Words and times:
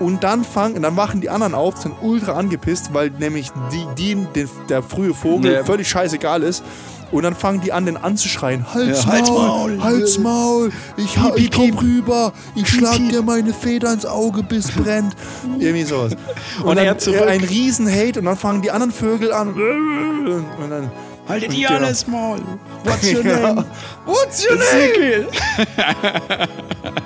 Und 0.00 0.22
dann 0.22 0.44
fangen, 0.44 0.82
dann 0.82 0.96
wachen 0.96 1.20
die 1.20 1.28
anderen 1.30 1.54
auf, 1.54 1.76
sind 1.78 1.94
ultra 2.00 2.32
angepisst, 2.34 2.94
weil 2.94 3.10
nämlich 3.10 3.50
die, 3.72 3.86
die 3.96 4.14
den, 4.34 4.48
der 4.68 4.82
frühe 4.82 5.12
Vogel 5.14 5.50
Der- 5.52 5.64
völlig 5.64 5.88
scheißegal 5.88 6.42
ist. 6.42 6.62
Und 7.10 7.22
dann 7.22 7.34
fangen 7.34 7.62
die 7.62 7.72
an, 7.72 7.86
den 7.86 7.96
anzuschreien. 7.96 8.66
Halt's 8.74 9.04
Ja, 9.04 9.12
halt's 9.12 9.30
Maul, 9.30 9.82
halt's 9.82 10.18
Maul, 10.18 10.70
ich, 10.98 11.16
ha- 11.16 11.32
ich 11.36 11.50
komm 11.50 11.70
rüber, 11.78 12.34
ich 12.54 12.68
schlag 12.68 12.98
dir 13.08 13.22
meine 13.22 13.54
Feder 13.54 13.90
ins 13.94 14.04
Auge, 14.04 14.42
bis 14.42 14.70
brennt. 14.70 15.16
Irgendwie 15.58 15.84
sowas. 15.84 16.12
Und, 16.60 16.66
Und 16.66 16.76
dann 16.76 16.84
er 16.84 16.98
zurück. 16.98 17.26
ein 17.26 17.40
riesen 17.40 17.90
Hate 17.90 18.18
und 18.18 18.26
dann 18.26 18.36
fangen 18.36 18.60
die 18.60 18.70
anderen 18.70 18.92
Vögel 18.92 19.32
an. 19.32 19.54
Und 20.62 20.70
dann, 20.70 20.90
Haltet 21.28 21.54
ihr 21.54 21.70
alles 21.70 22.06
Maul. 22.06 22.40
What's 22.84 23.12
your 23.12 23.22
name? 23.24 23.64
What's 24.06 24.44
your 24.44 24.56
name? 24.56 25.28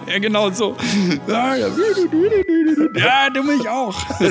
Ja, 0.07 0.19
genau 0.19 0.51
so. 0.51 0.77
Ja, 1.27 1.57
du 3.31 3.43
mich 3.43 3.67
auch. 3.67 3.99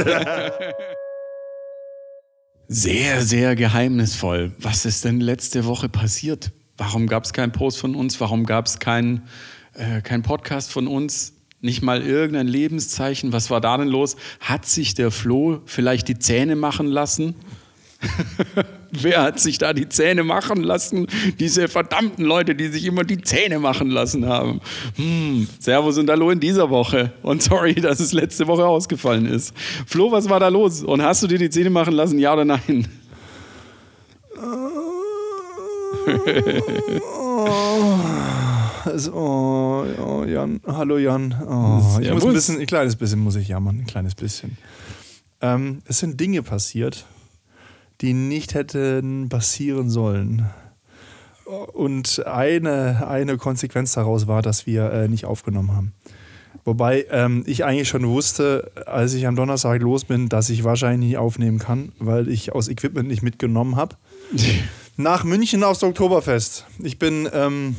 Sehr, 2.68 3.22
sehr 3.22 3.56
geheimnisvoll. 3.56 4.54
Was 4.60 4.86
ist 4.86 5.04
denn 5.04 5.20
letzte 5.20 5.66
Woche 5.66 5.90
passiert? 5.90 6.52
Warum 6.78 7.08
gab 7.08 7.26
es 7.26 7.34
keinen 7.34 7.52
Post 7.52 7.80
von 7.80 7.96
uns? 7.96 8.22
Warum 8.22 8.46
gab 8.46 8.68
es 8.68 8.80
keinen 8.80 9.28
äh, 9.74 10.02
kein 10.02 10.22
Podcast 10.22 10.72
von 10.72 10.88
uns? 10.88 11.34
Nicht 11.60 11.82
mal 11.82 12.02
irgendein 12.02 12.48
Lebenszeichen. 12.48 13.34
Was 13.34 13.50
war 13.50 13.60
da 13.60 13.76
denn 13.78 13.88
los? 13.90 14.16
Hat 14.40 14.66
sich 14.66 14.94
der 14.94 15.12
Flo 15.12 15.62
vielleicht 15.66 16.08
die 16.08 16.18
Zähne 16.20 16.56
machen 16.56 16.88
lassen? 16.88 17.36
Wer 18.92 19.22
hat 19.22 19.40
sich 19.40 19.58
da 19.58 19.74
die 19.74 19.88
Zähne 19.88 20.24
machen 20.24 20.64
lassen? 20.64 21.08
Diese 21.40 21.68
verdammten 21.68 22.26
Leute, 22.26 22.56
die 22.56 22.68
sich 22.68 22.86
immer 22.86 23.04
die 23.04 23.22
Zähne 23.22 23.60
machen 23.60 23.90
lassen 23.90 24.28
haben. 24.28 24.62
Hm, 24.96 25.48
Servus 25.60 25.98
und 25.98 26.10
Hallo 26.10 26.30
in 26.30 26.40
dieser 26.40 26.70
Woche. 26.70 27.14
Und 27.22 27.42
sorry, 27.42 27.76
dass 27.76 28.00
es 28.00 28.14
letzte 28.14 28.48
Woche 28.48 28.66
ausgefallen 28.66 29.26
ist. 29.26 29.54
Flo, 29.86 30.12
was 30.12 30.30
war 30.30 30.40
da 30.40 30.50
los? 30.50 30.84
Und 30.84 31.02
hast 31.02 31.24
du 31.24 31.28
dir 31.28 31.38
die 31.38 31.50
Zähne 31.50 31.70
machen 31.70 31.94
lassen, 31.94 32.20
ja 32.20 32.34
oder 32.34 32.46
nein? 32.46 32.88
Also, 38.84 39.14
oh, 39.14 39.86
oh, 40.04 40.26
Jan, 40.26 40.60
hallo 40.66 40.98
Jan. 40.98 41.36
Oh, 41.48 42.00
ich 42.02 42.12
muss 42.12 42.26
ein 42.26 42.34
bisschen, 42.34 42.60
ein 42.60 42.66
kleines 42.66 42.96
bisschen 42.96 43.20
muss 43.20 43.36
ich 43.36 43.48
jammern, 43.48 43.82
ein 43.82 43.86
kleines 43.86 44.16
bisschen. 44.16 44.58
Ähm, 45.40 45.82
es 45.86 46.00
sind 46.00 46.20
Dinge 46.20 46.42
passiert, 46.42 47.06
die 48.02 48.14
nicht 48.14 48.54
hätten 48.54 49.30
passieren 49.30 49.90
sollen. 49.90 50.50
Und 51.46 52.26
eine, 52.26 53.08
eine 53.08 53.38
Konsequenz 53.38 53.94
daraus 53.94 54.28
war, 54.28 54.42
dass 54.42 54.66
wir 54.66 54.92
äh, 54.92 55.08
nicht 55.08 55.26
aufgenommen 55.26 55.76
haben. 55.76 55.94
Wobei 56.64 57.06
ähm, 57.10 57.44
ich 57.48 57.66
eigentlich 57.66 57.90
schon 57.90 58.08
wusste, 58.08 58.72
als 58.86 59.14
ich 59.14 59.26
am 59.26 59.36
Donnerstag 59.36 59.82
los 59.82 60.06
bin, 60.06 60.30
dass 60.30 60.50
ich 60.50 60.64
wahrscheinlich 60.64 61.10
nicht 61.10 61.18
aufnehmen 61.18 61.60
kann, 61.60 61.92
weil 62.00 62.30
ich 62.30 62.54
aus 62.54 62.68
Equipment 62.68 63.08
nicht 63.08 63.24
mitgenommen 63.24 63.76
habe. 63.76 63.96
Nach 64.98 65.24
München 65.24 65.64
aufs 65.64 65.84
Oktoberfest. 65.84 66.68
Ich 66.80 67.00
bin 67.00 67.28
ähm, 67.34 67.76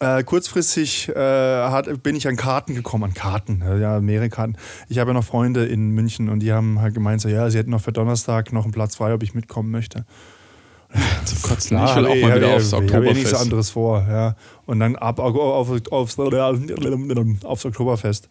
äh, 0.00 0.22
kurzfristig 0.22 1.08
äh, 1.08 1.14
hat, 1.14 2.02
bin 2.02 2.14
ich 2.16 2.28
an 2.28 2.36
Karten 2.36 2.74
gekommen, 2.74 3.04
an 3.04 3.14
Karten, 3.14 3.62
äh, 3.62 3.78
ja, 3.80 4.00
mehrere 4.00 4.28
Karten. 4.28 4.56
Ich 4.88 4.98
habe 4.98 5.10
ja 5.10 5.14
noch 5.14 5.24
Freunde 5.24 5.66
in 5.66 5.90
München 5.90 6.28
und 6.28 6.40
die 6.40 6.52
haben 6.52 6.80
halt 6.80 6.94
gemeint, 6.94 7.20
so, 7.20 7.28
ja, 7.28 7.48
sie 7.50 7.58
hätten 7.58 7.70
noch 7.70 7.80
für 7.82 7.92
Donnerstag 7.92 8.52
noch 8.52 8.64
einen 8.64 8.72
Platz 8.72 8.96
frei, 8.96 9.12
ob 9.14 9.22
ich 9.22 9.34
mitkommen 9.34 9.70
möchte. 9.70 10.04
Zum 11.26 11.42
Kotzen. 11.42 11.76
Klar, 11.76 11.90
ich 11.90 11.96
will 11.96 12.06
auch 12.06 12.14
ey, 12.14 12.22
mal 12.22 12.36
wieder 12.36 12.48
ich- 12.48 12.54
aufs 12.54 12.66
Ich 12.68 12.72
habe 12.94 13.06
eh 13.08 13.12
nichts 13.12 13.32
Oktoberfest. 13.32 13.34
anderes 13.42 13.70
vor, 13.70 14.06
ja. 14.08 14.36
Und 14.66 14.80
dann 14.80 14.96
ab 14.96 15.18
auf, 15.18 15.34
auf, 15.36 15.92
aufs, 15.92 16.18
aufs 17.44 17.64
Oktoberfest. 17.66 18.30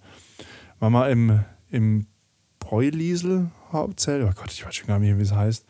War 0.79 0.89
mal 0.89 1.11
im, 1.11 1.41
im 1.69 2.07
Bräuliesel 2.59 3.51
Hauptzelt. 3.71 4.23
Oh 4.27 4.31
Gott, 4.35 4.51
ich 4.51 4.65
weiß 4.65 4.73
schon 4.73 4.87
gar 4.87 4.97
nicht, 4.99 5.17
wie 5.17 5.21
es 5.21 5.33
heißt. 5.33 5.65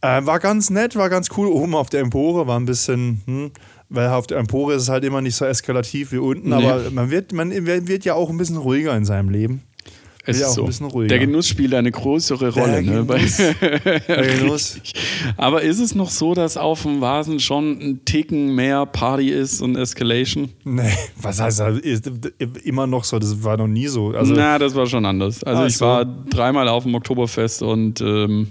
Äh, 0.00 0.26
war 0.26 0.40
ganz 0.40 0.70
nett, 0.70 0.96
war 0.96 1.08
ganz 1.08 1.28
cool. 1.36 1.46
Oben 1.46 1.74
auf 1.76 1.90
der 1.90 2.00
Empore 2.00 2.46
war 2.48 2.58
ein 2.58 2.64
bisschen, 2.66 3.22
hm, 3.26 3.52
weil 3.92 4.08
auf 4.08 4.26
der 4.26 4.38
Empore 4.38 4.74
ist 4.74 4.82
es 4.82 4.88
halt 4.88 5.04
immer 5.04 5.20
nicht 5.20 5.36
so 5.36 5.44
eskalativ 5.44 6.12
wie 6.12 6.18
unten, 6.18 6.48
Nee. 6.50 6.66
aber 6.66 6.90
man 6.90 7.10
wird, 7.10 7.32
man 7.32 7.50
wird 7.52 8.04
ja 8.04 8.14
auch 8.14 8.30
ein 8.30 8.38
bisschen 8.38 8.56
ruhiger 8.56 8.96
in 8.96 9.04
seinem 9.04 9.28
Leben. 9.30 9.62
Es 10.24 10.38
Ja, 10.38 10.46
ist 10.46 10.52
auch 10.52 10.52
ein 10.52 10.56
so. 10.62 10.66
bisschen 10.66 10.86
ruhiger. 10.86 11.08
Der 11.08 11.18
Genuss 11.18 11.48
spielt 11.48 11.74
eine 11.74 11.90
größere 11.90 12.50
Rolle. 12.50 12.80
Ne? 12.80 13.04
Aber 15.36 15.62
ist 15.62 15.80
es 15.80 15.94
noch 15.94 16.10
so, 16.10 16.34
dass 16.34 16.56
auf 16.56 16.82
dem 16.82 17.00
Vasen 17.00 17.40
schon 17.40 17.78
ein 17.80 18.04
Ticken 18.04 18.54
mehr 18.54 18.86
Party 18.86 19.30
ist 19.30 19.60
und 19.60 19.76
Escalation? 19.76 20.50
Nee, 20.64 20.92
was 21.20 21.40
heißt 21.40 21.60
das? 21.60 21.78
Ist 21.80 22.10
immer 22.64 22.86
noch 22.86 23.02
so, 23.04 23.18
das 23.18 23.42
war 23.42 23.56
noch 23.56 23.66
nie 23.66 23.88
so. 23.88 24.08
Also, 24.10 24.32
Na, 24.34 24.58
das 24.60 24.74
war 24.74 24.86
schon 24.86 25.04
anders. 25.06 25.42
Also 25.42 25.62
Ach 25.62 25.66
ich 25.66 25.76
so. 25.76 25.86
war 25.86 26.04
dreimal 26.04 26.68
auf 26.68 26.84
dem 26.84 26.94
Oktoberfest 26.94 27.62
und 27.62 28.00
ähm, 28.00 28.46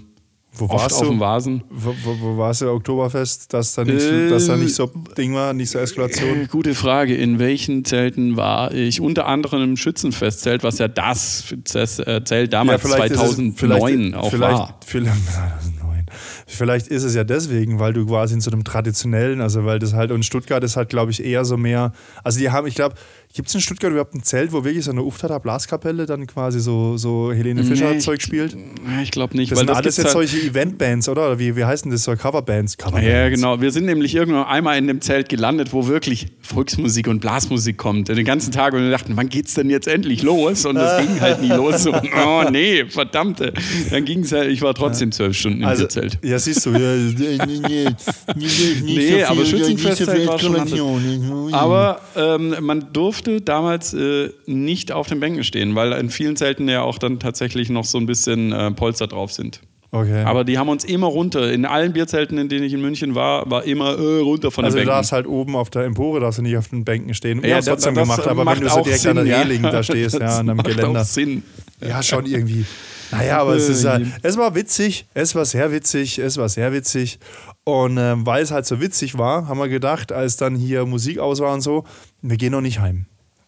wo 0.54 0.66
oft 0.66 0.74
warst 0.74 0.94
auf 1.00 1.08
dem 1.08 1.18
du? 1.18 1.20
Vasen. 1.20 1.64
Wo, 1.70 1.94
wo, 2.04 2.16
wo 2.20 2.36
warst 2.36 2.60
du 2.60 2.70
Oktoberfest, 2.70 3.52
dass 3.54 3.74
da 3.74 3.84
nicht, 3.84 4.02
Äh, 4.02 4.28
dass 4.28 4.46
da 4.46 4.56
nicht 4.56 4.74
so 4.74 4.90
Ding 5.16 5.34
war, 5.34 5.52
nicht 5.54 5.70
so 5.70 5.78
Eskalation? 5.78 6.42
Äh, 6.42 6.46
gute 6.46 6.74
Frage. 6.74 7.14
In 7.14 7.38
welchen 7.38 7.84
Zelten 7.84 8.36
war 8.36 8.72
ich? 8.74 9.00
Unter 9.00 9.26
anderem 9.26 9.62
im 9.64 9.76
Schützenfestzelt, 9.76 10.62
was 10.62 10.78
ja 10.78 10.88
das 10.88 11.52
äh, 11.74 12.20
Zelt 12.24 12.52
damals 12.52 12.84
es- 12.84 12.90
2009 12.90 13.54
vielleicht, 13.56 14.14
auch 14.14 14.30
vielleicht, 14.30 14.58
war. 14.58 14.78
Vielleicht, 14.84 15.26
2009. 15.32 16.06
vielleicht 16.46 16.88
ist 16.88 17.02
es 17.04 17.14
ja 17.14 17.24
deswegen, 17.24 17.78
weil 17.78 17.92
du 17.94 18.04
quasi 18.06 18.34
in 18.34 18.40
so 18.40 18.50
einem 18.50 18.64
traditionellen, 18.64 19.40
also 19.40 19.64
weil 19.64 19.78
das 19.78 19.94
halt, 19.94 20.10
und 20.12 20.24
Stuttgart 20.24 20.62
ist 20.64 20.76
halt, 20.76 20.90
glaube 20.90 21.10
ich, 21.12 21.24
eher 21.24 21.44
so 21.46 21.56
mehr, 21.56 21.92
also 22.22 22.38
die 22.38 22.50
haben, 22.50 22.66
ich 22.66 22.74
glaube, 22.74 22.94
gibt 23.34 23.48
es 23.48 23.54
in 23.54 23.60
Stuttgart 23.60 23.90
überhaupt 23.90 24.14
ein 24.14 24.22
Zelt, 24.22 24.52
wo 24.52 24.62
wirklich 24.64 24.84
so 24.84 24.90
eine 24.90 25.02
Uftata 25.02 25.38
Blaskapelle 25.38 26.04
dann 26.06 26.26
quasi 26.26 26.60
so, 26.60 26.96
so 26.96 27.32
Helene 27.32 27.64
Fischer 27.64 27.92
Nee, 27.92 28.00
spielt? 28.18 28.56
Ich 29.02 29.10
glaube 29.10 29.36
nicht, 29.36 29.50
Das 29.50 29.56
weil 29.56 29.60
sind 29.62 29.70
das 29.70 29.76
alles 29.78 29.96
jetzt 29.96 30.04
halt, 30.06 30.12
solche 30.30 30.38
Eventbands, 30.46 31.08
oder? 31.08 31.26
Oder 31.26 31.38
wie, 31.38 31.56
wie 31.56 31.64
heißen 31.64 31.90
das 31.90 32.04
so? 32.04 32.14
Coverbands? 32.14 32.76
Coverbands. 32.76 33.06
Ja, 33.08 33.28
genau. 33.30 33.60
Wir 33.60 33.70
sind 33.70 33.86
nämlich 33.86 34.14
irgendwann 34.14 34.44
einmal 34.44 34.76
in 34.76 34.86
dem 34.86 35.00
Zelt 35.00 35.28
gelandet, 35.28 35.72
wo 35.72 35.86
wirklich 35.86 36.26
Volksmusik 36.42 37.08
und 37.08 37.20
Blasmusik 37.20 37.78
kommt. 37.78 38.08
Den 38.08 38.24
ganzen 38.24 38.52
Tag 38.52 38.74
und 38.74 38.82
wir 38.82 38.90
dachten, 38.90 39.16
wann 39.16 39.28
geht's 39.28 39.54
denn 39.54 39.70
jetzt 39.70 39.88
endlich 39.88 40.22
los? 40.22 40.66
Und 40.66 40.74
das 40.74 41.00
ging 41.00 41.20
halt 41.20 41.40
nie 41.40 41.48
los. 41.48 41.86
Und, 41.86 41.96
oh 42.26 42.44
nee, 42.50 42.84
verdammte. 42.86 43.52
Dann 43.90 44.04
ging's 44.04 44.32
halt, 44.32 44.50
ich 44.50 44.60
war 44.60 44.74
trotzdem 44.74 45.10
zwölf 45.12 45.36
Stunden 45.36 45.62
im 45.62 45.68
Also, 45.68 45.86
Zelt. 45.86 46.18
ja, 46.22 46.38
siehst 46.38 46.66
du. 46.66 46.70
Ja, 46.72 46.94
nee, 47.56 47.86
Nee, 48.82 49.24
aber 49.24 49.44
Schützenfestzelt 49.46 50.26
war 50.26 50.38
schon 50.38 50.56
anders. 50.56 50.78
Aber 51.52 52.00
ähm, 52.16 52.56
man 52.60 52.92
durfte 52.92 53.21
damals 53.44 53.94
äh, 53.94 54.30
nicht 54.46 54.92
auf 54.92 55.06
den 55.08 55.20
Bänken 55.20 55.44
stehen, 55.44 55.74
weil 55.74 55.92
in 55.92 56.10
vielen 56.10 56.36
Zelten 56.36 56.68
ja 56.68 56.82
auch 56.82 56.98
dann 56.98 57.18
tatsächlich 57.20 57.70
noch 57.70 57.84
so 57.84 57.98
ein 57.98 58.06
bisschen 58.06 58.52
äh, 58.52 58.70
Polster 58.72 59.06
drauf 59.06 59.32
sind. 59.32 59.60
Okay. 59.94 60.22
Aber 60.24 60.44
die 60.44 60.56
haben 60.56 60.70
uns 60.70 60.84
immer 60.84 61.06
runter. 61.06 61.52
In 61.52 61.66
allen 61.66 61.92
Bierzelten, 61.92 62.38
in 62.38 62.48
denen 62.48 62.64
ich 62.64 62.72
in 62.72 62.80
München 62.80 63.14
war, 63.14 63.50
war 63.50 63.64
immer 63.64 63.90
äh, 63.98 64.20
runter 64.20 64.50
von 64.50 64.64
also 64.64 64.76
den 64.78 64.84
du 64.84 64.86
Bänken. 64.86 64.96
darfst 64.96 65.12
halt 65.12 65.26
oben 65.26 65.54
auf 65.54 65.68
der 65.68 65.82
Empore, 65.84 66.18
darfst 66.20 66.38
du 66.38 66.42
nicht 66.42 66.56
auf 66.56 66.68
den 66.68 66.82
Bänken 66.84 67.12
stehen. 67.12 67.42
Ja, 67.44 67.58
es 67.58 67.66
das- 67.66 67.74
trotzdem 67.74 67.94
das 67.96 68.04
gemacht, 68.04 68.26
aber 68.26 68.46
wenn 68.46 68.60
du 68.60 68.70
so 68.70 68.80
direkt 68.80 69.06
an 69.06 69.16
der 69.16 69.24
Sinn, 69.24 69.32
ja. 69.32 69.40
Reling 69.42 69.62
da 69.62 69.82
stehst, 69.82 70.14
ja, 70.14 70.20
Das 70.20 70.38
an 70.38 70.40
einem 70.48 70.56
macht 70.56 70.68
Geländer. 70.68 71.00
Auch 71.02 71.04
Sinn. 71.04 71.42
Ja, 71.86 72.02
schon 72.02 72.24
irgendwie. 72.24 72.64
Naja, 73.10 73.38
aber 73.42 73.54
es, 73.54 73.68
ist, 73.68 73.84
halt- 73.84 74.06
es 74.22 74.38
war 74.38 74.54
witzig, 74.54 75.04
es 75.12 75.34
war 75.34 75.44
sehr 75.44 75.70
witzig, 75.72 76.18
es 76.18 76.38
war 76.38 76.48
sehr 76.48 76.72
witzig. 76.72 77.18
Und 77.64 77.98
ähm, 77.98 78.24
weil 78.24 78.42
es 78.42 78.50
halt 78.50 78.64
so 78.64 78.80
witzig 78.80 79.18
war, 79.18 79.46
haben 79.46 79.58
wir 79.60 79.68
gedacht, 79.68 80.10
als 80.10 80.38
dann 80.38 80.56
hier 80.56 80.86
Musik 80.86 81.18
aus 81.18 81.40
war 81.40 81.52
und 81.52 81.60
so, 81.60 81.84
wir 82.22 82.38
gehen 82.38 82.52
noch 82.52 82.62
nicht 82.62 82.80
heim. 82.80 83.04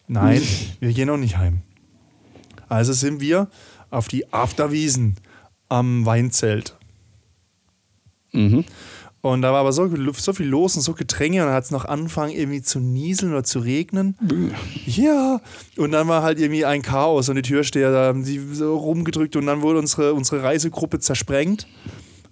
Nein, 0.07 0.41
wir 0.79 0.93
gehen 0.93 1.07
noch 1.07 1.17
nicht 1.17 1.37
heim. 1.37 1.61
Also 2.67 2.93
sind 2.93 3.21
wir 3.21 3.49
auf 3.91 4.07
die 4.07 4.31
Afterwiesen 4.33 5.15
am 5.69 6.05
Weinzelt. 6.05 6.75
Mhm. 8.31 8.65
Und 9.21 9.41
da 9.41 9.51
war 9.51 9.61
aber 9.61 9.73
so, 9.73 9.89
so 10.13 10.33
viel 10.33 10.45
los 10.45 10.75
und 10.75 10.83
so 10.83 10.93
Gedränge 10.93 11.41
und 11.41 11.47
dann 11.47 11.55
hat 11.55 11.63
es 11.63 11.71
noch 11.71 11.85
angefangen 11.85 12.31
irgendwie 12.31 12.61
zu 12.61 12.79
nieseln 12.79 13.31
oder 13.31 13.43
zu 13.43 13.57
regnen. 13.57 14.15
Ja. 14.85 15.41
Und 15.77 15.93
dann 15.93 16.07
war 16.07 16.21
halt 16.21 16.39
irgendwie 16.39 16.63
ein 16.63 16.83
Chaos 16.83 17.27
und 17.27 17.35
die 17.35 17.41
Türsteher 17.41 17.91
da 17.91 18.05
haben 18.05 18.23
die 18.23 18.39
so 18.53 18.77
rumgedrückt 18.77 19.35
und 19.35 19.47
dann 19.47 19.63
wurde 19.63 19.79
unsere, 19.79 20.13
unsere 20.13 20.43
Reisegruppe 20.43 20.99
zersprengt. 20.99 21.65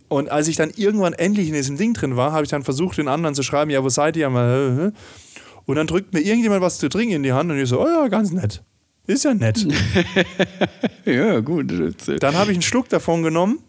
Und 0.07 0.29
als 0.29 0.47
ich 0.47 0.55
dann 0.55 0.69
irgendwann 0.75 1.13
endlich 1.13 1.47
in 1.47 1.55
diesem 1.55 1.77
Ding 1.77 1.95
drin 1.95 2.15
war, 2.15 2.31
habe 2.31 2.43
ich 2.43 2.49
dann 2.49 2.61
versucht, 2.61 2.99
den 2.99 3.07
anderen 3.07 3.33
zu 3.33 3.41
schreiben, 3.41 3.71
ja, 3.71 3.83
wo 3.83 3.89
seid 3.89 4.15
ihr? 4.15 4.29
Äh, 5.67 5.69
äh. 5.69 5.71
Und 5.71 5.75
dann 5.75 5.87
drückt 5.87 6.13
mir 6.13 6.21
irgendjemand 6.21 6.61
was 6.61 6.77
zu 6.77 6.89
trinken 6.89 7.15
in 7.15 7.23
die 7.23 7.33
Hand 7.33 7.51
und 7.51 7.59
ich 7.59 7.69
so, 7.69 7.81
oh 7.81 7.87
ja, 7.87 8.07
ganz 8.07 8.31
nett. 8.31 8.63
Ist 9.05 9.25
ja 9.25 9.33
nett. 9.33 9.65
Ja, 11.05 11.41
gut. 11.41 11.69
Dann 12.21 12.35
habe 12.35 12.51
ich 12.51 12.55
einen 12.55 12.61
Schluck 12.61 12.87
davon 12.87 13.23
genommen 13.23 13.59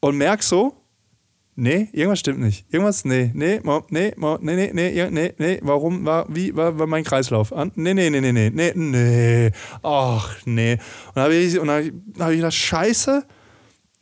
und 0.00 0.16
merk 0.16 0.42
so, 0.42 0.74
nee, 1.56 1.90
irgendwas 1.92 2.20
stimmt 2.20 2.40
nicht. 2.40 2.64
Irgendwas, 2.72 3.04
nee, 3.04 3.30
nee, 3.34 3.60
nee, 3.90 4.12
nee, 4.16 4.40
nee, 4.40 4.70
nee, 4.72 5.10
nee, 5.10 5.34
nee, 5.36 5.58
warum, 5.62 6.06
war, 6.06 6.26
wie, 6.34 6.56
war, 6.56 6.78
war 6.78 6.86
mein 6.86 7.04
Kreislauf? 7.04 7.52
An? 7.52 7.70
Nee, 7.74 7.92
nee, 7.92 8.08
nee, 8.08 8.20
nee, 8.20 8.32
nee, 8.32 8.50
nee, 8.50 8.72
nee, 8.74 9.50
ach, 9.82 10.36
nee. 10.46 10.72
Und 10.72 10.80
dann 11.16 11.24
habe 11.24 11.34
ich, 11.34 11.58
und 11.58 11.66
dann 11.66 12.02
hab 12.18 12.30
ich 12.30 12.36
gedacht, 12.36 12.54
scheiße, 12.54 13.26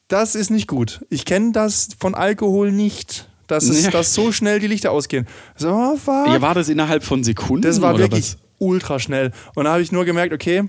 das 0.06 0.36
ist 0.36 0.50
nicht 0.50 0.68
gut. 0.68 1.04
Ich 1.10 1.24
kenne 1.24 1.50
das 1.50 1.88
von 1.98 2.14
Alkohol 2.14 2.70
nicht, 2.70 3.28
dass, 3.46 3.64
es, 3.64 3.84
Ja. 3.84 3.90
dass 3.90 4.14
so 4.14 4.32
schnell 4.32 4.60
die 4.60 4.66
Lichter 4.66 4.90
ausgehen. 4.92 5.26
So, 5.56 5.96
fuck. 5.96 6.28
Ja, 6.28 6.40
war 6.40 6.54
das 6.54 6.68
innerhalb 6.68 7.04
von 7.04 7.24
Sekunden? 7.24 7.62
Das 7.62 7.80
war 7.82 7.98
wirklich 7.98 8.34
was? 8.34 8.38
ultra 8.58 8.98
schnell. 8.98 9.32
Und 9.54 9.64
da 9.64 9.72
habe 9.72 9.82
ich 9.82 9.92
nur 9.92 10.04
gemerkt, 10.04 10.32
okay, 10.32 10.64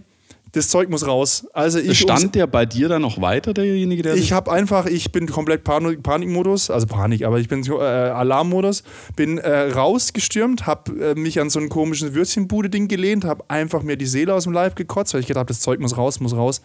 das 0.53 0.69
Zeug 0.69 0.87
muss 0.87 1.07
raus. 1.07 1.47
Also 1.53 1.79
ich 1.79 1.99
Stand 1.99 2.35
der 2.35 2.45
bei 2.45 2.67
dir 2.67 2.87
dann 2.87 3.01
noch 3.01 3.19
weiter, 3.19 3.55
derjenige, 3.55 4.03
der. 4.03 4.15
Ich 4.15 4.33
habe 4.33 4.51
einfach, 4.51 4.85
ich 4.85 5.11
bin 5.11 5.25
komplett 5.25 5.63
Panik, 5.63 6.03
Panikmodus, 6.03 6.69
also 6.69 6.85
Panik, 6.85 7.23
aber 7.25 7.39
ich 7.39 7.47
bin 7.47 7.65
äh, 7.65 7.73
Alarmmodus, 7.73 8.83
bin 9.15 9.39
äh, 9.39 9.71
rausgestürmt, 9.71 10.67
habe 10.67 11.13
äh, 11.15 11.15
mich 11.15 11.39
an 11.41 11.49
so 11.49 11.59
ein 11.59 11.69
komisches 11.69 12.13
Würstchenbude-Ding 12.13 12.87
gelehnt, 12.87 13.25
habe 13.25 13.43
einfach 13.47 13.81
mir 13.81 13.97
die 13.97 14.05
Seele 14.05 14.33
aus 14.35 14.43
dem 14.43 14.53
Leib 14.53 14.75
gekotzt, 14.75 15.15
weil 15.15 15.21
ich 15.21 15.27
gedacht 15.27 15.39
habe, 15.41 15.47
das 15.47 15.59
Zeug 15.59 15.79
muss 15.79 15.97
raus, 15.97 16.19
muss 16.19 16.35
raus. 16.35 16.61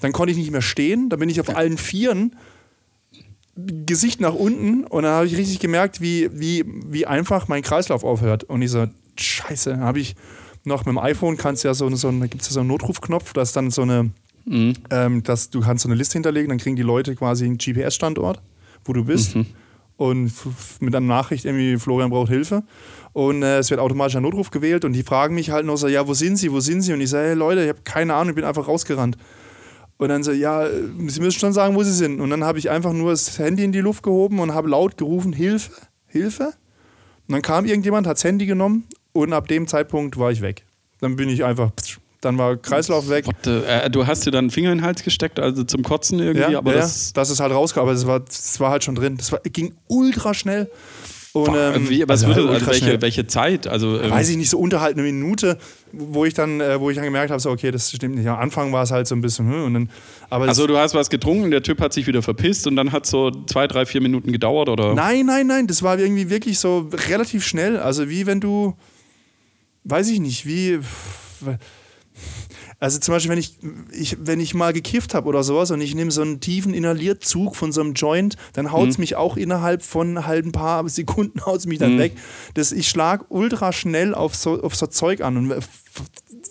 Dann 0.00 0.10
konnte 0.10 0.32
ich 0.32 0.36
nicht 0.36 0.50
mehr 0.50 0.62
stehen, 0.62 1.08
dann 1.08 1.20
bin 1.20 1.28
ich 1.28 1.40
auf 1.40 1.54
allen 1.54 1.78
Vieren, 1.78 2.34
Gesicht 3.86 4.20
nach 4.20 4.34
unten 4.34 4.84
und 4.84 5.02
dann 5.02 5.12
habe 5.12 5.26
ich 5.26 5.36
richtig 5.36 5.58
gemerkt, 5.58 6.00
wie, 6.00 6.30
wie, 6.32 6.64
wie 6.86 7.06
einfach 7.06 7.48
mein 7.48 7.62
Kreislauf 7.62 8.04
aufhört. 8.04 8.44
Und 8.44 8.62
ich 8.62 8.70
so, 8.70 8.86
scheiße, 9.16 9.78
habe 9.80 9.98
ich 9.98 10.14
noch 10.64 10.84
mit 10.84 10.94
dem 10.94 10.98
iPhone 10.98 11.36
kannst 11.36 11.64
du 11.64 11.68
ja 11.68 11.74
so, 11.74 11.88
so 11.96 12.10
da 12.12 12.26
gibt 12.26 12.42
es 12.42 12.48
ja 12.48 12.54
so 12.54 12.60
einen 12.60 12.68
Notrufknopf, 12.68 13.32
das 13.32 13.48
ist 13.48 13.56
dann 13.56 13.70
so 13.70 13.82
eine, 13.82 14.10
mhm. 14.44 14.74
ähm, 14.90 15.22
dass 15.24 15.50
du 15.50 15.60
kannst 15.60 15.82
so 15.82 15.88
eine 15.88 15.96
Liste 15.96 16.14
hinterlegen, 16.14 16.50
dann 16.50 16.58
kriegen 16.58 16.76
die 16.76 16.82
Leute 16.82 17.16
quasi 17.16 17.46
einen 17.46 17.58
GPS-Standort, 17.58 18.40
wo 18.84 18.92
du 18.92 19.04
bist. 19.04 19.34
Mhm. 19.34 19.46
Und 19.96 20.32
mit 20.78 20.94
einer 20.94 21.04
Nachricht 21.04 21.44
irgendwie, 21.44 21.76
Florian 21.76 22.10
braucht 22.10 22.28
Hilfe. 22.28 22.62
Und 23.12 23.42
äh, 23.42 23.58
es 23.58 23.70
wird 23.70 23.80
automatisch 23.80 24.14
ein 24.14 24.22
Notruf 24.22 24.50
gewählt 24.50 24.84
und 24.84 24.92
die 24.92 25.02
fragen 25.02 25.34
mich 25.34 25.50
halt 25.50 25.66
noch 25.66 25.76
so, 25.76 25.88
ja, 25.88 26.06
wo 26.06 26.14
sind 26.14 26.36
sie, 26.36 26.52
wo 26.52 26.60
sind 26.60 26.82
sie? 26.82 26.92
Und 26.92 27.00
ich 27.00 27.10
sage, 27.10 27.28
hey 27.28 27.34
Leute, 27.34 27.62
ich 27.62 27.68
habe 27.70 27.80
keine 27.82 28.14
Ahnung, 28.14 28.28
ich 28.28 28.36
bin 28.36 28.44
einfach 28.44 28.68
rausgerannt. 28.68 29.16
Und 29.98 30.08
dann 30.08 30.22
so, 30.22 30.30
ja, 30.30 30.66
sie 30.68 31.20
müssen 31.20 31.32
schon 31.32 31.52
sagen, 31.52 31.74
wo 31.74 31.82
sie 31.82 31.92
sind. 31.92 32.20
Und 32.20 32.30
dann 32.30 32.44
habe 32.44 32.58
ich 32.58 32.70
einfach 32.70 32.92
nur 32.92 33.10
das 33.10 33.38
Handy 33.38 33.64
in 33.64 33.72
die 33.72 33.80
Luft 33.80 34.04
gehoben 34.04 34.38
und 34.38 34.54
habe 34.54 34.68
laut 34.68 34.96
gerufen, 34.96 35.32
Hilfe, 35.32 35.72
Hilfe. 36.06 36.54
Und 37.26 37.32
dann 37.32 37.42
kam 37.42 37.66
irgendjemand, 37.66 38.06
hat 38.06 38.16
das 38.16 38.24
Handy 38.24 38.46
genommen 38.46 38.84
und 39.12 39.32
ab 39.32 39.48
dem 39.48 39.66
Zeitpunkt 39.66 40.16
war 40.16 40.30
ich 40.30 40.40
weg. 40.40 40.64
Dann 41.00 41.16
bin 41.16 41.28
ich 41.28 41.44
einfach, 41.44 41.72
dann 42.20 42.38
war 42.38 42.56
Kreislauf 42.56 43.08
weg. 43.08 43.26
What, 43.26 43.46
äh, 43.46 43.90
du 43.90 44.06
hast 44.06 44.24
dir 44.24 44.30
dann 44.30 44.44
einen 44.44 44.50
Finger 44.50 44.72
in 44.72 44.78
den 44.78 44.84
Hals 44.84 45.02
gesteckt, 45.02 45.40
also 45.40 45.64
zum 45.64 45.82
Kotzen 45.82 46.20
irgendwie, 46.20 46.52
ja, 46.52 46.58
aber 46.58 46.72
ja, 46.72 46.78
das. 46.78 47.12
Das 47.12 47.30
ist 47.30 47.40
halt 47.40 47.52
rauskam, 47.52 47.80
aber 47.80 47.92
das 47.92 48.06
war, 48.06 48.20
das 48.20 48.58
war 48.60 48.70
halt 48.70 48.84
schon 48.84 48.94
drin. 48.94 49.16
Das 49.16 49.32
war, 49.32 49.40
ging 49.40 49.74
ultra 49.88 50.32
schnell. 50.32 50.70
Und, 51.44 51.56
ähm, 51.56 51.90
Wie, 51.90 52.08
was 52.08 52.24
also 52.24 52.34
würde, 52.34 52.52
also 52.54 52.66
welche, 52.66 53.00
welche 53.00 53.26
Zeit? 53.26 53.66
Also, 53.66 54.00
ähm, 54.00 54.10
Weiß 54.10 54.28
ich 54.28 54.36
nicht, 54.36 54.50
so 54.50 54.58
unterhalb 54.58 54.94
eine 54.94 55.02
Minute, 55.02 55.58
wo 55.92 56.24
ich 56.24 56.34
dann, 56.34 56.60
äh, 56.60 56.80
wo 56.80 56.90
ich 56.90 56.96
dann 56.96 57.04
gemerkt 57.04 57.30
habe, 57.30 57.40
so, 57.40 57.50
okay, 57.50 57.70
das 57.70 57.90
stimmt 57.90 58.16
nicht. 58.16 58.26
Am 58.26 58.38
Anfang 58.38 58.72
war 58.72 58.82
es 58.82 58.90
halt 58.90 59.06
so 59.06 59.14
ein 59.14 59.20
bisschen, 59.20 59.50
hm, 59.50 59.64
und 59.64 59.74
dann, 59.74 59.90
aber 60.30 60.48
Also 60.48 60.66
du 60.66 60.76
hast 60.76 60.94
was 60.94 61.10
getrunken, 61.10 61.50
der 61.50 61.62
Typ 61.62 61.80
hat 61.80 61.92
sich 61.92 62.06
wieder 62.06 62.22
verpisst 62.22 62.66
und 62.66 62.76
dann 62.76 62.92
hat 62.92 63.04
es 63.04 63.10
so 63.10 63.30
zwei, 63.46 63.66
drei, 63.66 63.86
vier 63.86 64.00
Minuten 64.00 64.32
gedauert, 64.32 64.68
oder? 64.68 64.94
Nein, 64.94 65.26
nein, 65.26 65.46
nein, 65.46 65.66
das 65.66 65.82
war 65.82 65.98
irgendwie 65.98 66.30
wirklich 66.30 66.58
so 66.58 66.88
relativ 67.08 67.46
schnell. 67.46 67.78
Also 67.78 68.08
wie 68.08 68.26
wenn 68.26 68.40
du, 68.40 68.74
weiß 69.84 70.08
ich 70.10 70.20
nicht, 70.20 70.46
wie. 70.46 70.80
Also 72.80 73.00
zum 73.00 73.12
Beispiel, 73.12 73.32
wenn 73.32 73.38
ich, 73.38 73.58
ich, 73.92 74.16
wenn 74.20 74.38
ich 74.38 74.54
mal 74.54 74.72
gekifft 74.72 75.14
habe 75.14 75.26
oder 75.28 75.42
sowas 75.42 75.72
und 75.72 75.80
ich 75.80 75.96
nehme 75.96 76.12
so 76.12 76.22
einen 76.22 76.38
tiefen 76.38 76.74
Inhalierzug 76.74 77.56
von 77.56 77.72
so 77.72 77.80
einem 77.80 77.94
Joint, 77.94 78.36
dann 78.52 78.70
haut 78.70 78.88
es 78.88 78.98
mhm. 78.98 79.02
mich 79.02 79.16
auch 79.16 79.36
innerhalb 79.36 79.82
von 79.82 80.26
halt 80.26 80.46
ein 80.46 80.52
paar 80.52 80.88
Sekunden 80.88 81.40
haut 81.46 81.66
mich 81.66 81.78
dann 81.80 81.94
mhm. 81.94 81.98
weg. 81.98 82.12
Das, 82.54 82.70
ich 82.70 82.88
schlage 82.88 83.24
ultra 83.30 83.72
schnell 83.72 84.14
auf 84.14 84.36
so, 84.36 84.62
auf 84.62 84.76
so 84.76 84.86
Zeug 84.86 85.22
an 85.22 85.36
und 85.36 85.54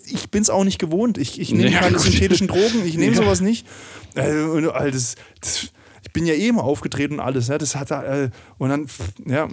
ich 0.06 0.30
bin 0.30 0.42
es 0.42 0.50
auch 0.50 0.64
nicht 0.64 0.78
gewohnt. 0.78 1.16
Ich, 1.16 1.40
ich 1.40 1.52
nehme 1.52 1.70
ja, 1.70 1.80
keine 1.80 1.96
gut. 1.96 2.02
synthetischen 2.02 2.46
Drogen, 2.46 2.84
ich 2.84 2.98
nehme 2.98 3.16
ja. 3.16 3.22
sowas 3.22 3.40
nicht. 3.40 3.66
Und, 4.14 4.64
das, 4.64 5.14
das, 5.40 5.70
ich 6.02 6.12
bin 6.12 6.26
ja 6.26 6.34
eh 6.34 6.48
immer 6.48 6.64
aufgetreten 6.64 7.14
und 7.14 7.20
alles. 7.20 7.48
Ne? 7.48 7.58
Das 7.58 7.74
hat 7.76 7.90
äh, 7.90 8.30
und 8.58 8.68
dann, 8.68 8.86
ja, 9.26 9.48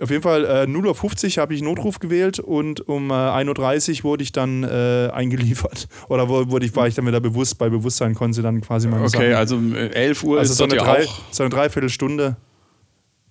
auf 0.00 0.10
jeden 0.10 0.22
Fall 0.22 0.44
äh, 0.44 0.66
0 0.66 0.86
Uhr 0.86 0.94
50 0.94 1.38
habe 1.38 1.54
ich 1.54 1.62
Notruf 1.62 1.98
gewählt 2.00 2.38
und 2.40 2.86
um 2.88 3.10
äh, 3.10 3.14
1.30 3.14 3.98
Uhr 3.98 4.04
wurde 4.04 4.22
ich 4.22 4.32
dann 4.32 4.64
äh, 4.64 5.10
eingeliefert. 5.12 5.88
Oder 6.08 6.28
wurde 6.28 6.66
ich, 6.66 6.74
war 6.74 6.88
ich 6.88 6.94
dann 6.94 7.06
wieder 7.06 7.20
bewusst, 7.20 7.58
bei 7.58 7.68
Bewusstsein 7.68 8.14
konnte 8.14 8.36
sie 8.36 8.42
dann 8.42 8.60
quasi 8.60 8.88
meine 8.88 9.04
Okay, 9.04 9.32
Sachen. 9.32 9.34
also 9.34 9.76
11 9.76 10.22
äh, 10.22 10.26
Uhr 10.26 10.38
also 10.38 10.52
ist 10.52 10.58
so 10.58 10.64
eine, 10.64 10.76
drei, 10.76 11.04
auch 11.04 11.20
so 11.30 11.42
eine 11.42 11.50
Dreiviertelstunde 11.50 12.36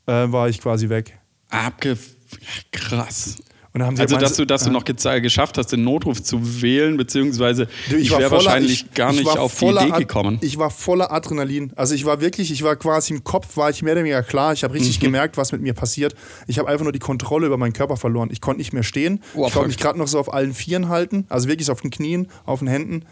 äh, 0.05 0.11
war 0.11 0.49
ich 0.49 0.61
quasi 0.61 0.89
weg. 0.89 1.17
Abge... 1.49 1.97
Krass 2.71 3.37
also, 3.81 4.15
gemeint, 4.15 4.21
dass 4.21 4.35
du, 4.35 4.45
dass 4.45 4.61
ja. 4.61 4.67
du 4.67 4.73
noch 4.73 4.85
geschafft 4.85 5.57
hast, 5.57 5.71
den 5.71 5.83
Notruf 5.83 6.21
zu 6.21 6.61
wählen, 6.61 6.95
beziehungsweise 6.95 7.67
du, 7.89 7.95
ich, 7.95 8.11
ich 8.11 8.17
wäre 8.17 8.29
wahrscheinlich 8.29 8.85
ich, 8.85 8.93
gar 8.93 9.11
nicht 9.11 9.27
auf 9.27 9.57
die 9.57 9.65
Idee 9.65 9.89
gekommen. 9.97 10.37
Ich 10.41 10.59
war 10.59 10.69
voller 10.69 11.11
Adrenalin. 11.11 11.73
Also 11.75 11.95
ich 11.95 12.05
war 12.05 12.21
wirklich, 12.21 12.51
ich 12.51 12.61
war 12.61 12.75
quasi 12.75 13.13
im 13.13 13.23
Kopf, 13.23 13.57
war 13.57 13.71
ich 13.71 13.81
mehr 13.81 13.93
oder 13.93 14.01
weniger 14.01 14.21
klar. 14.21 14.53
Ich 14.53 14.63
habe 14.63 14.75
richtig 14.75 14.99
mhm. 14.99 15.05
gemerkt, 15.05 15.37
was 15.37 15.51
mit 15.51 15.61
mir 15.61 15.73
passiert. 15.73 16.13
Ich 16.45 16.59
habe 16.59 16.69
einfach 16.69 16.83
nur 16.83 16.91
die 16.91 16.99
Kontrolle 16.99 17.47
über 17.47 17.57
meinen 17.57 17.73
Körper 17.73 17.97
verloren. 17.97 18.29
Ich 18.31 18.41
konnte 18.41 18.59
nicht 18.59 18.73
mehr 18.73 18.83
stehen. 18.83 19.23
Oh, 19.33 19.47
ich 19.47 19.53
konnte 19.53 19.69
mich 19.69 19.77
gerade 19.77 19.97
noch 19.97 20.07
so 20.07 20.19
auf 20.19 20.31
allen 20.31 20.53
Vieren 20.53 20.89
halten, 20.89 21.25
also 21.29 21.47
wirklich 21.47 21.71
auf 21.71 21.81
den 21.81 21.89
Knien, 21.89 22.27
auf 22.45 22.59
den 22.59 22.67
Händen. 22.67 23.05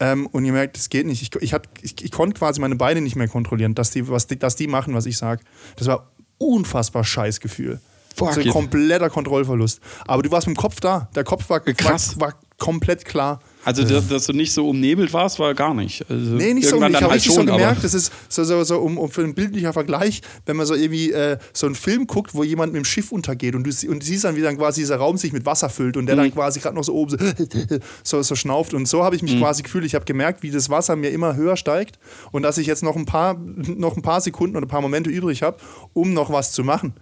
Ähm, 0.00 0.26
und 0.26 0.44
ihr 0.44 0.52
merkt, 0.52 0.76
es 0.76 0.88
geht 0.88 1.06
nicht. 1.06 1.22
Ich, 1.22 1.30
ich, 1.40 1.52
hat, 1.52 1.68
ich, 1.80 2.04
ich 2.04 2.10
konnte 2.10 2.36
quasi 2.36 2.60
meine 2.60 2.74
Beine 2.74 3.00
nicht 3.00 3.14
mehr 3.14 3.28
kontrollieren, 3.28 3.76
dass 3.76 3.92
die, 3.92 4.08
was, 4.08 4.26
dass 4.26 4.56
die 4.56 4.66
machen, 4.66 4.94
was 4.94 5.06
ich 5.06 5.16
sage. 5.16 5.44
Das 5.76 5.86
war 5.86 6.10
unfassbar 6.38 7.04
scheiß 7.04 7.38
Gefühl. 7.38 7.80
Fuck 8.16 8.38
ein 8.38 8.48
kompletter 8.48 9.10
Kontrollverlust. 9.10 9.80
Aber 10.06 10.22
du 10.22 10.30
warst 10.30 10.46
mit 10.46 10.56
dem 10.56 10.60
Kopf 10.60 10.80
da. 10.80 11.08
Der 11.14 11.24
Kopf 11.24 11.48
war, 11.50 11.60
Krass. 11.60 12.18
war, 12.18 12.28
war 12.28 12.34
komplett 12.62 13.04
klar. 13.04 13.40
Also, 13.64 13.84
dass, 13.84 14.08
dass, 14.08 14.26
du 14.26 14.32
nicht 14.32 14.52
so 14.52 14.68
umnebelt 14.68 15.12
warst, 15.12 15.38
war 15.38 15.54
gar 15.54 15.74
nicht. 15.74 16.04
Also 16.08 16.34
nee, 16.34 16.54
nicht 16.54 16.68
so. 16.68 16.76
Ich 16.76 16.82
habe 16.82 16.94
halt 16.94 17.10
richtig 17.12 17.34
schon, 17.34 17.46
so 17.46 17.52
gemerkt, 17.52 17.84
das 17.84 17.94
ist 17.94 18.12
so, 18.28 18.42
so, 18.42 18.62
so 18.64 18.78
um, 18.78 18.98
um, 18.98 19.10
für 19.10 19.22
ein 19.22 19.34
bildlicher 19.34 19.72
Vergleich, 19.72 20.20
wenn 20.46 20.56
man 20.56 20.66
so 20.66 20.74
irgendwie 20.74 21.12
äh, 21.12 21.38
so 21.52 21.66
einen 21.66 21.74
Film 21.74 22.06
guckt, 22.06 22.34
wo 22.34 22.42
jemand 22.42 22.72
mit 22.72 22.82
dem 22.82 22.84
Schiff 22.84 23.12
untergeht 23.12 23.54
und 23.54 23.64
du, 23.64 23.88
und 23.88 24.02
du 24.02 24.06
siehst 24.06 24.24
dann, 24.24 24.36
wie 24.36 24.42
dann 24.42 24.56
quasi 24.56 24.80
dieser 24.80 24.96
Raum 24.96 25.16
sich 25.16 25.32
mit 25.32 25.46
Wasser 25.46 25.70
füllt 25.70 25.96
und 25.96 26.06
der 26.06 26.16
mhm. 26.16 26.20
dann 26.20 26.32
quasi 26.34 26.60
gerade 26.60 26.74
noch 26.76 26.84
so 26.84 26.94
oben 26.94 27.10
so, 27.10 27.78
so, 28.04 28.22
so, 28.22 28.34
schnauft. 28.34 28.74
Und 28.74 28.86
so 28.86 29.04
habe 29.04 29.14
ich 29.14 29.22
mich 29.22 29.34
mhm. 29.34 29.40
quasi 29.40 29.62
gefühlt. 29.62 29.84
Ich 29.84 29.94
habe 29.94 30.04
gemerkt, 30.04 30.42
wie 30.42 30.50
das 30.50 30.68
Wasser 30.68 30.96
mir 30.96 31.10
immer 31.10 31.36
höher 31.36 31.56
steigt 31.56 31.98
und 32.32 32.42
dass 32.42 32.58
ich 32.58 32.66
jetzt 32.66 32.82
noch 32.82 32.96
ein 32.96 33.06
paar, 33.06 33.34
noch 33.38 33.96
ein 33.96 34.02
paar 34.02 34.20
Sekunden 34.20 34.56
oder 34.56 34.66
ein 34.66 34.70
paar 34.70 34.82
Momente 34.82 35.10
übrig 35.10 35.42
habe, 35.42 35.58
um 35.94 36.14
noch 36.14 36.30
was 36.30 36.52
zu 36.52 36.64
machen. 36.64 36.94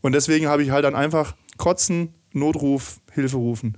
Und 0.00 0.12
deswegen 0.12 0.46
habe 0.46 0.62
ich 0.62 0.70
halt 0.70 0.84
dann 0.84 0.94
einfach 0.94 1.34
kotzen, 1.56 2.14
Notruf, 2.32 3.00
Hilfe 3.12 3.36
rufen. 3.36 3.76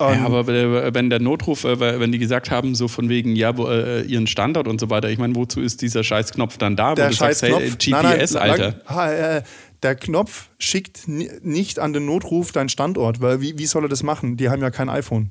Ja, 0.00 0.24
aber 0.24 0.48
wenn 0.48 1.10
der 1.10 1.20
Notruf, 1.20 1.62
äh, 1.62 2.00
wenn 2.00 2.10
die 2.10 2.18
gesagt 2.18 2.50
haben, 2.50 2.74
so 2.74 2.88
von 2.88 3.08
wegen, 3.08 3.36
ja, 3.36 3.56
wo, 3.56 3.68
äh, 3.68 4.02
ihren 4.02 4.26
Standort 4.26 4.66
und 4.66 4.80
so 4.80 4.90
weiter, 4.90 5.08
ich 5.08 5.18
meine, 5.18 5.36
wozu 5.36 5.60
ist 5.60 5.80
dieser 5.80 6.02
Scheißknopf 6.02 6.58
dann 6.58 6.74
da? 6.74 6.96
Der 6.96 7.12
Scheißknopf, 7.12 7.60
hey, 7.60 7.70
GPS, 7.70 8.32
nein, 8.32 8.58
nein, 8.58 8.74
Alter. 8.88 9.36
Äh, 9.36 9.42
der 9.84 9.94
Knopf 9.94 10.48
schickt 10.58 11.06
nicht 11.06 11.78
an 11.78 11.92
den 11.92 12.06
Notruf 12.06 12.50
deinen 12.50 12.68
Standort, 12.68 13.20
weil 13.20 13.40
wie, 13.40 13.58
wie 13.58 13.66
soll 13.66 13.84
er 13.84 13.88
das 13.88 14.02
machen? 14.02 14.36
Die 14.36 14.48
haben 14.48 14.60
ja 14.60 14.70
kein 14.70 14.88
iPhone 14.88 15.30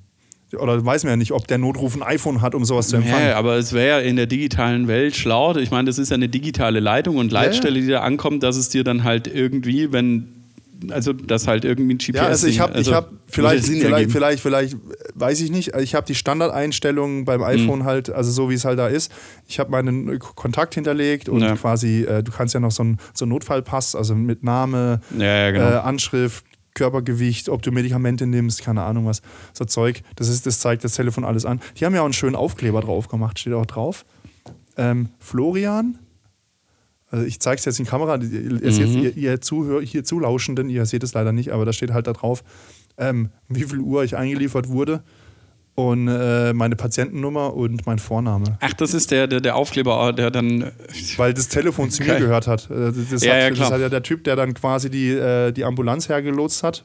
oder 0.57 0.83
weiß 0.85 1.03
man 1.03 1.11
ja 1.11 1.17
nicht, 1.17 1.31
ob 1.31 1.47
der 1.47 1.57
Notruf 1.57 1.95
ein 1.95 2.03
iPhone 2.03 2.41
hat, 2.41 2.55
um 2.55 2.65
sowas 2.65 2.89
zu 2.89 2.97
empfangen. 2.97 3.29
Ja, 3.29 3.37
aber 3.37 3.55
es 3.55 3.73
wäre 3.73 4.01
ja 4.01 4.09
in 4.09 4.15
der 4.15 4.27
digitalen 4.27 4.87
Welt 4.87 5.15
schlau. 5.15 5.55
Ich 5.55 5.71
meine, 5.71 5.85
das 5.85 5.97
ist 5.97 6.09
ja 6.09 6.15
eine 6.15 6.29
digitale 6.29 6.79
Leitung 6.79 7.17
und 7.17 7.31
Leitstelle, 7.31 7.79
die 7.79 7.87
da 7.87 8.01
ankommt, 8.01 8.43
dass 8.43 8.55
es 8.55 8.69
dir 8.69 8.83
dann 8.83 9.03
halt 9.03 9.27
irgendwie, 9.27 9.91
wenn 9.91 10.41
also 10.89 11.13
das 11.13 11.47
halt 11.47 11.65
irgendwie 11.65 11.93
ein 11.93 11.97
GPS. 11.97 12.15
Ja, 12.15 12.23
also 12.23 12.47
ich 12.47 12.59
habe, 12.59 12.73
also, 12.73 12.91
ich 12.91 12.95
habe 12.95 13.09
vielleicht, 13.27 13.65
vielleicht, 13.65 14.11
vielleicht, 14.11 14.41
vielleicht, 14.41 14.77
weiß 15.13 15.41
ich 15.41 15.51
nicht. 15.51 15.75
Ich 15.75 15.93
habe 15.93 16.07
die 16.07 16.15
Standardeinstellungen 16.15 17.25
beim 17.25 17.43
iPhone 17.43 17.79
mhm. 17.79 17.85
halt, 17.85 18.09
also 18.09 18.31
so 18.31 18.49
wie 18.49 18.55
es 18.55 18.65
halt 18.65 18.79
da 18.79 18.87
ist. 18.87 19.11
Ich 19.47 19.59
habe 19.59 19.69
meinen 19.69 20.19
Kontakt 20.19 20.73
hinterlegt 20.73 21.29
und 21.29 21.41
ja. 21.41 21.55
quasi, 21.55 22.03
äh, 22.03 22.23
du 22.23 22.31
kannst 22.31 22.53
ja 22.53 22.59
noch 22.59 22.71
so 22.71 22.83
einen 22.83 22.97
so 23.13 23.25
Notfallpass, 23.25 23.95
also 23.95 24.15
mit 24.15 24.43
Name, 24.43 25.01
ja, 25.17 25.25
ja, 25.25 25.51
genau. 25.51 25.69
äh, 25.69 25.75
Anschrift, 25.75 26.45
Körpergewicht, 26.73 27.49
ob 27.49 27.61
du 27.61 27.71
Medikamente 27.71 28.25
nimmst, 28.27 28.61
keine 28.61 28.83
Ahnung 28.83 29.05
was, 29.05 29.21
so 29.53 29.65
Zeug. 29.65 30.01
Das, 30.15 30.27
ist, 30.27 30.45
das 30.45 30.59
zeigt 30.59 30.83
das 30.83 30.95
Telefon 30.95 31.25
alles 31.25 31.45
an. 31.45 31.61
Die 31.77 31.85
haben 31.85 31.93
ja 31.93 32.01
auch 32.01 32.05
einen 32.05 32.13
schönen 32.13 32.35
Aufkleber 32.35 32.81
drauf 32.81 33.07
gemacht, 33.07 33.39
steht 33.39 33.53
auch 33.53 33.65
drauf. 33.65 34.05
Ähm, 34.77 35.09
Florian, 35.19 35.99
also 37.09 37.25
ich 37.25 37.39
zeige 37.41 37.59
es 37.59 37.65
jetzt 37.65 37.79
in 37.79 37.85
Kamera, 37.85 38.15
ihr, 38.15 38.21
mhm. 38.21 39.03
ihr, 39.03 39.17
ihr 39.17 39.41
Zuhör, 39.41 39.81
hier 39.81 40.03
Zulauschenden, 40.03 40.69
ihr 40.69 40.85
seht 40.85 41.03
es 41.03 41.13
leider 41.13 41.33
nicht, 41.33 41.51
aber 41.51 41.65
da 41.65 41.73
steht 41.73 41.91
halt 41.91 42.07
da 42.07 42.13
drauf, 42.13 42.43
ähm, 42.97 43.31
wie 43.49 43.63
viel 43.63 43.79
Uhr 43.79 44.03
ich 44.03 44.15
eingeliefert 44.15 44.69
wurde 44.69 45.03
und 45.89 46.07
äh, 46.07 46.53
meine 46.53 46.75
Patientennummer 46.75 47.53
und 47.53 47.85
mein 47.85 47.99
Vorname. 47.99 48.57
Ach, 48.59 48.73
das 48.73 48.93
ist 48.93 49.11
der, 49.11 49.27
der, 49.27 49.41
der 49.41 49.55
Aufkleber, 49.55 50.13
der 50.13 50.31
dann. 50.31 50.71
Weil 51.17 51.33
das 51.33 51.47
Telefon 51.47 51.89
zu 51.89 52.03
mir 52.03 52.17
gehört 52.17 52.47
hat. 52.47 52.69
Äh, 52.69 52.91
das, 53.11 53.23
ja, 53.23 53.33
hat, 53.33 53.41
ja, 53.41 53.49
das 53.51 53.71
hat 53.71 53.81
ja 53.81 53.89
der 53.89 54.03
Typ, 54.03 54.23
der 54.23 54.35
dann 54.35 54.53
quasi 54.53 54.89
die, 54.89 55.09
äh, 55.09 55.51
die 55.51 55.65
Ambulanz 55.65 56.09
hergelotst 56.09 56.63
hat, 56.63 56.83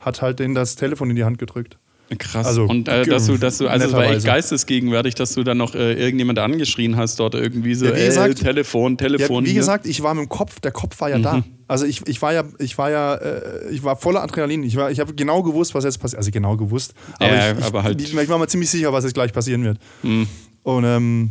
hat 0.00 0.22
halt 0.22 0.38
denen 0.38 0.54
das 0.54 0.76
Telefon 0.76 1.10
in 1.10 1.16
die 1.16 1.24
Hand 1.24 1.38
gedrückt. 1.38 1.78
Krass. 2.18 2.46
Also, 2.46 2.64
und 2.64 2.86
äh, 2.86 3.04
dass 3.04 3.26
du, 3.26 3.36
dass 3.36 3.58
du, 3.58 3.66
also 3.66 3.86
es 3.86 3.92
war 3.92 4.04
echt 4.04 4.24
geistesgegenwärtig, 4.24 5.16
dass 5.16 5.34
du 5.34 5.42
dann 5.42 5.58
noch 5.58 5.74
äh, 5.74 5.94
irgendjemand 5.94 6.38
angeschrien 6.38 6.96
hast 6.96 7.18
dort 7.18 7.34
irgendwie 7.34 7.74
so, 7.74 7.86
ja, 7.86 7.96
wie 7.96 8.04
gesagt, 8.04 8.38
Telefon, 8.38 8.96
Telefon. 8.96 9.42
Ja, 9.44 9.48
wie 9.48 9.52
hier. 9.52 9.60
gesagt, 9.60 9.86
ich 9.86 10.02
war 10.02 10.14
mit 10.14 10.24
dem 10.24 10.28
Kopf, 10.28 10.60
der 10.60 10.70
Kopf 10.70 11.00
war 11.00 11.10
ja 11.10 11.18
mhm. 11.18 11.22
da. 11.22 11.44
Also 11.66 11.84
ich, 11.84 12.06
ich 12.06 12.22
war 12.22 12.32
ja, 12.32 12.44
ich 12.60 12.78
war 12.78 12.90
ja, 12.90 13.16
äh, 13.16 13.70
ich 13.70 13.82
war 13.82 13.96
voller 13.96 14.22
Adrenalin. 14.22 14.62
Ich, 14.62 14.76
ich 14.76 15.00
habe 15.00 15.14
genau 15.14 15.42
gewusst, 15.42 15.74
was 15.74 15.82
jetzt 15.82 15.98
passiert. 15.98 16.18
Also 16.18 16.30
genau 16.30 16.56
gewusst. 16.56 16.94
Aber, 17.18 17.26
ja, 17.26 17.58
ich, 17.58 17.64
aber 17.64 17.82
halt. 17.82 18.00
Ich, 18.00 18.16
ich, 18.16 18.28
war 18.28 18.38
mir 18.38 18.46
ziemlich 18.46 18.70
sicher, 18.70 18.92
was 18.92 19.02
jetzt 19.02 19.14
gleich 19.14 19.32
passieren 19.32 19.64
wird. 19.64 19.78
Mhm. 20.04 20.28
Und 20.62 20.84
ähm, 20.84 21.30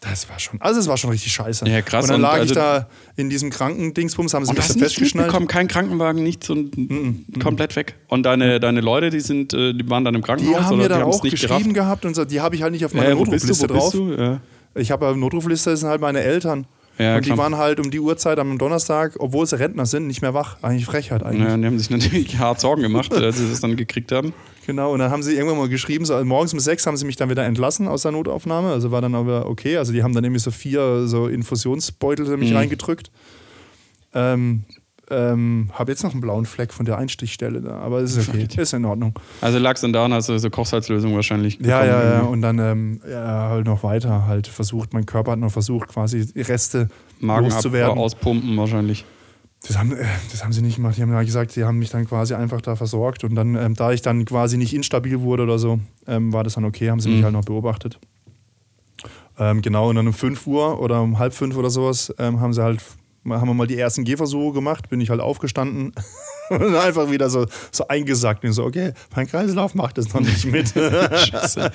Das 0.00 0.28
war 0.28 0.38
schon, 0.38 0.60
also 0.60 0.78
es 0.78 0.86
war 0.86 0.96
schon 0.96 1.10
richtig 1.10 1.32
scheiße. 1.32 1.66
Ja, 1.68 1.82
krass. 1.82 2.04
Und 2.04 2.10
dann 2.10 2.16
Und 2.16 2.22
lag 2.22 2.34
also- 2.34 2.44
ich 2.44 2.52
da 2.52 2.86
in 3.16 3.28
diesem 3.30 3.50
Krankendingsbums, 3.50 4.32
haben 4.32 4.44
sie 4.44 4.50
Und 4.50 4.58
mich 4.58 4.66
festgeschnallt. 4.66 5.26
mitbekommen, 5.26 5.48
kein 5.48 5.66
Krankenwagen, 5.66 6.22
nichts 6.22 6.48
und 6.50 6.70
komplett 7.40 7.74
weg. 7.74 7.96
Und 8.06 8.22
deine, 8.24 8.60
deine 8.60 8.80
Leute, 8.80 9.10
die 9.10 9.18
sind, 9.20 9.52
äh, 9.54 9.72
die 9.74 9.88
waren 9.90 10.04
dann 10.04 10.14
im 10.14 10.20
Die 10.20 10.26
Krankenhaus 10.26 10.56
haben 10.56 10.66
oder 10.66 10.76
mir 10.76 10.82
die 10.84 10.88
dann 10.90 11.02
auch 11.02 11.22
nicht 11.22 11.32
geschrieben 11.32 11.72
gerafft? 11.72 11.74
gehabt 11.74 12.04
und 12.04 12.14
so, 12.14 12.24
die 12.24 12.40
habe 12.40 12.54
ich 12.54 12.62
halt 12.62 12.72
nicht 12.72 12.84
auf 12.84 12.94
meiner 12.94 13.08
Ja, 13.08 13.14
du, 13.14 13.18
Notrufliste 13.24 13.48
bist 13.48 13.70
drauf. 13.70 13.92
du? 13.92 14.12
Ja. 14.12 14.40
Ich 14.76 14.92
habe 14.92 15.08
eine 15.08 15.16
Notrufliste, 15.16 15.70
das 15.70 15.80
sind 15.80 15.88
halt 15.88 16.00
meine 16.00 16.20
Eltern. 16.20 16.66
Ja, 16.98 17.16
und 17.16 17.24
die 17.24 17.30
klar. 17.30 17.38
waren 17.38 17.56
halt 17.56 17.78
um 17.80 17.90
die 17.90 18.00
Uhrzeit 18.00 18.38
am 18.38 18.58
Donnerstag, 18.58 19.14
obwohl 19.18 19.46
sie 19.46 19.58
Rentner 19.58 19.86
sind, 19.86 20.06
nicht 20.08 20.20
mehr 20.22 20.34
wach. 20.34 20.56
Eigentlich 20.62 20.84
Frechheit 20.86 21.22
eigentlich. 21.24 21.48
Ja, 21.48 21.56
die 21.56 21.64
haben 21.66 21.78
sich 21.78 21.90
natürlich 21.90 22.36
hart 22.38 22.60
Sorgen 22.60 22.82
gemacht, 22.82 23.12
als 23.14 23.38
sie 23.38 23.48
das 23.50 23.60
dann 23.60 23.76
gekriegt 23.76 24.10
haben. 24.12 24.32
Genau, 24.68 24.92
und 24.92 24.98
dann 24.98 25.10
haben 25.10 25.22
sie 25.22 25.32
irgendwann 25.34 25.56
mal 25.56 25.68
geschrieben, 25.70 26.04
so, 26.04 26.12
also 26.14 26.26
morgens 26.26 26.52
um 26.52 26.60
sechs 26.60 26.86
haben 26.86 26.98
sie 26.98 27.06
mich 27.06 27.16
dann 27.16 27.30
wieder 27.30 27.42
entlassen 27.46 27.88
aus 27.88 28.02
der 28.02 28.12
Notaufnahme. 28.12 28.68
Also 28.70 28.90
war 28.90 29.00
dann 29.00 29.14
aber 29.14 29.46
okay. 29.48 29.78
Also 29.78 29.94
die 29.94 30.02
haben 30.02 30.12
dann 30.12 30.22
irgendwie 30.24 30.40
so 30.42 30.50
vier 30.50 31.06
so 31.06 31.26
Infusionsbeutel 31.26 32.26
in 32.26 32.38
mich 32.38 32.50
Mhm. 32.50 32.56
reingedrückt. 32.56 33.10
Ähm, 34.14 34.64
ähm, 35.10 35.70
habe 35.72 35.90
jetzt 35.90 36.04
noch 36.04 36.12
einen 36.12 36.20
blauen 36.20 36.44
Fleck 36.44 36.74
von 36.74 36.84
der 36.84 36.98
Einstichstelle 36.98 37.62
da, 37.62 37.78
aber 37.78 38.00
es 38.00 38.14
ist 38.14 38.28
okay, 38.28 38.46
ist 38.58 38.74
in 38.74 38.84
Ordnung. 38.84 39.14
Also 39.40 39.58
lag's 39.58 39.80
dann 39.80 39.94
daran, 39.94 40.12
hast 40.12 40.28
du 40.28 40.38
so 40.38 40.50
Kochsalzlösung 40.50 41.14
wahrscheinlich 41.14 41.54
Ja, 41.54 41.80
bekommen 41.80 41.86
ja, 41.86 42.02
ja. 42.02 42.12
irgendwie. 42.16 42.32
Und 42.34 42.42
dann 42.42 42.58
ähm, 42.58 43.00
ja, 43.10 43.48
halt 43.48 43.64
noch 43.64 43.82
weiter 43.82 44.26
halt 44.26 44.48
versucht, 44.48 44.92
mein 44.92 45.06
Körper 45.06 45.32
hat 45.32 45.38
noch 45.38 45.50
versucht, 45.50 45.88
quasi 45.88 46.26
Reste 46.36 46.90
Magen 47.20 47.46
loszuwerden. 47.48 47.96
auspumpen 47.96 48.54
wahrscheinlich. 48.58 49.06
Das 49.66 49.76
haben, 49.76 49.92
äh, 49.92 50.04
das 50.30 50.44
haben 50.44 50.52
sie 50.52 50.62
nicht 50.62 50.76
gemacht. 50.76 50.96
Die 50.96 51.02
haben 51.02 51.12
ja 51.12 51.22
gesagt, 51.22 51.50
sie 51.52 51.64
haben 51.64 51.78
mich 51.78 51.90
dann 51.90 52.06
quasi 52.06 52.34
einfach 52.34 52.60
da 52.60 52.76
versorgt. 52.76 53.24
Und 53.24 53.34
dann, 53.34 53.54
ähm, 53.56 53.74
da 53.74 53.92
ich 53.92 54.02
dann 54.02 54.24
quasi 54.24 54.56
nicht 54.56 54.72
instabil 54.74 55.20
wurde 55.20 55.42
oder 55.42 55.58
so, 55.58 55.80
ähm, 56.06 56.32
war 56.32 56.44
das 56.44 56.54
dann 56.54 56.64
okay, 56.64 56.90
haben 56.90 57.00
sie 57.00 57.08
mich 57.08 57.20
Mhm. 57.20 57.24
halt 57.24 57.32
noch 57.34 57.44
beobachtet. 57.44 57.98
Ähm, 59.38 59.62
genau, 59.62 59.88
und 59.88 59.96
dann 59.96 60.06
um 60.06 60.14
5 60.14 60.46
Uhr 60.46 60.80
oder 60.80 61.00
um 61.02 61.18
halb 61.18 61.32
fünf 61.32 61.56
oder 61.56 61.70
sowas 61.70 62.12
ähm, 62.18 62.40
haben 62.40 62.52
sie 62.52 62.62
halt, 62.62 62.80
haben 63.28 63.46
wir 63.46 63.54
mal 63.54 63.68
die 63.68 63.78
ersten 63.78 64.02
Gehversuche 64.04 64.52
gemacht, 64.54 64.88
bin 64.88 65.00
ich 65.00 65.10
halt 65.10 65.20
aufgestanden 65.20 65.92
und 66.50 66.74
einfach 66.74 67.10
wieder 67.10 67.30
so, 67.30 67.46
so 67.70 67.86
eingesackt. 67.86 68.44
Und 68.44 68.52
so, 68.52 68.64
okay, 68.64 68.92
mein 69.14 69.28
Kreislauf 69.28 69.74
macht 69.74 69.98
das 69.98 70.12
noch 70.12 70.20
nicht 70.22 70.44
mit. 70.46 70.68
Scheiße. 70.74 71.70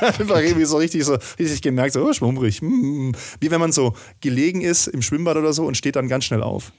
Einfach 0.00 0.40
irgendwie 0.40 0.66
so 0.66 0.76
richtig, 0.76 1.04
so 1.04 1.16
richtig 1.38 1.62
gemerkt, 1.62 1.94
so 1.94 2.04
oh, 2.04 2.12
schwummrig. 2.12 2.60
Mm. 2.60 3.12
Wie 3.40 3.50
wenn 3.50 3.60
man 3.60 3.72
so 3.72 3.94
gelegen 4.20 4.60
ist 4.60 4.86
im 4.86 5.00
Schwimmbad 5.00 5.36
oder 5.36 5.52
so 5.54 5.64
und 5.64 5.76
steht 5.76 5.96
dann 5.96 6.08
ganz 6.08 6.24
schnell 6.24 6.42
auf. 6.42 6.72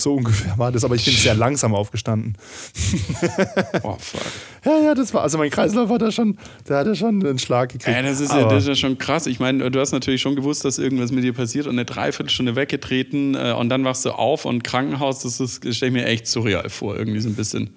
So 0.00 0.14
ungefähr 0.14 0.56
war 0.56 0.70
das, 0.70 0.84
aber 0.84 0.94
ich 0.94 1.04
bin 1.04 1.12
sehr 1.12 1.34
langsam 1.34 1.74
aufgestanden. 1.74 2.36
Oh, 3.82 3.96
fuck. 3.98 4.20
Ja, 4.64 4.78
ja, 4.78 4.94
das 4.94 5.12
war, 5.14 5.22
also 5.22 5.38
mein 5.38 5.50
Kreislauf 5.50 5.88
hat 5.90 6.02
da 6.02 6.10
schon, 6.12 6.38
der 6.68 6.78
hat 6.78 6.86
ja 6.86 6.94
schon 6.94 7.24
einen 7.24 7.38
Schlag 7.38 7.70
gekriegt. 7.70 7.96
Ey, 7.96 8.02
das, 8.02 8.20
ist 8.20 8.32
ja, 8.32 8.44
das 8.48 8.62
ist 8.64 8.68
ja 8.68 8.74
schon 8.74 8.98
krass. 8.98 9.26
Ich 9.26 9.40
meine, 9.40 9.70
du 9.70 9.80
hast 9.80 9.92
natürlich 9.92 10.20
schon 10.20 10.36
gewusst, 10.36 10.64
dass 10.64 10.78
irgendwas 10.78 11.10
mit 11.12 11.24
dir 11.24 11.32
passiert 11.32 11.66
und 11.66 11.72
eine 11.72 11.84
Dreiviertelstunde 11.84 12.54
weggetreten 12.56 13.34
äh, 13.34 13.52
und 13.58 13.68
dann 13.70 13.84
wachst 13.84 14.04
du 14.04 14.10
auf 14.10 14.44
und 14.44 14.62
Krankenhaus, 14.64 15.20
das, 15.20 15.40
ist- 15.40 15.64
das 15.64 15.76
stelle 15.76 15.88
ich 15.90 16.02
mir 16.02 16.06
echt 16.06 16.26
surreal 16.26 16.68
vor, 16.70 16.96
irgendwie 16.96 17.20
so 17.20 17.28
ein 17.28 17.34
bisschen. 17.34 17.70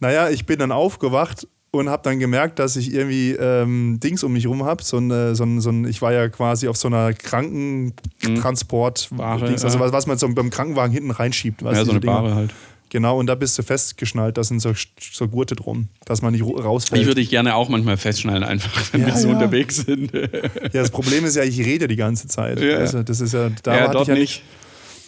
Naja, 0.00 0.28
ich 0.30 0.46
bin 0.46 0.58
dann 0.58 0.72
aufgewacht 0.72 1.46
und 1.72 1.88
habe 1.90 2.02
dann 2.04 2.18
gemerkt, 2.18 2.58
dass 2.58 2.76
ich 2.76 2.92
irgendwie 2.94 3.32
ähm, 3.32 4.00
Dings 4.02 4.24
um 4.24 4.32
mich 4.32 4.46
rum 4.46 4.64
habe. 4.64 4.82
So 4.82 4.98
ein, 4.98 5.34
so 5.34 5.44
ein, 5.44 5.60
so 5.60 5.70
ein, 5.70 5.86
ich 5.86 6.00
war 6.00 6.12
ja 6.12 6.28
quasi 6.28 6.68
auf 6.68 6.76
so 6.76 6.88
einer 6.88 7.12
Krankentransport, 7.12 9.08
Ware, 9.10 9.46
Dings, 9.46 9.64
also 9.64 9.78
was, 9.80 9.92
was 9.92 10.06
man 10.06 10.18
so 10.18 10.28
beim 10.28 10.50
Krankenwagen 10.50 10.92
hinten 10.92 11.10
reinschiebt. 11.10 11.62
ja, 11.62 11.84
so 11.84 11.90
eine 11.90 12.00
Dinger. 12.00 12.12
Bahre 12.14 12.34
halt. 12.34 12.54
Genau, 12.88 13.18
und 13.18 13.26
da 13.26 13.34
bist 13.34 13.58
du 13.58 13.62
festgeschnallt, 13.64 14.38
da 14.38 14.44
sind 14.44 14.60
so, 14.60 14.72
so 15.12 15.26
Gurte 15.26 15.56
drum, 15.56 15.88
dass 16.04 16.22
man 16.22 16.32
nicht 16.32 16.44
rausfällt. 16.44 17.02
Ich 17.02 17.06
würde 17.08 17.20
dich 17.20 17.30
gerne 17.30 17.56
auch 17.56 17.68
manchmal 17.68 17.96
festschnallen, 17.96 18.44
einfach, 18.44 18.92
wenn 18.92 19.00
Ja, 19.00 19.08
wir 19.08 19.16
so 19.16 19.28
ja. 19.28 19.34
unterwegs 19.34 19.78
sind. 19.78 20.12
ja, 20.12 20.28
das 20.72 20.90
Problem 20.90 21.24
ist 21.24 21.34
ja, 21.34 21.42
ich 21.42 21.58
rede 21.58 21.88
die 21.88 21.96
ganze 21.96 22.28
Zeit. 22.28 22.60
Ja. 22.60 22.76
Also, 22.76 23.02
das 23.02 23.20
ist 23.20 23.34
ja, 23.34 23.50
da 23.64 23.76
ja, 23.76 23.88
hatte 23.88 23.98
ich 24.02 24.08
ja 24.08 24.14
nicht. 24.14 24.42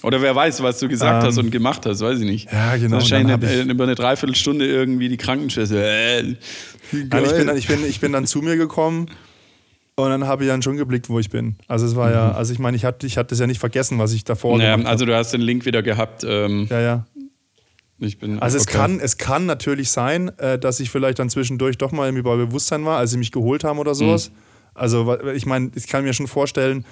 Oder 0.03 0.23
wer 0.23 0.35
weiß, 0.37 0.63
was 0.63 0.79
du 0.79 0.89
gesagt 0.89 1.23
Ähm, 1.25 1.29
hast 1.29 1.39
und 1.39 1.51
gemacht 1.51 1.85
hast, 1.87 2.01
weiß 2.01 2.21
ich 2.21 2.25
nicht. 2.27 2.53
Ja, 2.53 2.77
genau, 2.77 2.97
Wahrscheinlich 2.97 3.35
eine, 3.35 3.73
über 3.73 3.85
eine 3.85 3.95
Dreiviertelstunde 3.97 4.67
irgendwie 4.67 5.09
die 5.09 5.17
Krankenschwester. 5.17 5.77
Äh, 5.83 6.23
Nein, 6.23 6.37
ich, 7.25 7.33
bin 7.35 7.47
dann, 7.47 7.57
ich, 7.57 7.67
bin, 7.67 7.85
ich 7.85 8.01
bin 8.01 8.13
dann 8.13 8.27
zu 8.27 8.41
mir 8.41 8.57
gekommen 8.57 9.11
und 9.97 10.09
dann 10.11 10.27
habe 10.29 10.45
ich 10.45 10.49
dann 10.51 10.63
schon 10.63 10.77
geblickt, 10.77 11.09
wo 11.09 11.19
ich 11.19 11.31
bin. 11.31 11.57
Also 11.67 11.85
es 11.87 11.97
war 11.97 12.13
ja, 12.13 12.31
also 12.33 12.53
ich 12.53 12.59
meine, 12.61 12.77
ich 12.77 12.85
hatte, 12.85 13.07
ich 13.07 13.19
hatte 13.19 13.31
das 13.31 13.41
ja 13.41 13.47
nicht 13.49 13.59
vergessen, 13.59 13.99
was 13.99 14.13
ich 14.13 14.23
davor 14.25 14.53
ja, 14.61 14.71
gemacht 14.73 14.81
habe. 14.87 14.89
also 14.91 15.05
du 15.05 15.17
hast 15.17 15.33
den 15.33 15.41
Link 15.41 15.67
wieder 15.67 15.83
gehabt. 15.83 16.25
Ähm, 16.25 16.69
Ja, 16.71 16.81
ja. 16.81 17.07
ich 17.99 18.19
bin, 18.19 18.39
Also 18.39 18.57
es, 18.57 18.69
okay. 18.69 18.77
kann, 18.79 19.01
es 19.01 19.19
kann 19.19 19.47
natürlich 19.47 19.91
sein, 19.91 20.29
äh, 20.39 20.59
dass 20.61 20.79
ich 20.79 20.91
vielleicht 20.91 21.19
dann 21.19 21.29
zwischendurch 21.29 21.77
doch 21.77 21.91
mal 21.91 22.07
irgendwie 22.07 22.23
bei 22.23 22.37
Bewusstsein 22.37 22.85
war, 22.85 22.99
als 22.99 23.11
sie 23.11 23.19
mich 23.19 23.33
geholt 23.33 23.65
haben 23.65 23.81
oder 23.81 23.97
sowas. 23.97 24.31
Also 24.75 25.07
wa- 25.09 25.33
ich 25.33 25.45
meine, 25.45 25.73
ich 25.75 25.89
kann 25.89 26.05
mir 26.05 26.13
schon 26.15 26.29
vorstellen, 26.29 26.87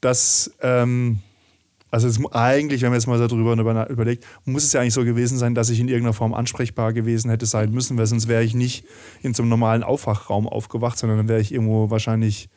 dass, 0.00 0.52
ähm, 0.62 1.18
also 1.90 2.08
es, 2.08 2.18
eigentlich, 2.32 2.82
wenn 2.82 2.90
man 2.90 2.98
jetzt 2.98 3.06
mal 3.06 3.18
darüber 3.18 3.52
über- 3.52 3.88
überlegt, 3.90 4.24
muss 4.44 4.64
es 4.64 4.72
ja 4.72 4.80
eigentlich 4.80 4.94
so 4.94 5.04
gewesen 5.04 5.38
sein, 5.38 5.54
dass 5.54 5.70
ich 5.70 5.78
in 5.80 5.88
irgendeiner 5.88 6.12
Form 6.14 6.34
ansprechbar 6.34 6.92
gewesen 6.92 7.30
hätte 7.30 7.46
sein 7.46 7.70
müssen, 7.70 7.96
weil 7.96 8.06
sonst 8.06 8.26
wäre 8.28 8.42
ich 8.42 8.54
nicht 8.54 8.84
in 9.22 9.34
so 9.34 9.42
einem 9.42 9.50
normalen 9.50 9.82
Aufwachraum 9.82 10.48
aufgewacht, 10.48 10.98
sondern 10.98 11.18
dann 11.18 11.28
wäre 11.28 11.40
ich 11.40 11.52
irgendwo 11.52 11.88
wahrscheinlich 11.90 12.48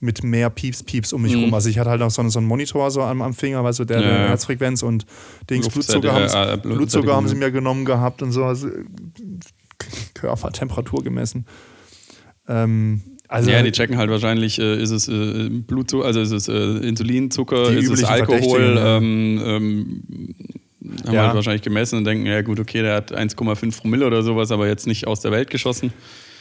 mit 0.00 0.22
mehr 0.22 0.50
Pieps, 0.50 0.82
Pieps 0.82 1.12
um 1.14 1.22
mich 1.22 1.34
rum. 1.34 1.54
Also 1.54 1.70
ich 1.70 1.78
hatte 1.78 1.88
halt 1.88 2.02
auch 2.02 2.10
so, 2.10 2.20
einen- 2.20 2.28
so 2.30 2.38
einen 2.38 2.46
Monitor 2.48 2.90
so 2.90 3.00
am, 3.02 3.22
am 3.22 3.32
Finger, 3.32 3.64
weißt 3.64 3.78
du, 3.78 3.84
der 3.86 4.00
Ja, 4.00 4.06
der. 4.08 4.28
Herzfrequenz 4.28 4.82
und 4.82 5.06
Dings, 5.48 5.68
Blutzucker, 5.70 6.12
haben, 6.12 6.60
Blutzucker 6.60 7.14
haben 7.16 7.26
sie 7.28 7.36
mir 7.36 7.50
genommen 7.50 7.86
gehabt 7.86 8.20
und 8.20 8.32
so, 8.32 8.44
also 8.44 8.68
Körpertemperatur 10.14 11.02
gemessen. 11.02 11.46
Ähm, 12.48 13.00
also 13.34 13.50
ja, 13.50 13.62
die 13.62 13.72
checken 13.72 13.96
halt 13.98 14.10
wahrscheinlich, 14.10 14.58
äh, 14.58 14.80
ist 14.82 14.90
es 14.90 15.08
äh, 15.08 15.48
Blutzucker, 15.50 16.06
also 16.06 16.20
ist 16.20 16.30
es 16.32 16.48
äh, 16.48 16.52
Insulin, 16.86 17.30
Zucker, 17.30 17.70
Die 17.70 17.78
ist 17.78 17.90
es 17.90 18.04
Alkohol, 18.04 18.76
ähm, 18.78 19.40
ähm, 19.44 20.02
haben 21.06 21.14
Ja. 21.14 21.26
halt 21.26 21.34
wahrscheinlich 21.34 21.62
gemessen 21.62 21.96
und 21.98 22.04
denken, 22.04 22.26
ja 22.26 22.42
gut, 22.42 22.60
okay, 22.60 22.82
der 22.82 22.94
hat 22.96 23.12
1,5 23.16 23.78
Promille 23.80 24.06
oder 24.06 24.22
sowas, 24.22 24.50
aber 24.50 24.66
jetzt 24.68 24.86
nicht 24.86 25.06
aus 25.06 25.20
der 25.20 25.30
Welt 25.32 25.50
geschossen. 25.50 25.92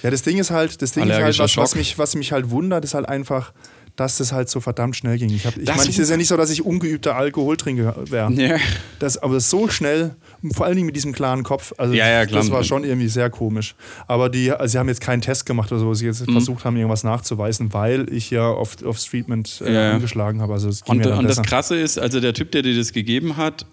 Ja, 0.01 0.11
das 0.11 0.21
Ding 0.21 0.37
ist 0.37 0.51
halt, 0.51 0.81
das 0.81 0.91
Ding 0.91 1.05
ist 1.05 1.13
halt, 1.13 1.39
was, 1.39 1.55
was, 1.57 1.75
mich, 1.75 1.97
was 1.97 2.15
mich 2.15 2.31
halt 2.33 2.49
wundert, 2.49 2.83
ist 2.83 2.93
halt 2.93 3.07
einfach, 3.07 3.53
dass 3.95 4.17
das 4.17 4.33
halt 4.33 4.49
so 4.49 4.59
verdammt 4.59 4.95
schnell 4.97 5.17
ging. 5.17 5.29
Ich, 5.29 5.45
hab- 5.45 5.55
ich 5.55 5.67
meine, 5.67 5.87
es 5.89 5.97
ist 5.97 6.09
ja 6.09 6.17
nicht 6.17 6.27
so, 6.27 6.35
dass 6.35 6.49
ich 6.49 6.65
ungeübter 6.65 7.15
Alkoholtrinker 7.15 7.95
wäre. 8.09 8.31
Ja. 8.33 8.57
Das, 8.99 9.17
aber 9.17 9.39
so 9.39 9.69
schnell, 9.69 10.15
vor 10.51 10.65
allen 10.65 10.75
Dingen 10.75 10.85
mit 10.87 10.95
diesem 10.95 11.13
klaren 11.13 11.43
Kopf, 11.43 11.73
also 11.77 11.93
Ja, 11.93 12.07
ja, 12.07 12.25
klar. 12.25 12.41
das 12.41 12.51
war 12.51 12.63
schon 12.63 12.83
irgendwie 12.83 13.07
sehr 13.07 13.29
komisch. 13.29 13.75
Aber 14.07 14.29
die, 14.29 14.51
also 14.51 14.71
sie 14.73 14.77
haben 14.79 14.89
jetzt 14.89 15.01
keinen 15.01 15.21
Test 15.21 15.45
gemacht 15.45 15.71
oder 15.71 15.79
so, 15.79 15.87
wo 15.87 15.93
sie 15.93 16.05
Mhm. 16.05 16.11
jetzt 16.11 16.29
versucht 16.31 16.65
haben, 16.65 16.75
irgendwas 16.75 17.03
nachzuweisen, 17.03 17.73
weil 17.73 18.11
ich 18.13 18.29
ja 18.29 18.47
auf, 18.49 18.83
aufs 18.83 19.05
Treatment 19.05 19.61
äh, 19.65 19.73
Ja, 19.73 19.81
ja. 19.83 19.99
habe. 20.41 20.53
Also 20.53 20.67
ging 20.69 20.97
Und, 20.97 21.05
und 21.19 21.23
das. 21.29 21.41
Krasse 21.41 21.75
ist, 21.77 21.97
also 21.99 22.19
der 22.19 22.33
Typ, 22.33 22.51
der 22.51 22.61
dir 22.61 22.75
das 22.75 22.91
gegeben 22.91 23.37
hat, 23.37 23.65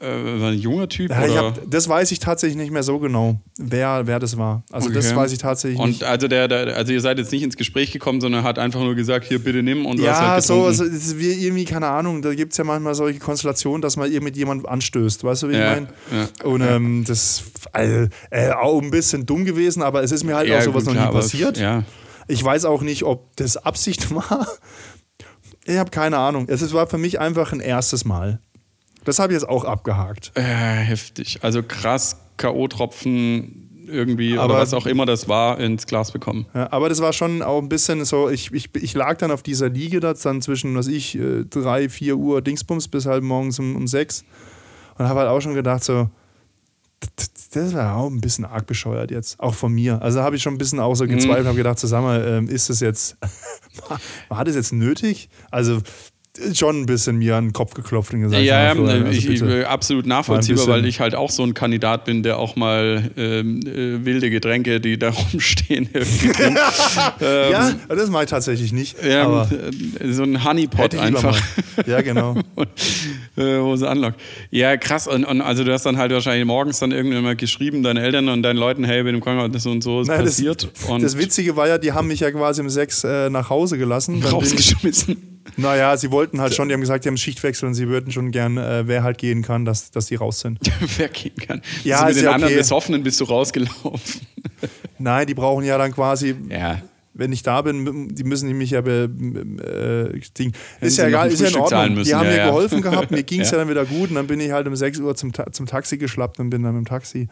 äh, 0.00 0.40
war 0.40 0.50
ein 0.50 0.58
junger 0.58 0.88
Typ 0.88 1.10
Ja, 1.10 1.16
hab, 1.36 1.70
das 1.70 1.88
weiß 1.88 2.12
ich 2.12 2.20
tatsächlich 2.20 2.56
nicht 2.56 2.70
mehr 2.70 2.82
so 2.84 2.98
genau, 3.00 3.40
wer, 3.58 4.06
wer 4.06 4.18
das 4.20 4.36
war. 4.38 4.62
Also 4.70 4.90
das 4.90 5.06
Okay. 5.08 5.16
weiß 5.16 5.32
ich 5.32 5.38
tatsächlich 5.38 5.80
und 5.80 5.88
nicht. 5.88 6.04
also 6.04 6.28
der, 6.28 6.46
der, 6.46 6.76
also 6.76 6.92
ihr 6.92 7.00
seid 7.00 7.18
jetzt 7.18 7.32
nicht 7.32 7.42
ins 7.42 7.56
Gespräch 7.56 7.90
gekommen, 7.90 8.20
sondern 8.20 8.44
hat 8.44 8.58
einfach 8.58 8.80
nur 8.80 8.94
gesagt, 8.94 9.26
hier 9.26 9.38
bitte 9.42 9.62
nimm 9.62 9.86
und 9.86 9.98
Ja, 10.00 10.32
halt 10.32 10.44
so, 10.44 10.64
also, 10.66 10.84
wie 11.18 11.32
irgendwie, 11.44 11.64
keine 11.64 11.88
Ahnung, 11.88 12.22
da 12.22 12.32
gibt 12.34 12.52
es 12.52 12.58
ja 12.58 12.64
manchmal 12.64 12.94
solche 12.94 13.18
Konstellationen, 13.18 13.82
dass 13.82 13.96
man 13.96 14.10
ihr 14.12 14.22
mit 14.22 14.36
jemandem 14.36 14.66
anstößt, 14.66 15.24
weißt 15.24 15.42
du, 15.42 15.48
wie 15.48 15.54
Ja, 15.56 15.74
ich 15.74 15.80
meine? 15.80 15.88
ja. 16.42 16.46
Und 16.48 16.60
ähm, 16.60 17.04
das 17.06 17.42
also, 17.72 18.06
äh, 18.30 18.50
auch 18.52 18.80
ein 18.80 18.90
bisschen 18.92 19.26
dumm 19.26 19.44
gewesen, 19.44 19.82
aber 19.82 20.02
es 20.04 20.12
ist 20.12 20.22
mir 20.24 20.36
halt 20.36 20.50
auch 20.52 20.62
sowas 20.62 20.84
gut, 20.84 20.94
noch 20.94 21.00
nie 21.00 21.06
aber- 21.08 21.18
passiert. 21.20 21.58
Ja. 21.58 21.82
Ich 22.28 22.44
weiß 22.44 22.66
auch 22.66 22.82
nicht, 22.82 23.02
ob 23.04 23.34
das 23.36 23.56
Absicht 23.56 24.14
war. 24.14 24.46
Ich 25.64 25.76
habe 25.76 25.90
keine 25.90 26.18
Ahnung. 26.18 26.46
Es 26.48 26.72
war 26.72 26.86
für 26.86 26.98
mich 26.98 27.20
einfach 27.20 27.52
ein 27.52 27.60
erstes 27.60 28.04
Mal. 28.04 28.40
Das 29.08 29.18
habe 29.18 29.32
ich 29.32 29.40
jetzt 29.40 29.48
auch 29.48 29.64
abgehakt. 29.64 30.32
Äh, 30.34 30.42
heftig. 30.42 31.38
Also 31.42 31.62
krass, 31.62 32.16
K.O.-Tropfen 32.36 33.64
irgendwie 33.86 34.36
Aber- 34.38 34.52
oder 34.54 34.62
was 34.62 34.74
auch 34.74 34.84
immer 34.86 35.06
das 35.06 35.28
war, 35.28 35.58
ins 35.58 35.86
Glas 35.86 36.12
bekommen. 36.12 36.44
Ja, 36.54 36.70
aber 36.72 36.90
das 36.90 37.00
war 37.00 37.14
schon 37.14 37.40
auch 37.40 37.58
ein 37.62 37.70
bisschen 37.70 38.04
so, 38.04 38.28
ich, 38.28 38.52
ich, 38.52 38.68
ich 38.74 38.92
lag 38.94 39.16
dann 39.16 39.30
auf 39.30 39.42
dieser 39.42 39.70
Liege 39.70 40.00
da 40.00 40.12
dann 40.12 40.42
zwischen, 40.42 40.74
was 40.76 40.88
ich, 40.88 41.18
äh, 41.18 41.44
drei, 41.48 41.88
vier 41.88 42.16
Uhr 42.18 42.42
Dingsbums 42.42 42.88
bis 42.88 43.06
halt 43.06 43.22
morgens 43.24 43.58
um, 43.58 43.76
um 43.76 43.86
sechs 43.86 44.24
und 44.98 45.08
habe 45.08 45.20
halt 45.20 45.30
auch 45.30 45.40
schon 45.40 45.54
gedacht 45.54 45.82
so, 45.84 46.10
das- 47.16 47.72
war 47.72 47.96
auch 47.96 48.08
ein 48.10 48.20
bisschen 48.20 48.44
arg 48.44 48.66
bescheuert 48.66 49.10
jetzt, 49.10 49.40
auch 49.40 49.54
von 49.54 49.72
mir. 49.72 50.02
Also 50.02 50.20
habe 50.20 50.36
ich 50.36 50.42
schon 50.42 50.52
ein 50.54 50.58
bisschen 50.58 50.80
auch 50.80 50.94
so 50.94 51.04
Mhm. 51.04 51.08
gezweifelt, 51.08 51.46
habe 51.46 51.56
gedacht, 51.56 51.78
zusammen, 51.78 52.22
ähm, 52.26 52.48
ist 52.48 52.68
das 52.68 52.80
jetzt, 52.80 53.16
war, 53.88 53.98
war 54.28 54.44
das 54.44 54.54
jetzt 54.54 54.74
nötig? 54.74 55.30
Also 55.50 55.80
schon 56.54 56.82
ein 56.82 56.86
bisschen 56.86 57.16
mir 57.16 57.36
an 57.36 57.48
den 57.48 57.52
Kopf 57.52 57.74
geklopft 57.74 58.12
und 58.14 58.22
gesagt, 58.22 58.42
Ja, 58.42 58.64
ja, 58.64 58.74
Florian, 58.74 59.06
also 59.06 59.18
ich, 59.18 59.28
ich, 59.28 59.42
äh, 59.42 59.64
absolut 59.64 60.06
nachvollziehbar, 60.06 60.66
weil 60.68 60.86
ich 60.86 61.00
halt 61.00 61.14
auch 61.14 61.30
so 61.30 61.42
ein 61.42 61.54
Kandidat 61.54 62.04
bin, 62.04 62.22
der 62.22 62.38
auch 62.38 62.56
mal 62.56 63.10
ähm, 63.16 63.60
äh, 63.60 64.04
wilde 64.04 64.30
Getränke, 64.30 64.80
die 64.80 64.98
da 64.98 65.10
rumstehen, 65.32 65.88
ähm, 65.94 66.56
ja, 67.20 67.72
das 67.88 68.10
mache 68.10 68.24
ich 68.24 68.30
tatsächlich 68.30 68.72
nicht. 68.72 69.02
ja, 69.02 69.24
aber 69.24 69.48
äh, 70.00 70.12
so 70.12 70.22
ein 70.22 70.44
Honeypot 70.44 70.94
einfach. 70.94 71.40
Ja, 71.86 72.00
genau. 72.00 72.36
äh, 73.36 73.60
wo 73.60 73.76
sie 73.76 73.88
anlockt. 73.88 74.20
Ja, 74.50 74.76
krass. 74.76 75.06
Und, 75.06 75.24
und 75.24 75.40
also 75.40 75.64
du 75.64 75.72
hast 75.72 75.86
dann 75.86 75.96
halt 75.96 76.12
wahrscheinlich 76.12 76.46
morgens 76.46 76.78
dann 76.78 76.92
irgendwann 76.92 77.22
mal 77.22 77.36
geschrieben, 77.36 77.82
deinen 77.82 77.98
Eltern 77.98 78.28
und 78.28 78.42
deinen 78.42 78.56
Leuten, 78.56 78.84
hey, 78.84 79.02
mit 79.02 79.14
dem 79.14 79.20
Krankenhaus 79.20 79.50
das 79.52 79.66
und 79.66 79.82
so 79.82 80.00
ist 80.00 80.08
Naja, 80.08 80.22
passiert. 80.22 80.68
Das, 80.72 80.88
und 80.88 81.02
das 81.02 81.18
Witzige 81.18 81.56
war 81.56 81.68
ja, 81.68 81.78
die 81.78 81.92
haben 81.92 82.08
mich 82.08 82.20
ja 82.20 82.30
quasi 82.30 82.60
um 82.60 82.70
sechs 82.70 83.04
äh, 83.04 83.30
nach 83.30 83.50
Hause 83.50 83.78
gelassen. 83.78 84.22
Rausgeschmissen. 84.22 85.27
Naja, 85.58 85.96
sie 85.96 86.10
wollten 86.12 86.40
halt 86.40 86.54
schon, 86.54 86.68
die 86.68 86.74
haben 86.74 86.80
gesagt, 86.80 87.04
die 87.04 87.08
haben 87.08 87.16
Schichtwechsel 87.16 87.66
und 87.66 87.74
sie 87.74 87.88
würden 87.88 88.12
schon 88.12 88.30
gern, 88.30 88.56
äh, 88.56 88.86
wer 88.86 89.02
halt 89.02 89.18
gehen 89.18 89.42
kann, 89.42 89.64
dass, 89.64 89.90
dass 89.90 90.06
die 90.06 90.14
raus 90.14 90.40
sind. 90.40 90.58
wer 90.96 91.08
gehen 91.08 91.34
kann. 91.34 91.60
Ja, 91.82 91.96
also 91.96 92.06
mit 92.06 92.16
den 92.16 92.24
ja 92.24 92.30
anderen 92.32 92.52
okay. 92.54 92.60
Besoffenen 92.60 93.02
bist 93.02 93.20
du 93.20 93.24
rausgelaufen. 93.24 94.20
Nein, 94.98 95.26
die 95.26 95.34
brauchen 95.34 95.64
ja 95.64 95.76
dann 95.76 95.92
quasi, 95.92 96.36
Ja. 96.48 96.80
wenn 97.12 97.32
ich 97.32 97.42
da 97.42 97.60
bin, 97.62 98.14
die 98.14 98.22
müssen 98.24 98.56
mich 98.56 98.70
ja 98.70 98.82
be, 98.82 99.10
äh, 100.14 100.20
Ding. 100.38 100.52
Ist 100.80 100.98
ja 100.98 101.08
egal, 101.08 101.28
ist 101.30 101.40
ja 101.40 101.48
in 101.48 101.56
Ordnung. 101.56 101.94
müssen, 101.94 102.08
die 102.08 102.14
haben 102.14 102.26
ja, 102.26 102.30
mir 102.30 102.38
ja. 102.38 102.46
geholfen 102.46 102.80
gehabt, 102.80 103.10
mir 103.10 103.22
ging 103.24 103.40
es 103.40 103.50
Ja. 103.50 103.56
ja. 103.58 103.64
dann 103.64 103.70
wieder 103.70 103.84
gut 103.84 104.10
und 104.10 104.14
dann 104.14 104.28
bin 104.28 104.38
ich 104.38 104.52
halt 104.52 104.68
um 104.68 104.76
6 104.76 105.00
Uhr 105.00 105.16
zum, 105.16 105.32
zum 105.52 105.66
Taxi 105.66 105.98
geschlappt 105.98 106.38
und 106.38 106.50
bin 106.50 106.62
dann 106.62 106.76
mit 106.76 106.86
dem 106.86 106.88
Taxi 106.88 107.28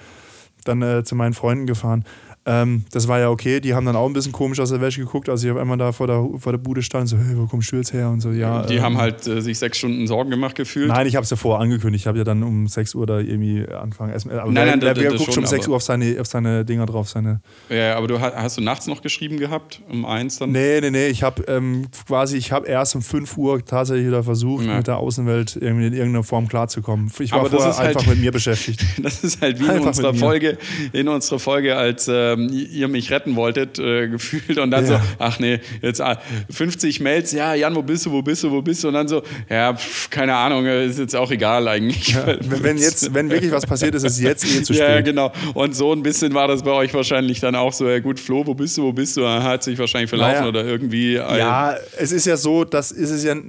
dann 0.64 0.82
äh, 0.82 1.04
zu 1.04 1.14
meinen 1.14 1.32
Freunden 1.32 1.66
gefahren. 1.66 2.04
Ähm, 2.48 2.84
das 2.92 3.08
war 3.08 3.18
ja 3.18 3.28
okay, 3.30 3.58
die 3.60 3.74
haben 3.74 3.84
dann 3.86 3.96
auch 3.96 4.06
ein 4.06 4.12
bisschen 4.12 4.30
komisch 4.32 4.60
aus 4.60 4.70
der 4.70 4.80
Wäsche 4.80 5.00
geguckt, 5.00 5.28
als 5.28 5.42
ich 5.42 5.50
auf 5.50 5.56
einmal 5.56 5.76
da 5.78 5.90
vor 5.90 6.06
der, 6.06 6.24
vor 6.38 6.52
der 6.52 6.58
Bude 6.58 6.80
stand, 6.82 7.08
so, 7.08 7.16
hey, 7.16 7.36
wo 7.36 7.46
kommst 7.46 7.72
du 7.72 7.76
jetzt 7.76 7.92
her? 7.92 8.08
Und 8.08 8.20
so, 8.20 8.30
ja. 8.30 8.62
Die 8.62 8.76
ähm, 8.76 8.82
haben 8.82 8.98
halt 8.98 9.26
äh, 9.26 9.40
sich 9.42 9.58
sechs 9.58 9.78
Stunden 9.78 10.06
Sorgen 10.06 10.30
gemacht 10.30 10.54
gefühlt. 10.54 10.88
Nein, 10.88 11.06
ich 11.08 11.16
habe 11.16 11.24
es 11.24 11.30
ja 11.30 11.36
vorher 11.36 11.60
angekündigt. 11.60 12.02
Ich 12.02 12.06
habe 12.06 12.18
ja 12.18 12.24
dann 12.24 12.42
um 12.44 12.68
6 12.68 12.94
Uhr 12.94 13.06
da 13.06 13.18
irgendwie 13.18 13.66
angefangen. 13.68 14.12
Aber 14.14 14.52
Nein, 14.52 14.54
wer, 14.54 14.66
nein, 14.66 14.80
wer, 14.80 14.94
das- 14.94 15.02
wer 15.02 15.10
das 15.10 15.20
guckt 15.20 15.34
schon, 15.34 15.42
um 15.44 15.48
6 15.48 15.64
aber- 15.64 15.70
Uhr 15.72 15.76
auf 15.76 15.82
seine, 15.82 16.20
auf 16.20 16.26
seine 16.28 16.64
Dinger 16.64 16.86
drauf, 16.86 17.08
seine 17.08 17.40
Ja, 17.68 17.96
aber 17.96 18.06
du 18.06 18.20
ha- 18.20 18.32
hast 18.36 18.56
du 18.58 18.60
nachts 18.62 18.86
noch 18.86 19.02
geschrieben 19.02 19.38
gehabt, 19.38 19.80
um 19.90 20.04
eins 20.06 20.38
dann? 20.38 20.52
Nee, 20.52 20.80
nee, 20.80 20.90
nee. 20.90 21.08
Ich 21.08 21.22
habe 21.24 21.42
ähm, 21.48 21.86
quasi, 22.06 22.36
ich 22.36 22.52
habe 22.52 22.68
erst 22.68 22.94
um 22.94 23.02
5 23.02 23.36
Uhr 23.36 23.64
tatsächlich 23.64 24.06
wieder 24.06 24.22
versucht, 24.22 24.64
Ja. 24.66 24.76
mit 24.76 24.86
der 24.86 24.98
Außenwelt 24.98 25.56
in 25.56 25.80
irgendeiner 25.80 26.22
Form 26.22 26.46
klarzukommen. 26.46 27.10
Ich 27.18 27.32
war 27.32 27.40
Aber 27.40 27.48
das 27.48 27.60
vorher 27.62 27.76
halt- 27.78 27.96
einfach 27.96 28.08
mit 28.08 28.20
mir 28.20 28.30
beschäftigt. 28.30 28.84
Das 29.02 29.24
ist 29.24 29.40
halt 29.42 29.58
wie 29.60 29.64
in 29.64 29.70
Einfach 29.70 29.88
unserer. 29.88 30.14
Folge, 30.14 30.58
in 30.92 31.08
unserer 31.08 31.38
Folge, 31.38 31.76
als 31.76 32.06
ähm, 32.36 32.48
ihr 32.72 32.88
mich 32.88 33.10
retten 33.10 33.36
wolltet, 33.36 33.78
äh, 33.78 34.08
gefühlt 34.16 34.58
und 34.58 34.70
dann 34.70 34.86
Ja. 34.86 34.98
so, 35.00 35.06
ach 35.18 35.38
nee, 35.38 35.60
jetzt 35.82 36.00
ah, 36.00 36.20
50 36.50 37.00
Mails, 37.00 37.32
ja, 37.32 37.54
Jan, 37.54 37.74
wo 37.74 37.82
bist 37.82 38.06
du, 38.06 38.12
wo 38.12 38.22
bist 38.22 38.42
du, 38.44 38.50
wo 38.50 38.62
bist 38.62 38.82
du? 38.84 38.88
Und 38.88 38.94
dann 38.94 39.08
so, 39.08 39.22
ja, 39.50 39.74
pf, 39.74 40.10
keine 40.10 40.34
Ahnung, 40.34 40.66
äh, 40.66 40.86
ist 40.86 40.98
jetzt 40.98 41.16
auch 41.16 41.30
egal 41.30 41.66
eigentlich. 41.68 42.14
weil- 42.26 42.38
wenn, 42.42 42.78
jetzt, 42.78 43.12
wenn 43.14 43.30
wirklich 43.30 43.50
was 43.52 43.66
passiert 43.66 43.94
ist, 43.94 44.04
ist 44.04 44.14
es 44.14 44.20
jetzt 44.20 44.44
eh 44.44 44.62
zu 44.62 44.74
spät. 44.74 44.88
Ja, 44.88 45.00
genau. 45.00 45.32
Und 45.54 45.74
so 45.74 45.92
ein 45.92 46.02
bisschen 46.02 46.34
war 46.34 46.48
das 46.48 46.62
bei 46.62 46.72
euch 46.72 46.92
wahrscheinlich 46.94 47.40
dann 47.40 47.54
auch 47.54 47.72
so, 47.72 47.88
ja 47.88 47.98
gut, 48.00 48.20
Flo, 48.20 48.46
wo 48.46 48.54
bist 48.54 48.76
du, 48.78 48.82
wo 48.84 48.92
bist 48.92 49.16
du? 49.16 49.22
Er 49.22 49.42
hat 49.42 49.62
sich 49.64 49.78
wahrscheinlich 49.78 50.08
verlaufen 50.10 50.38
Naja. 50.38 50.48
oder 50.48 50.64
irgendwie. 50.64 51.14
äh, 51.16 51.38
Ja, 51.38 51.74
es 51.98 52.12
ist 52.12 52.26
ja 52.26 52.36
so, 52.36 52.64
das 52.64 52.92
ist 52.92 53.10
es 53.10 53.24
ja. 53.24 53.32
äh, 53.32 53.40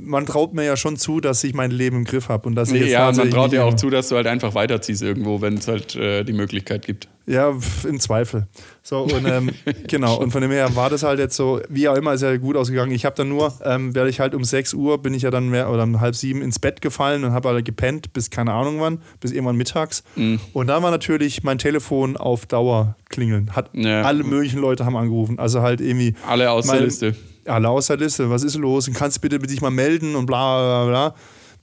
Man 0.00 0.26
traut 0.26 0.52
mir 0.54 0.64
ja 0.64 0.76
schon 0.76 0.96
zu, 0.96 1.20
dass 1.20 1.42
ich 1.44 1.54
mein 1.54 1.70
Leben 1.70 1.96
im 1.98 2.04
Griff 2.04 2.28
habe 2.28 2.46
und 2.48 2.54
dass 2.54 2.70
ich 2.70 2.80
jetzt 2.82 2.90
ja, 2.90 3.10
man 3.10 3.30
traut 3.30 3.52
dir 3.52 3.64
auch 3.64 3.74
zu, 3.74 3.88
dass 3.90 4.08
du 4.10 4.16
halt 4.16 4.26
einfach 4.26 4.54
weiterziehst 4.54 5.02
irgendwo, 5.02 5.40
wenn 5.40 5.54
es 5.54 5.66
halt 5.68 5.96
äh, 5.96 6.24
die 6.24 6.32
Möglichkeit 6.34 6.84
gibt. 6.86 7.08
Ja, 7.26 7.54
im 7.88 8.00
Zweifel. 8.00 8.46
So, 8.82 9.04
und 9.04 9.24
ähm, 9.26 9.50
genau, 9.88 10.18
und 10.20 10.30
von 10.30 10.42
dem 10.42 10.50
her 10.50 10.76
war 10.76 10.90
das 10.90 11.02
halt 11.02 11.18
jetzt 11.18 11.36
so, 11.36 11.60
wie 11.70 11.88
auch 11.88 11.94
immer, 11.96 12.12
ist 12.12 12.20
ja 12.20 12.36
gut 12.36 12.54
ausgegangen. 12.54 12.92
Ich 12.92 13.06
habe 13.06 13.16
dann 13.16 13.30
nur, 13.30 13.50
ähm, 13.64 13.94
werde 13.94 14.10
ich 14.10 14.20
halt 14.20 14.34
um 14.34 14.44
6 14.44 14.74
Uhr, 14.74 15.00
bin 15.00 15.14
ich 15.14 15.22
ja 15.22 15.30
dann 15.30 15.48
mehr, 15.48 15.70
oder 15.70 15.84
um 15.84 16.00
halb 16.02 16.14
sieben 16.14 16.42
ins 16.42 16.58
Bett 16.58 16.82
gefallen 16.82 17.24
und 17.24 17.32
habe 17.32 17.48
halt 17.48 17.64
gepennt 17.64 18.12
bis 18.12 18.28
keine 18.28 18.52
Ahnung 18.52 18.78
wann, 18.80 19.00
bis 19.20 19.32
irgendwann 19.32 19.56
mittags. 19.56 20.04
Mhm. 20.16 20.38
Und 20.52 20.66
dann 20.66 20.82
war 20.82 20.90
natürlich 20.90 21.42
mein 21.42 21.56
Telefon 21.56 22.18
auf 22.18 22.44
Dauer 22.44 22.96
klingeln. 23.08 23.56
Hat 23.56 23.70
Ja. 23.72 24.02
alle 24.02 24.22
möglichen 24.22 24.58
Leute 24.60 24.84
haben 24.84 24.96
angerufen. 24.96 25.38
Also 25.38 25.62
halt 25.62 25.80
irgendwie. 25.80 26.14
Alle 26.28 26.50
aus 26.50 26.66
der 26.66 26.74
mein- 26.74 26.84
Liste. 26.84 27.16
Alle 27.46 27.68
aus 27.70 27.86
der 27.86 27.96
Liste, 27.96 28.28
was 28.28 28.42
ist 28.42 28.56
los? 28.56 28.86
Und 28.88 28.94
kannst 28.94 29.16
du 29.16 29.20
bitte 29.22 29.38
dich 29.38 29.60
mal 29.62 29.70
melden 29.70 30.14
und 30.14 30.26
bla 30.26 30.84
bla 30.84 30.86
bla. 30.86 31.14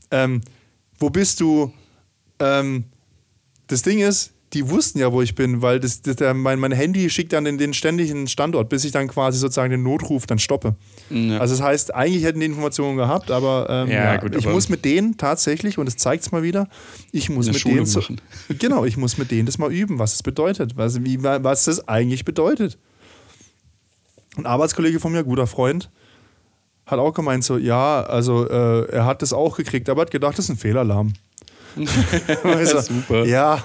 Ähm, 0.09 0.41
wo 0.97 1.09
bist 1.11 1.39
du? 1.39 1.71
Ähm, 2.39 2.85
das 3.67 3.81
Ding 3.83 3.99
ist, 3.99 4.31
die 4.53 4.69
wussten 4.69 4.99
ja, 4.99 5.11
wo 5.13 5.21
ich 5.21 5.33
bin, 5.35 5.61
weil 5.61 5.79
das, 5.79 6.01
das, 6.01 6.17
der, 6.17 6.33
mein, 6.33 6.59
mein 6.59 6.71
Handy 6.73 7.09
schickt 7.09 7.31
dann 7.31 7.45
den, 7.45 7.57
den 7.57 7.73
ständigen 7.73 8.27
Standort, 8.27 8.67
bis 8.69 8.83
ich 8.83 8.91
dann 8.91 9.07
quasi 9.07 9.37
sozusagen 9.39 9.71
den 9.71 9.83
Notruf 9.83 10.25
dann 10.25 10.39
stoppe. 10.39 10.75
Ja. 11.09 11.37
Also 11.39 11.55
das 11.55 11.63
heißt, 11.63 11.95
eigentlich 11.95 12.23
hätten 12.23 12.41
die 12.41 12.47
Informationen 12.47 12.97
gehabt, 12.97 13.31
aber, 13.31 13.67
ähm, 13.69 13.89
Ja, 13.89 14.13
ja, 14.13 14.17
gut, 14.17 14.35
ich 14.35 14.45
aber- 14.45 14.53
muss 14.53 14.67
mit 14.67 14.83
denen 14.83 15.15
tatsächlich, 15.17 15.77
und 15.77 15.85
das 15.85 15.95
zeigt 15.95 16.23
es 16.23 16.31
mal 16.31 16.43
wieder, 16.43 16.67
ich 17.13 17.29
muss 17.29 17.47
mit 17.47 17.55
Schulung 17.57 17.77
denen 17.77 17.85
so, 17.85 17.99
machen. 18.01 18.19
genau, 18.59 18.83
ich 18.83 18.97
muss 18.97 19.17
mit 19.17 19.31
denen 19.31 19.45
das 19.45 19.57
mal 19.57 19.71
üben, 19.71 19.99
was 19.99 20.13
es 20.15 20.23
bedeutet, 20.23 20.75
was, 20.75 21.01
wie, 21.03 21.23
was 21.23 21.63
das 21.65 21.87
eigentlich 21.87 22.25
bedeutet. 22.25 22.77
Ein 24.37 24.45
Arbeitskollege 24.45 24.99
von 24.99 25.11
mir, 25.13 25.23
guter 25.23 25.47
Freund, 25.47 25.89
hat 26.85 26.99
auch 26.99 27.13
gemeint 27.13 27.43
so, 27.43 27.57
ja, 27.57 28.01
also 28.03 28.49
äh, 28.49 28.89
er 28.91 29.05
hat 29.05 29.21
das 29.21 29.31
auch 29.33 29.55
gekriegt, 29.55 29.87
aber 29.89 30.01
hat 30.01 30.11
gedacht, 30.11 30.37
das 30.37 30.45
ist 30.45 30.51
ein 30.51 30.57
Fehlalarm. 30.57 31.13
Also, 32.43 32.81
Super. 32.81 33.25
Ja, 33.25 33.63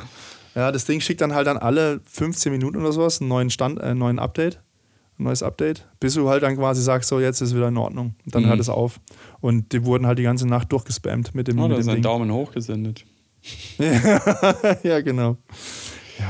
ja, 0.57 0.73
das 0.73 0.85
Ding 0.87 1.01
schickt 1.01 1.21
dann 1.21 1.35
halt 1.35 1.47
dann 1.47 1.59
alle 1.59 2.01
15 2.11 2.51
Minuten 2.51 2.79
oder 2.79 2.91
sowas 2.93 3.21
einen 3.21 3.29
neuen 3.29 3.51
Stand, 3.51 3.79
äh, 3.79 3.83
einen 3.83 3.99
neuen 4.01 4.19
Update, 4.19 4.61
ein 5.19 5.25
neues 5.25 5.43
Update, 5.43 5.87
bis 6.01 6.15
du 6.15 6.29
halt 6.29 6.43
dann 6.43 6.57
quasi 6.57 6.83
sagst, 6.83 7.09
so 7.09 7.21
jetzt 7.21 7.41
ist 7.41 7.55
wieder 7.55 7.69
in 7.69 7.77
Ordnung. 7.77 8.15
Und 8.25 8.35
dann 8.35 8.43
Mhm. 8.45 8.49
hört 8.49 8.61
es 8.61 8.69
auf. 8.69 8.99
Und 9.41 9.73
die 9.73 9.85
wurden 9.85 10.07
halt 10.07 10.19
die 10.19 10.23
ganze 10.25 10.47
Nacht 10.49 10.73
durchgespammt 10.73 11.35
mit 11.35 11.47
dem, 11.49 11.59
Oh, 11.59 11.63
da 11.63 11.69
mit 11.69 11.79
ist 11.79 11.87
dem 11.87 11.97
ein. 11.97 12.03
Daumen 12.03 12.33
hoch 12.33 12.53
gesendet. 12.53 13.05
ja, 14.83 15.01
genau. 15.03 15.37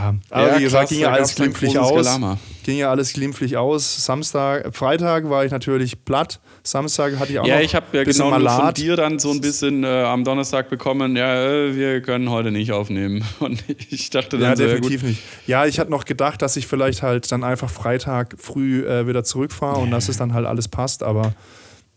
Ja, 0.01 0.15
aber 0.31 0.49
Ja, 0.53 0.59
wie 0.59 0.63
gesagt, 0.65 0.89
ging 0.91 1.01
ja 1.01 1.11
alles 1.11 1.35
glimpflich 1.35 1.79
aus. 1.79 1.95
Galama. 2.05 2.39
Ging 2.65 2.79
ja 2.79 2.91
alles 2.91 3.13
glimpflich 3.13 3.57
aus. 3.57 4.05
Samstag, 4.05 4.75
Freitag 4.77 5.29
war 5.31 5.45
ich 5.45 5.53
natürlich 5.53 6.05
platt. 6.05 6.41
Samstag 6.65 7.17
hatte 7.19 7.33
ich 7.33 7.39
auch 7.39 7.47
Ja, 7.47 7.57
noch 7.57 7.63
ich 7.63 7.75
habe 7.77 7.87
ja 7.97 8.03
genau 8.05 8.25
nur 8.25 8.33
von 8.35 8.43
Malat. 8.43 8.77
dir 8.79 8.97
dann 8.97 9.19
so 9.21 9.31
ein 9.31 9.41
bisschen 9.41 9.85
äh, 9.85 10.03
am 10.03 10.25
Donnerstag 10.25 10.69
bekommen, 10.69 11.17
ja, 11.17 11.45
äh, 11.45 11.77
wir 11.77 12.03
können 12.03 12.29
heute 12.31 12.51
nicht 12.51 12.73
aufnehmen. 12.73 13.25
Und 13.39 13.63
ich 13.89 14.11
dachte 14.11 14.37
dann 14.39 14.51
Ja, 14.51 14.57
so, 14.57 14.63
ja, 14.65 14.69
definitiv 14.71 15.01
gut, 15.03 15.11
nicht. 15.11 15.23
Ja, 15.47 15.65
ich 15.67 15.79
hatte 15.79 15.91
noch 15.93 16.05
gedacht, 16.05 16.43
dass 16.43 16.57
ich 16.57 16.67
vielleicht 16.67 17.03
halt 17.03 17.31
dann 17.31 17.45
einfach 17.45 17.71
Freitag 17.71 18.35
früh 18.39 18.85
äh, 18.85 19.07
wieder 19.07 19.23
zurückfahre 19.25 19.79
und 19.81 19.91
dass 19.93 20.09
es 20.09 20.17
dann 20.17 20.35
halt 20.35 20.47
alles 20.47 20.67
passt, 20.69 21.03
aber 21.05 21.33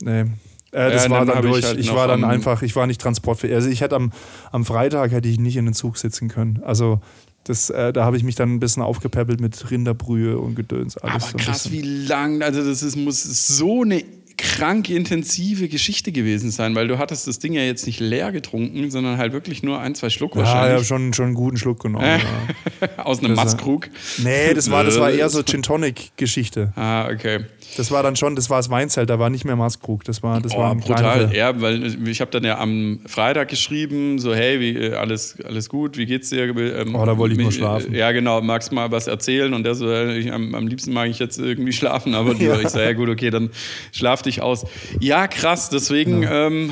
nee. 0.03 0.25
Äh, 0.71 0.91
das 0.91 1.05
Ja, 1.05 1.09
war 1.09 1.19
dann 1.25 1.27
dann 1.29 1.37
hab 1.37 1.45
ich 1.45 1.51
durch. 1.51 1.65
halt 1.65 1.79
ich 1.79 1.91
war 1.95 2.07
dann 2.07 2.23
einfach, 2.23 2.61
ich 2.61 2.75
war 2.75 2.85
nicht 2.85 3.01
transportfähig. 3.01 3.55
Also 3.55 3.69
ich 3.69 3.81
hätte 3.81 3.95
am, 3.95 4.11
am 4.51 4.65
Freitag 4.65 5.09
hätte 5.11 5.27
ich 5.27 5.39
nicht 5.39 5.57
in 5.57 5.65
den 5.65 5.73
Zug 5.73 5.97
sitzen 5.97 6.27
können. 6.27 6.61
Also 6.63 7.01
das, 7.43 7.69
äh, 7.69 7.93
da 7.93 8.05
habe 8.05 8.17
ich 8.17 8.23
mich 8.23 8.35
dann 8.35 8.53
ein 8.53 8.59
bisschen 8.59 8.83
aufgepäppelt 8.83 9.41
mit 9.41 9.71
Rinderbrühe 9.71 10.37
und 10.37 10.55
Gedöns. 10.55 10.97
Alles 10.97 11.23
aber 11.23 11.31
so 11.31 11.37
krass, 11.37 11.63
bisschen. 11.63 11.83
wie 11.83 12.05
lang, 12.05 12.41
also 12.41 12.63
das 12.63 12.83
ist, 12.83 12.95
muss 12.95 13.23
so 13.57 13.81
eine 13.81 14.03
krank 14.39 14.89
intensive 14.89 15.67
Geschichte 15.67 16.11
gewesen 16.11 16.49
sein, 16.49 16.73
weil 16.73 16.87
du 16.87 16.97
hattest 16.97 17.27
das 17.27 17.39
Ding 17.39 17.53
ja 17.53 17.61
jetzt 17.61 17.85
nicht 17.85 17.99
leer 17.99 18.31
getrunken, 18.31 18.89
sondern 18.89 19.17
halt 19.17 19.33
wirklich 19.33 19.61
nur 19.63 19.79
ein, 19.79 19.93
zwei 19.95 20.09
Schluck 20.09 20.35
Ja, 20.35 20.41
ich 20.41 20.47
habe 20.49 20.59
wahrscheinlich. 20.61 20.87
schon, 20.87 21.13
schon 21.13 21.25
einen 21.27 21.35
guten 21.35 21.57
Schluck 21.57 21.81
genommen. 21.81 22.05
ja. 22.05 22.87
Aus 23.05 23.19
einem 23.19 23.33
äh, 23.33 23.35
Maßkrug. 23.35 23.89
Nee, 24.19 24.53
das 24.53 24.71
war, 24.71 24.83
das 24.83 24.99
war 24.99 25.11
eher 25.11 25.29
so 25.29 25.43
Gin 25.45 25.61
Tonic 25.61 26.11
Geschichte. 26.17 26.71
Ah, 26.75 27.07
okay. 27.09 27.39
Das 27.77 27.91
war 27.91 28.01
dann 28.01 28.15
schon, 28.15 28.35
das 28.35 28.49
war 28.49 28.57
das 28.57 28.69
Weinzelt, 28.69 29.09
da 29.09 29.19
war 29.19 29.29
nicht 29.29 29.45
mehr 29.45 29.55
Maßkrug. 29.55 30.03
Das 30.03 30.23
war, 30.23 30.41
das 30.41 30.53
war 30.53 30.69
Oh, 30.69 30.71
ein 30.71 30.79
brutal, 30.79 31.35
ja, 31.35 31.59
weil 31.61 32.07
ich 32.07 32.19
habe 32.21 32.31
dann 32.31 32.43
ja 32.43 32.57
am 32.57 32.99
Freitag 33.05 33.49
geschrieben, 33.49 34.17
so 34.17 34.33
hey, 34.33 34.59
wie, 34.59 34.75
äh, 34.75 34.93
alles, 34.95 35.37
alles 35.45 35.69
gut, 35.69 35.97
wie 35.97 36.05
geht's 36.05 36.29
dir? 36.29 36.43
Ähm, 36.57 36.95
Oh, 36.95 37.05
da 37.05 37.17
wollte 37.17 37.33
ich 37.33 37.37
nur 37.39 37.47
mich- 37.47 37.55
schlafen. 37.57 37.93
Ja, 37.93 38.11
genau, 38.11 38.41
magst 38.41 38.71
mal 38.71 38.91
was 38.91 39.07
erzählen? 39.07 39.53
Und 39.53 39.63
der 39.63 39.75
so, 39.75 39.89
äh, 39.91 40.17
ich, 40.17 40.31
am, 40.31 40.55
am 40.55 40.67
liebsten 40.67 40.93
mag 40.93 41.09
ich 41.09 41.19
jetzt 41.19 41.37
irgendwie 41.39 41.73
schlafen, 41.73 42.15
aber 42.15 42.33
Ja. 42.39 42.59
ich 42.59 42.69
sage, 42.69 42.85
ja 42.85 42.93
gut, 42.93 43.09
okay, 43.09 43.29
dann 43.29 43.49
schlaf 43.91 44.21
dich 44.21 44.28
aus. 44.37 44.65
Ja, 44.99 45.27
krass, 45.27 45.69
deswegen, 45.69 46.23
ähm, 46.23 46.71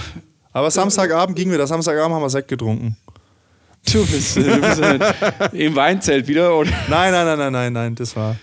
Aber 0.54 0.72
Samstagabend 0.72 1.36
ging 1.36 1.52
wieder. 1.52 1.68
Samstagabend 1.68 2.16
haben 2.16 2.22
wir 2.22 2.30
Sekt 2.30 2.48
getrunken. 2.48 2.96
du 3.92 4.06
bist, 4.06 4.38
äh, 4.38 4.44
du 4.44 4.62
bist 4.62 4.82
äh, 4.82 5.66
im 5.66 5.76
Weinzelt 5.76 6.28
wieder, 6.28 6.56
oder? 6.56 6.72
Nein, 6.90 7.12
nein, 7.12 7.26
nein, 7.26 7.38
nein, 7.38 7.52
nein, 7.54 7.74
nein, 7.74 7.96
das 7.96 8.16
war. 8.16 8.36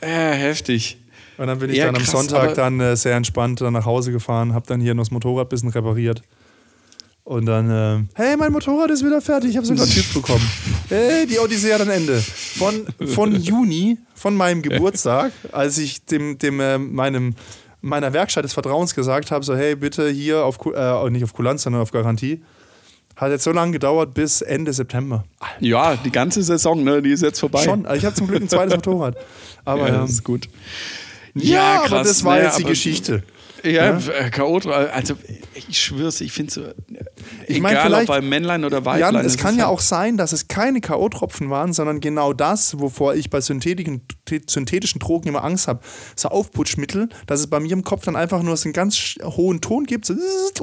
Äh, 0.00 0.32
heftig. 0.32 0.96
Und 1.38 1.46
dann 1.46 1.58
bin 1.58 1.70
ich 1.70 1.76
Ja, 1.76 1.86
dann 1.86 1.96
am 1.96 2.02
krass, 2.02 2.12
Sonntag 2.12 2.54
dann 2.54 2.80
äh, 2.80 2.96
sehr 2.96 3.16
entspannt 3.16 3.60
dann 3.60 3.72
nach 3.72 3.86
Hause 3.86 4.12
gefahren, 4.12 4.52
habe 4.52 4.66
dann 4.66 4.80
hier 4.80 4.94
noch 4.94 5.04
das 5.04 5.10
Motorrad 5.10 5.46
ein 5.46 5.48
bisschen 5.48 5.70
repariert. 5.70 6.22
Und 7.24 7.46
dann, 7.46 7.70
äh, 7.70 8.04
hey, 8.14 8.36
mein 8.36 8.50
Motorrad 8.50 8.90
ist 8.90 9.04
wieder 9.04 9.20
fertig, 9.20 9.50
ich 9.50 9.56
habe 9.56 9.66
sogar 9.66 9.84
einen 9.84 9.92
TÜV 9.92 10.14
bekommen. 10.14 10.50
Hey, 10.88 11.26
die 11.26 11.38
Odyssee 11.38 11.72
hat 11.72 11.80
ein 11.80 11.90
Ende. 11.90 12.18
Von, 12.20 12.86
von 13.06 13.34
Juni, 13.36 13.98
von 14.14 14.34
meinem 14.34 14.62
Geburtstag, 14.62 15.32
als 15.52 15.78
ich 15.78 16.04
dem, 16.04 16.38
dem 16.38 16.58
äh, 16.60 16.76
meinem, 16.78 17.36
meiner 17.80 18.12
Werkstatt 18.12 18.44
des 18.44 18.52
Vertrauens 18.52 18.94
gesagt 18.94 19.30
habe, 19.30 19.44
so, 19.44 19.56
hey, 19.56 19.74
bitte 19.76 20.08
hier 20.08 20.44
auf, 20.44 20.58
äh, 20.66 21.10
nicht 21.10 21.24
auf 21.24 21.32
Kulanz, 21.32 21.62
sondern 21.62 21.82
auf 21.82 21.90
Garantie, 21.90 22.42
hat 23.16 23.30
jetzt 23.30 23.44
so 23.44 23.52
lange 23.52 23.72
gedauert 23.72 24.14
bis 24.14 24.40
Ende 24.40 24.72
September. 24.72 25.24
Ja, 25.60 25.96
die 25.96 26.10
ganze 26.10 26.42
Saison, 26.42 26.82
ne, 26.82 27.02
die 27.02 27.10
ist 27.10 27.22
jetzt 27.22 27.40
vorbei. 27.40 27.62
Schon, 27.62 27.84
also 27.84 27.98
ich 27.98 28.04
habe 28.04 28.14
zum 28.14 28.28
Glück 28.28 28.42
ein 28.42 28.48
zweites 28.48 28.74
Motorrad. 28.76 29.16
Aber 29.64 29.88
ja, 29.88 29.94
ja, 29.94 30.00
das 30.00 30.10
ist 30.10 30.24
gut. 30.24 30.48
ja, 31.34 31.82
aber 31.84 32.02
das 32.02 32.24
war 32.24 32.36
ne, 32.36 32.44
jetzt 32.44 32.58
die 32.58 32.64
Geschichte. 32.64 33.22
Ja, 33.64 33.96
äh, 33.98 34.30
K.O. 34.30 34.58
also 34.58 35.14
ich 35.68 35.78
schwör's, 35.78 36.20
ich 36.20 36.32
finde 36.32 36.52
so, 36.52 36.62
Ich 37.46 37.60
mein, 37.60 37.72
egal 37.72 37.94
ob 37.94 38.06
bei 38.06 38.20
Männlein 38.20 38.64
oder 38.64 38.84
Weiblein. 38.84 39.14
Jan, 39.14 39.24
es 39.24 39.36
kann 39.36 39.56
ja 39.56 39.64
halt- 39.64 39.72
auch 39.74 39.80
sein, 39.80 40.16
dass 40.16 40.32
es 40.32 40.48
keine 40.48 40.80
K.O.-Tropfen 40.80 41.50
waren, 41.50 41.72
sondern 41.72 42.00
genau 42.00 42.32
das, 42.32 42.78
wovor 42.78 43.14
ich 43.14 43.30
bei 43.30 43.40
synthetischen, 43.40 44.02
synthetischen 44.48 44.98
Drogen 45.00 45.28
immer 45.28 45.44
Angst 45.44 45.68
habe. 45.68 45.80
So 46.16 46.28
Aufputschmittel, 46.28 47.08
dass 47.26 47.40
es 47.40 47.46
bei 47.48 47.60
mir 47.60 47.72
im 47.72 47.84
Kopf 47.84 48.04
dann 48.04 48.16
einfach 48.16 48.42
nur 48.42 48.56
so 48.56 48.64
einen 48.64 48.72
ganz 48.72 49.16
hohen 49.22 49.60
Ton 49.60 49.84
gibt 49.84 50.06
so 50.06 50.14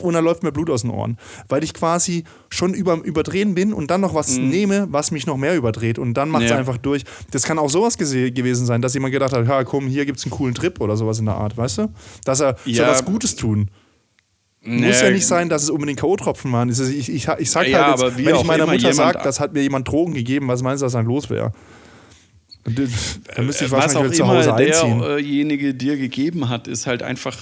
und 0.01 0.13
dann 0.13 0.23
läuft 0.23 0.43
mir 0.43 0.51
Blut 0.51 0.69
aus 0.69 0.81
den 0.81 0.91
Ohren. 0.91 1.17
Weil 1.49 1.63
ich 1.63 1.73
quasi 1.73 2.23
schon 2.49 2.73
über, 2.73 2.95
überdrehen 3.03 3.53
bin 3.55 3.73
und 3.73 3.91
dann 3.91 4.01
noch 4.01 4.13
was 4.13 4.37
nehme, 4.37 4.87
was 4.89 5.11
mich 5.11 5.27
noch 5.27 5.37
mehr 5.37 5.55
überdreht 5.55 5.99
und 5.99 6.13
dann 6.15 6.29
macht 6.29 6.43
es 6.43 6.47
Mhm. 6.47 6.53
Ja. 6.53 6.57
einfach 6.59 6.77
durch. 6.77 7.03
Das 7.31 7.43
kann 7.43 7.59
auch 7.59 7.69
sowas 7.69 7.97
gewesen 7.97 8.65
sein, 8.65 8.81
dass 8.81 8.93
jemand 8.93 9.11
gedacht 9.11 9.33
hat, 9.33 9.45
ja 9.47 9.63
komm, 9.63 9.87
hier 9.87 10.05
gibt 10.05 10.17
es 10.19 10.25
einen 10.25 10.31
coolen 10.31 10.55
Trip 10.55 10.79
oder 10.79 10.95
sowas 10.95 11.19
in 11.19 11.25
der 11.25 11.35
Art, 11.35 11.57
weißt 11.57 11.79
du? 11.79 11.87
Dass 12.23 12.39
er 12.39 12.55
Ja. 12.65 12.85
so 12.85 12.86
was 12.89 13.05
Gutes 13.05 13.35
tun. 13.35 13.69
Muss 14.61 14.81
Nee. 14.81 14.91
ja 14.91 15.11
nicht 15.11 15.25
sein, 15.25 15.47
dass 15.49 15.63
es 15.63 15.69
unbedingt 15.69 15.99
K.O.-Tropfen 15.99 16.51
waren. 16.51 16.69
Ich, 16.69 16.79
ich, 16.79 17.09
ich, 17.09 17.27
ich 17.37 17.49
sag 17.51 17.67
Ja, 17.67 17.85
halt 17.85 17.95
jetzt, 17.95 18.03
aber 18.03 18.17
wie 18.17 18.25
wenn 18.25 18.35
ich 18.35 18.43
meiner 18.43 18.63
immer 18.63 18.73
Mutter 18.73 18.93
sage, 18.93 19.19
das 19.23 19.39
hat 19.39 19.53
mir 19.53 19.61
jemand 19.61 19.87
Drogen 19.87 20.13
gegeben, 20.13 20.47
was 20.49 20.61
meinst 20.61 20.81
du, 20.81 20.85
was 20.85 20.93
dann 20.93 21.05
los 21.05 21.29
wäre? 21.29 21.53
Dann 22.65 23.45
müsste 23.45 23.65
ich 23.65 23.71
Äh, 23.71 23.75
was 23.75 23.95
wahrscheinlich 23.95 23.97
auch 23.97 24.03
wieder 24.03 24.13
zu 24.13 24.23
immer 24.23 24.37
Hause 24.37 24.53
einziehen. 24.53 24.99
derjenige 24.99 25.73
dir 25.73 25.95
gegeben 25.97 26.49
hat, 26.49 26.67
ist 26.67 26.85
halt 26.85 27.01
einfach 27.03 27.37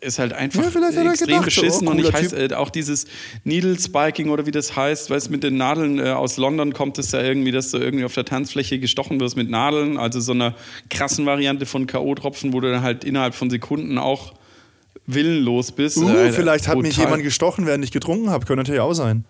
ist 0.00 0.18
halt 0.18 0.32
einfach 0.32 0.62
Ja, 0.62 0.68
extrem 1.10 1.12
gedacht, 1.12 1.40
oh, 1.42 1.44
beschissen 1.44 1.88
und 1.88 1.98
ich 1.98 2.10
heißt 2.10 2.32
äh, 2.32 2.54
auch 2.54 2.70
dieses 2.70 3.04
Needle 3.44 3.78
Spiking 3.78 4.30
oder 4.30 4.46
wie 4.46 4.50
das 4.50 4.74
heißt, 4.76 5.10
weißt 5.10 5.30
mit 5.30 5.42
den 5.42 5.58
Nadeln 5.58 5.98
äh, 5.98 6.08
aus 6.10 6.38
London 6.38 6.72
kommt 6.72 6.98
es 6.98 7.12
ja 7.12 7.20
irgendwie, 7.20 7.50
dass 7.50 7.70
du 7.70 7.76
irgendwie 7.78 8.06
auf 8.06 8.14
der 8.14 8.24
Tanzfläche 8.24 8.78
gestochen 8.78 9.20
wirst 9.20 9.36
mit 9.36 9.50
Nadeln, 9.50 9.98
also 9.98 10.20
so 10.20 10.32
einer 10.32 10.54
krassen 10.88 11.26
Variante 11.26 11.66
von 11.66 11.86
KO-Tropfen, 11.86 12.54
wo 12.54 12.60
du 12.60 12.70
dann 12.70 12.82
halt 12.82 13.04
innerhalb 13.04 13.34
von 13.34 13.50
Sekunden 13.50 13.98
auch 13.98 14.32
willenlos 15.06 15.72
bist. 15.72 15.96
Uh, 15.98 16.08
Äh, 16.08 16.32
vielleicht 16.32 16.68
hat 16.68 16.78
mich 16.78 16.90
brutal. 16.94 17.04
jemand 17.06 17.22
gestochen, 17.24 17.66
während 17.66 17.84
ich 17.84 17.92
getrunken 17.92 18.30
habe. 18.30 18.46
Könnte 18.46 18.62
natürlich 18.62 18.80
auch 18.80 18.94
sein. 18.94 19.24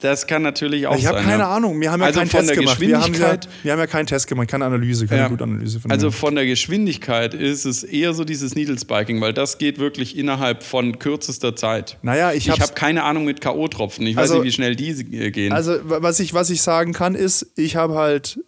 Das 0.00 0.26
kann 0.26 0.40
natürlich 0.40 0.86
auch 0.86 0.96
Ich 0.96 1.04
habe 1.04 1.18
sein. 1.18 1.26
keine 1.26 1.42
ja. 1.42 1.54
Ahnung. 1.54 1.78
Wir 1.78 1.92
haben 1.92 2.00
ja 2.00 2.06
also 2.06 2.20
keinen 2.20 2.30
Test 2.30 2.54
gemacht. 2.54 2.80
Wir 2.80 2.98
haben, 3.02 3.12
ja, 3.12 3.36
wir 3.62 3.72
haben 3.72 3.78
ja 3.80 3.86
keinen 3.86 4.06
Test 4.06 4.26
gemacht, 4.28 4.48
keine 4.48 4.64
Analyse, 4.64 5.06
keine 5.06 5.20
Ja. 5.22 5.28
gute 5.28 5.44
Analyse 5.44 5.78
von 5.78 5.90
Also 5.90 6.06
mir. 6.06 6.12
von 6.12 6.34
der 6.36 6.46
Geschwindigkeit 6.46 7.34
ist 7.34 7.66
es 7.66 7.84
eher 7.84 8.14
so 8.14 8.24
dieses 8.24 8.54
Needle 8.54 8.78
Spiking, 8.78 9.20
weil 9.20 9.34
das 9.34 9.58
geht 9.58 9.78
wirklich 9.78 10.16
innerhalb 10.16 10.62
von 10.62 10.98
kürzester 10.98 11.54
Zeit. 11.54 11.98
Naja, 12.00 12.32
ich 12.32 12.48
Ich 12.48 12.60
habe 12.62 12.72
keine 12.72 13.02
Ahnung 13.02 13.26
mit 13.26 13.42
K.O.-Tropfen. 13.42 14.06
Ich 14.06 14.16
Also- 14.16 14.36
weiß 14.36 14.40
nicht, 14.42 14.48
wie 14.48 14.54
schnell 14.54 14.74
die 14.74 14.88
äh, 15.18 15.30
gehen. 15.32 15.52
Also, 15.52 15.72
wa- 15.84 15.98
was 16.00 16.18
ich, 16.18 16.32
was 16.32 16.48
ich 16.48 16.62
sagen 16.62 16.94
kann, 16.94 17.14
ist, 17.14 17.48
ich 17.56 17.76
habe 17.76 17.96
halt, 17.96 18.40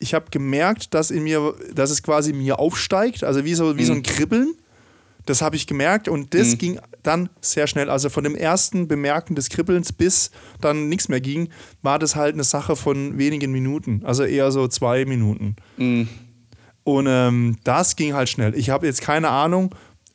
ich 0.00 0.12
habe 0.12 0.26
gemerkt, 0.32 0.92
dass 0.92 1.12
in 1.12 1.22
mir, 1.22 1.54
dass 1.72 1.92
es 1.92 2.02
quasi 2.02 2.30
in 2.30 2.38
mir 2.38 2.58
aufsteigt, 2.58 3.22
also 3.22 3.44
wie 3.44 3.54
so, 3.54 3.76
wie 3.78 3.82
Mhm. 3.82 3.86
so 3.86 3.92
ein 3.92 4.02
Kribbeln. 4.02 4.54
Das 5.26 5.42
habe 5.42 5.56
ich 5.56 5.66
gemerkt 5.66 6.08
und 6.08 6.34
das 6.34 6.58
ging 6.58 6.80
dann 7.02 7.28
sehr 7.40 7.66
schnell. 7.66 7.90
Also 7.90 8.08
von 8.08 8.24
dem 8.24 8.34
ersten 8.34 8.88
Bemerken 8.88 9.34
des 9.34 9.48
Kribbelns 9.48 9.92
bis 9.92 10.30
dann 10.60 10.88
nichts 10.88 11.08
mehr 11.08 11.20
ging, 11.20 11.48
war 11.82 11.98
das 11.98 12.16
halt 12.16 12.34
eine 12.34 12.44
Sache 12.44 12.76
von 12.76 13.18
wenigen 13.18 13.52
Minuten. 13.52 14.02
Also 14.04 14.24
eher 14.24 14.50
so 14.50 14.68
zwei 14.68 15.04
Minuten. 15.04 15.56
Mhm. 15.76 16.08
Und 16.84 17.06
ähm, 17.08 17.58
das 17.64 17.96
ging 17.96 18.14
halt 18.14 18.28
schnell. 18.28 18.54
Ich 18.54 18.70
habe 18.70 18.86
jetzt 18.86 19.02
keine 19.02 19.28
Ahnung, 19.28 19.74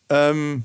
ähm, 0.09 0.63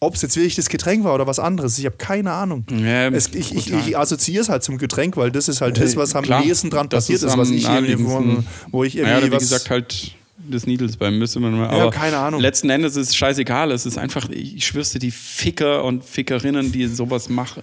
ob 0.00 0.14
es 0.14 0.22
jetzt 0.22 0.36
wirklich 0.36 0.54
das 0.54 0.70
Getränk 0.70 1.04
war 1.04 1.14
oder 1.14 1.26
was 1.26 1.38
anderes. 1.38 1.78
Ich 1.78 1.84
habe 1.84 1.96
keine 1.98 2.32
Ahnung. 2.32 2.64
Ja, 2.70 3.08
es, 3.08 3.28
ich, 3.34 3.54
ich, 3.54 3.70
ich 3.72 3.98
assoziiere 3.98 4.42
es 4.42 4.48
halt 4.48 4.62
zum 4.62 4.78
Getränk, 4.78 5.16
weil 5.18 5.30
das 5.30 5.48
ist 5.48 5.60
halt 5.60 5.78
das, 5.78 5.94
was 5.96 6.14
am 6.14 6.24
Klar, 6.24 6.42
nächsten 6.42 6.70
dran 6.70 6.88
passiert 6.88 7.18
ist 7.18 7.24
ist, 7.24 7.36
was 7.36 7.50
ich 7.50 7.68
irgendwie, 7.68 8.02
wo, 8.02 8.42
wo 8.70 8.84
ich 8.84 8.96
irgendwie 8.96 9.14
naja, 9.14 9.26
wie 9.26 9.32
was. 9.32 9.40
gesagt, 9.40 9.68
halt 9.68 10.16
des 10.50 10.66
Needles 10.66 10.96
beim 10.96 11.18
müsste 11.18 11.40
man 11.40 11.52
mal. 11.56 11.64
Ja, 11.76 11.82
Aber 11.82 11.90
keine 11.90 12.16
Ahnung. 12.18 12.40
Letzten 12.40 12.68
Endes 12.70 12.96
ist 12.96 13.08
es 13.08 13.16
scheißegal. 13.16 13.70
Es 13.72 13.86
ist 13.86 13.96
einfach, 13.98 14.28
ich 14.30 14.66
schwör's 14.66 14.90
dir, 14.92 14.98
die 14.98 15.10
Ficker 15.10 15.84
und 15.84 16.04
Fickerinnen, 16.04 16.72
die 16.72 16.86
sowas 16.86 17.28
machen. 17.28 17.62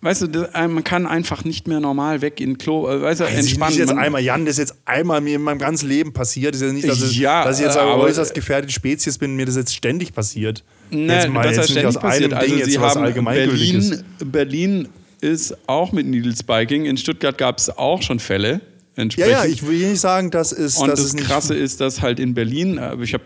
Weißt 0.00 0.22
du, 0.22 0.48
man 0.54 0.84
kann 0.84 1.06
einfach 1.06 1.44
nicht 1.44 1.66
mehr 1.68 1.80
normal 1.80 2.20
weg 2.22 2.40
in 2.40 2.58
Klo, 2.58 2.88
äh, 2.88 3.02
weißt 3.02 3.20
du, 3.20 3.24
Das 3.24 3.32
ist 3.34 3.38
entspannen. 3.40 3.72
nicht 3.72 3.78
jetzt 3.80 3.94
Man- 3.94 3.98
einmal, 4.04 4.22
Jan, 4.22 4.44
das 4.46 4.54
ist 4.58 4.70
jetzt 4.70 4.74
einmal 4.84 5.20
mir 5.20 5.36
in 5.36 5.42
meinem 5.42 5.58
ganzen 5.58 5.88
Leben 5.88 6.12
passiert. 6.12 6.54
Das 6.54 6.60
ist 6.62 6.66
ja 6.68 6.72
nicht, 6.72 6.88
dass, 6.88 7.16
Ja, 7.16 7.44
dass 7.44 7.58
ich 7.58 7.66
jetzt 7.66 7.76
eine 7.76 7.90
äußerst 7.94 8.34
gefährdete 8.34 8.72
Spezies 8.72 9.18
bin, 9.18 9.36
mir 9.36 9.46
das 9.46 9.56
jetzt 9.56 9.74
ständig 9.74 10.12
passiert. 10.14 10.62
Jetzt 10.90 11.28
mal 11.28 11.42
das 11.42 11.52
jetzt 11.56 11.58
heißt 11.60 11.74
nicht 11.74 11.84
aus 11.86 11.94
ständig 11.94 12.00
passiert. 12.00 12.32
einem 12.32 12.42
Ding 12.44 12.52
Also 12.60 12.70
jetzt 12.70 12.80
was 12.80 12.94
haben 12.96 13.04
Allgemeingültiges. 13.04 13.88
Berlin, 14.30 14.32
Berlin 14.32 14.88
ist 15.20 15.56
auch 15.66 15.92
mit 15.92 16.06
Needle 16.06 16.34
Spiking. 16.34 16.84
In 16.86 16.96
Stuttgart 16.96 17.36
gab 17.36 17.58
es 17.58 17.68
auch 17.76 18.02
schon 18.02 18.18
Fälle. 18.20 18.60
Ja, 18.98 19.02
Entsprechend. 19.02 19.32
ja, 19.32 19.44
ich 19.44 19.66
will 19.66 19.90
nicht 19.90 20.00
sagen, 20.00 20.30
das 20.30 20.52
ist, 20.52 20.78
Und 20.78 20.88
das 20.88 21.00
das, 21.00 21.14
ist 21.14 21.26
Krasse 21.26 21.54
ist, 21.54 21.80
dass 21.80 22.02
halt 22.02 22.18
in 22.18 22.34
Berlin, 22.34 22.78
äh, 22.78 22.96
ich 23.02 23.14
habe 23.14 23.24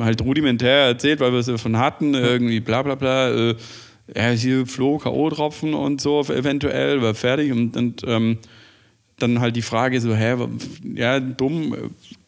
halt 0.00 0.22
rudimentär 0.22 0.86
erzählt, 0.86 1.20
weil 1.20 1.32
wir 1.32 1.40
es 1.40 1.46
davon 1.46 1.76
hatten, 1.76 2.14
irgendwie 2.14 2.60
bla 2.60 2.82
bla 2.82 2.94
bla, 2.94 3.30
äh, 3.30 3.56
ja, 4.14 4.30
hier 4.30 4.66
Flo, 4.66 4.98
K.O.-Tropfen 4.98 5.74
und 5.74 6.00
so 6.00 6.20
eventuell, 6.22 7.02
war 7.02 7.14
fertig 7.14 7.52
und, 7.52 7.76
und 7.76 8.02
ähm, 8.06 8.38
dann 9.22 9.40
halt 9.40 9.56
die 9.56 9.62
Frage 9.62 10.00
so, 10.00 10.14
hä, 10.14 10.36
ja, 10.94 11.20
dumm, 11.20 11.74
äh, 11.74 11.76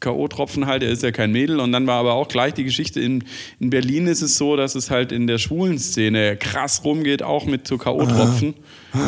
K.O.-Tropfen 0.00 0.66
halt, 0.66 0.82
er 0.82 0.90
ist 0.90 1.02
ja 1.02 1.10
kein 1.12 1.32
Mädel. 1.32 1.60
Und 1.60 1.72
dann 1.72 1.86
war 1.86 2.00
aber 2.00 2.14
auch 2.14 2.28
gleich 2.28 2.54
die 2.54 2.64
Geschichte, 2.64 3.00
in, 3.00 3.24
in 3.60 3.70
Berlin 3.70 4.06
ist 4.06 4.22
es 4.22 4.36
so, 4.36 4.56
dass 4.56 4.74
es 4.74 4.90
halt 4.90 5.12
in 5.12 5.26
der 5.26 5.38
schwulen 5.38 5.78
Szene 5.78 6.36
krass 6.36 6.84
rumgeht, 6.84 7.22
auch 7.22 7.46
mit 7.46 7.66
so 7.66 7.78
K.O.-Tropfen, 7.78 8.54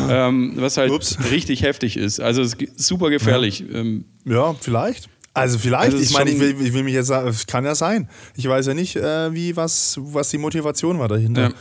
ähm, 0.09 0.53
was 0.57 0.77
halt 0.77 0.91
Ups. 0.91 1.17
richtig 1.31 1.63
heftig 1.63 1.97
ist. 1.97 2.19
Also 2.19 2.41
es 2.41 2.53
ist 2.53 2.79
super 2.79 3.09
gefährlich. 3.09 3.63
Ähm, 3.71 4.05
Ja, 4.25 4.53
vielleicht. 4.59 5.09
Also 5.33 5.59
vielleicht, 5.59 5.91
Also 5.93 5.97
ich 5.97 6.13
meine, 6.13 6.29
ich 6.29 6.39
will, 6.39 6.55
ich 6.61 6.73
will 6.73 6.83
mich 6.83 6.93
jetzt 6.93 7.07
sagen, 7.07 7.27
es 7.27 7.45
kann 7.45 7.65
ja 7.65 7.75
sein. 7.75 8.07
Ich 8.37 8.47
weiß 8.47 8.67
ja 8.67 8.73
nicht, 8.73 8.95
äh, 8.95 9.33
wie, 9.33 9.55
was, 9.57 9.99
was 10.01 10.29
die 10.29 10.37
Motivation 10.37 10.97
war 10.97 11.09
dahinter. 11.09 11.49
Ja. 11.49 11.53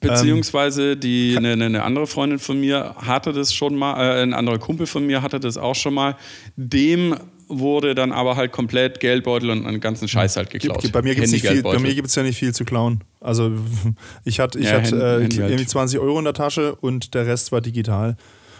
Beziehungsweise 0.00 0.96
die, 0.96 1.34
eine, 1.36 1.52
eine- 1.52 1.82
andere 1.82 2.06
Freundin 2.06 2.38
von 2.38 2.60
mir 2.60 2.94
hatte 2.98 3.32
das 3.32 3.52
schon 3.54 3.76
mal, 3.76 3.94
äh, 4.18 4.22
ein 4.22 4.34
anderer 4.34 4.58
Kumpel 4.58 4.86
von 4.86 5.06
mir 5.06 5.22
hatte 5.22 5.40
das 5.40 5.56
auch 5.56 5.74
schon 5.74 5.94
mal. 5.94 6.16
Dem 6.56 7.14
wurde 7.48 7.94
dann 7.94 8.10
aber 8.12 8.34
halt 8.36 8.50
komplett 8.52 8.98
Geldbeutel 9.00 9.50
und 9.50 9.66
einen 9.66 9.80
ganzen 9.80 10.08
Scheiß 10.08 10.36
halt 10.36 10.50
geklaut. 10.50 10.90
Bei 10.92 11.02
mir 11.02 11.14
gibt 11.14 11.28
es 11.28 12.14
ja 12.14 12.22
nicht 12.22 12.36
viel 12.38 12.52
zu 12.52 12.64
klauen. 12.64 13.04
Also 13.20 13.52
ich 14.24 14.40
hatte 14.40 14.58
ich 14.58 14.66
Ja, 14.66 14.72
hatte, 14.72 14.96
äh, 14.96 15.22
Handy 15.22 15.36
halt. 15.36 15.50
irgendwie 15.50 15.66
20 15.66 16.00
Euro 16.00 16.18
in 16.18 16.24
der 16.24 16.34
Tasche 16.34 16.74
und 16.74 17.14
der 17.14 17.26
Rest 17.26 17.52
war 17.52 17.60
digital. 17.60 18.16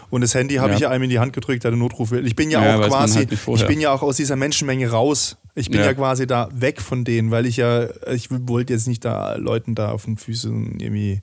Und 0.09 0.21
das 0.21 0.33
Handy 0.35 0.55
habe 0.55 0.69
Ja. 0.69 0.75
ich 0.75 0.81
ja 0.83 0.89
einem 0.89 1.03
in 1.03 1.09
die 1.09 1.19
Hand 1.19 1.33
gedrückt, 1.33 1.65
der 1.65 1.71
den 1.71 1.79
Notruf 1.81 2.11
will. 2.11 2.25
Ich 2.25 2.35
bin 2.37 2.49
ja, 2.49 2.63
Ja, 2.63 2.79
auch 2.79 2.87
quasi, 2.87 3.25
halt 3.27 3.31
ich 3.33 3.67
bin 3.67 3.81
ja 3.81 3.91
auch 3.91 4.01
aus 4.03 4.15
dieser 4.15 4.37
Menschenmenge 4.37 4.89
raus. 4.89 5.35
Ich 5.53 5.69
bin 5.69 5.81
ja. 5.81 5.87
Ja. 5.87 5.93
quasi 5.93 6.25
da 6.25 6.47
weg 6.53 6.79
von 6.81 7.03
denen, 7.03 7.29
weil 7.29 7.45
ich 7.45 7.57
ja, 7.57 7.87
ich 8.13 8.29
wollte 8.29 8.71
jetzt 8.71 8.87
nicht 8.87 9.03
da 9.03 9.35
Leuten 9.35 9.75
da 9.75 9.91
auf 9.91 10.05
den 10.05 10.15
Füßen 10.15 10.79
irgendwie. 10.79 11.21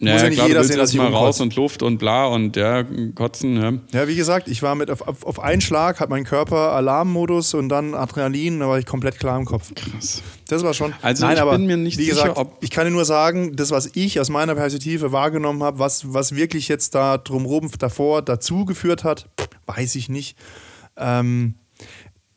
Ja, 0.00 0.12
muss 0.12 0.22
ja 0.22 0.28
nicht 0.28 0.36
klar, 0.36 0.46
jeder 0.48 0.62
sehen, 0.62 0.78
dass 0.78 0.90
ich 0.92 0.96
mal 0.96 1.08
raus 1.12 1.40
und 1.40 1.56
Luft 1.56 1.82
und 1.82 1.98
bla 1.98 2.26
und 2.26 2.54
ja, 2.54 2.84
kotzen. 3.16 3.56
Ja. 3.56 3.72
Ja, 4.00 4.06
wie 4.06 4.14
gesagt, 4.14 4.46
ich 4.46 4.62
war 4.62 4.76
mit 4.76 4.92
auf, 4.92 5.02
auf, 5.08 5.24
auf 5.26 5.40
einen 5.40 5.60
Schlag, 5.60 5.98
hat 5.98 6.08
mein 6.08 6.22
Körper 6.22 6.72
Alarmmodus 6.72 7.54
und 7.54 7.68
dann 7.68 7.94
Adrenalin, 7.94 8.60
da 8.60 8.68
war 8.68 8.78
ich 8.78 8.86
komplett 8.86 9.18
klar 9.18 9.36
im 9.36 9.44
Kopf. 9.44 9.72
Krass. 9.74 10.22
Das 10.46 10.62
war 10.62 10.72
schon. 10.72 10.94
Also 11.02 11.26
Nein, 11.26 11.34
ich 11.34 11.42
aber 11.42 11.50
bin 11.52 11.66
mir 11.66 11.76
nicht 11.76 11.98
wie 11.98 12.04
sicher, 12.04 12.22
gesagt, 12.22 12.36
ob- 12.38 12.58
ich 12.62 12.70
kann 12.70 12.84
dir 12.84 12.92
nur 12.92 13.04
sagen, 13.04 13.56
das, 13.56 13.72
was 13.72 13.90
ich 13.94 14.20
aus 14.20 14.30
meiner 14.30 14.54
Perspektive 14.54 15.10
wahrgenommen 15.10 15.64
habe, 15.64 15.80
was, 15.80 16.12
was 16.14 16.36
wirklich 16.36 16.68
jetzt 16.68 16.94
da 16.94 17.18
drumherum 17.18 17.68
davor 17.80 18.22
dazu 18.22 18.64
geführt 18.66 19.02
hat, 19.02 19.28
weiß 19.66 19.96
ich 19.96 20.08
nicht. 20.08 20.38
Ähm, 20.96 21.54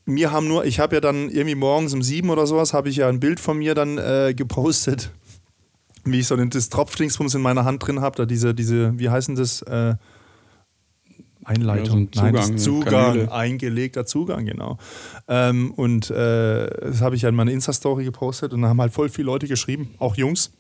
mir 0.06 0.32
haben 0.32 0.48
nur, 0.48 0.66
ich 0.66 0.80
habe 0.80 0.96
ja 0.96 1.00
dann 1.00 1.30
irgendwie 1.30 1.54
morgens 1.56 1.94
um 1.94 2.02
sieben 2.02 2.32
oder 2.32 2.48
sowas, 2.48 2.74
habe 2.74 2.90
ich 2.90 2.96
ja 2.98 3.08
ein 3.08 3.20
Bild 3.20 3.40
von 3.40 3.58
mir 3.60 3.76
dann 3.76 4.00
äh, 4.00 4.34
gepostet, 4.36 5.12
wie 6.04 6.20
ich 6.20 6.28
so 6.28 6.36
den, 6.36 6.50
das 6.50 6.70
Tropfdingsbums 6.70 7.36
in 7.36 7.42
meiner 7.42 7.66
Hand 7.66 7.86
drin 7.86 8.02
habe, 8.02 8.16
da 8.16 8.26
diese, 8.26 8.54
diese, 8.54 8.98
wie 9.00 9.10
heißen 9.10 9.36
das? 9.36 9.62
Äh, 9.64 9.96
Einleitung, 11.44 12.08
Ja, 12.14 12.22
so 12.22 12.28
ein 12.28 12.34
Nein, 12.34 12.44
Zugang, 12.44 12.58
Zugang, 12.60 12.92
Kanäle. 13.14 13.32
eingelegter 13.32 14.06
Zugang, 14.06 14.46
genau. 14.46 14.78
Ähm, 15.28 15.72
und 15.72 16.12
äh, 16.12 16.68
das 16.82 17.02
habe 17.02 17.16
ich 17.16 17.24
ja 17.24 17.30
in 17.30 17.36
meiner 17.36 17.52
Insta-Story 17.52 18.04
gepostet 18.04 18.54
und 18.54 18.62
da 18.62 18.68
haben 18.70 18.80
halt 18.80 18.94
voll 18.94 19.10
viele 19.10 19.26
Leute 19.26 19.48
geschrieben, 19.48 19.96
auch 19.98 20.16
Jungs. 20.16 20.52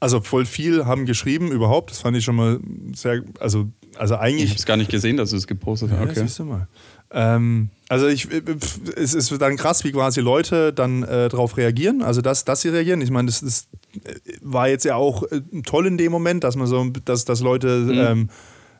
Also 0.00 0.20
voll 0.22 0.46
viel 0.46 0.86
haben 0.86 1.04
geschrieben 1.04 1.52
überhaupt. 1.52 1.90
Das 1.90 1.98
fand 2.00 2.16
ich 2.16 2.24
schon 2.24 2.34
mal 2.34 2.60
sehr, 2.94 3.22
also, 3.40 3.68
also 3.96 4.14
Ich 4.14 4.20
eigentlich. 4.20 4.48
habe 4.50 4.58
es 4.58 4.66
gar 4.66 4.76
nicht 4.78 4.90
gesehen, 4.90 5.18
dass 5.18 5.30
du 5.30 5.36
es 5.36 5.46
gepostet 5.46 5.90
hast. 5.90 5.98
Ja, 5.98 6.04
Okay. 6.04 6.20
siehst 6.20 6.38
du 6.38 6.44
mal. 6.46 6.66
Ähm, 7.12 7.70
also 7.88 8.06
ich, 8.06 8.28
es 8.96 9.12
ist 9.12 9.30
dann 9.40 9.56
krass, 9.56 9.84
wie 9.84 9.92
quasi 9.92 10.20
Leute 10.20 10.72
dann 10.72 11.02
äh, 11.02 11.28
darauf 11.28 11.56
reagieren. 11.56 12.02
Also 12.02 12.22
dass, 12.22 12.44
dass 12.44 12.62
sie 12.62 12.70
reagieren. 12.70 13.00
Ich 13.02 13.10
meine, 13.10 13.26
das, 13.26 13.40
das 13.40 13.68
äh, 14.04 14.14
war 14.40 14.68
jetzt 14.68 14.84
ja 14.84 14.96
auch 14.96 15.24
äh, 15.24 15.42
toll 15.66 15.86
in 15.86 15.98
dem 15.98 16.10
Moment, 16.10 16.42
dass 16.42 16.56
man 16.56 16.66
so, 16.66 16.84
dass, 17.04 17.24
dass 17.24 17.40
Leute 17.40 17.86
ähm, 17.92 18.30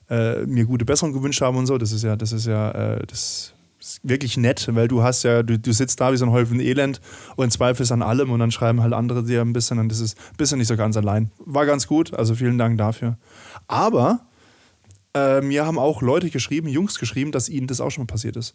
äh, 0.08 0.46
mir 0.46 0.64
gute 0.64 0.84
Besserung 0.84 1.12
gewünscht 1.12 1.42
haben 1.42 1.56
und 1.56 1.66
so. 1.66 1.76
Das 1.78 1.92
ist 1.92 2.04
ja, 2.04 2.16
das 2.16 2.32
ist 2.32 2.46
ja, 2.46 2.70
äh, 2.70 3.06
das 3.06 3.52
ist 3.80 4.00
wirklich 4.02 4.36
nett, 4.36 4.68
weil 4.72 4.88
du 4.88 5.02
hast 5.02 5.24
ja, 5.24 5.42
du, 5.42 5.58
du 5.58 5.72
sitzt 5.72 6.00
da 6.00 6.12
wie 6.12 6.16
so 6.16 6.24
ein 6.24 6.30
Häufen 6.30 6.60
Elend 6.60 7.00
und 7.36 7.52
zweifelst 7.52 7.92
an 7.92 8.02
allem 8.02 8.30
und 8.30 8.38
dann 8.38 8.50
schreiben 8.50 8.80
halt 8.80 8.92
andere 8.92 9.24
dir 9.24 9.40
ein 9.40 9.52
bisschen 9.52 9.78
und 9.78 9.88
das 9.88 10.00
ist 10.00 10.16
ein 10.16 10.36
bisschen 10.36 10.58
nicht 10.58 10.68
so 10.68 10.76
ganz 10.76 10.96
allein. 10.96 11.30
War 11.44 11.66
ganz 11.66 11.86
gut, 11.86 12.14
also 12.14 12.34
vielen 12.34 12.58
Dank 12.58 12.78
dafür. 12.78 13.18
Aber 13.66 14.20
äh, 15.14 15.40
mir 15.40 15.66
haben 15.66 15.78
auch 15.78 16.02
Leute 16.02 16.30
geschrieben, 16.30 16.68
Jungs 16.68 16.98
geschrieben, 16.98 17.32
dass 17.32 17.48
ihnen 17.48 17.66
das 17.66 17.80
auch 17.80 17.90
schon 17.90 18.02
mal 18.04 18.06
passiert 18.08 18.36
ist. 18.36 18.54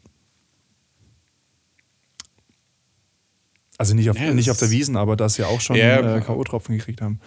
Also 3.78 3.94
nicht 3.94 4.10
auf, 4.10 4.18
Ja, 4.20 4.34
nicht 4.34 4.48
das- 4.48 4.56
auf 4.56 4.60
der 4.60 4.72
Wiesen, 4.72 4.98
aber 4.98 5.16
dass 5.16 5.36
sie 5.36 5.44
auch 5.44 5.62
schon 5.62 5.76
Ja. 5.76 6.18
äh, 6.18 6.22
K.O.-Tropfen 6.22 6.76
gekriegt 6.76 7.02
haben. 7.02 7.20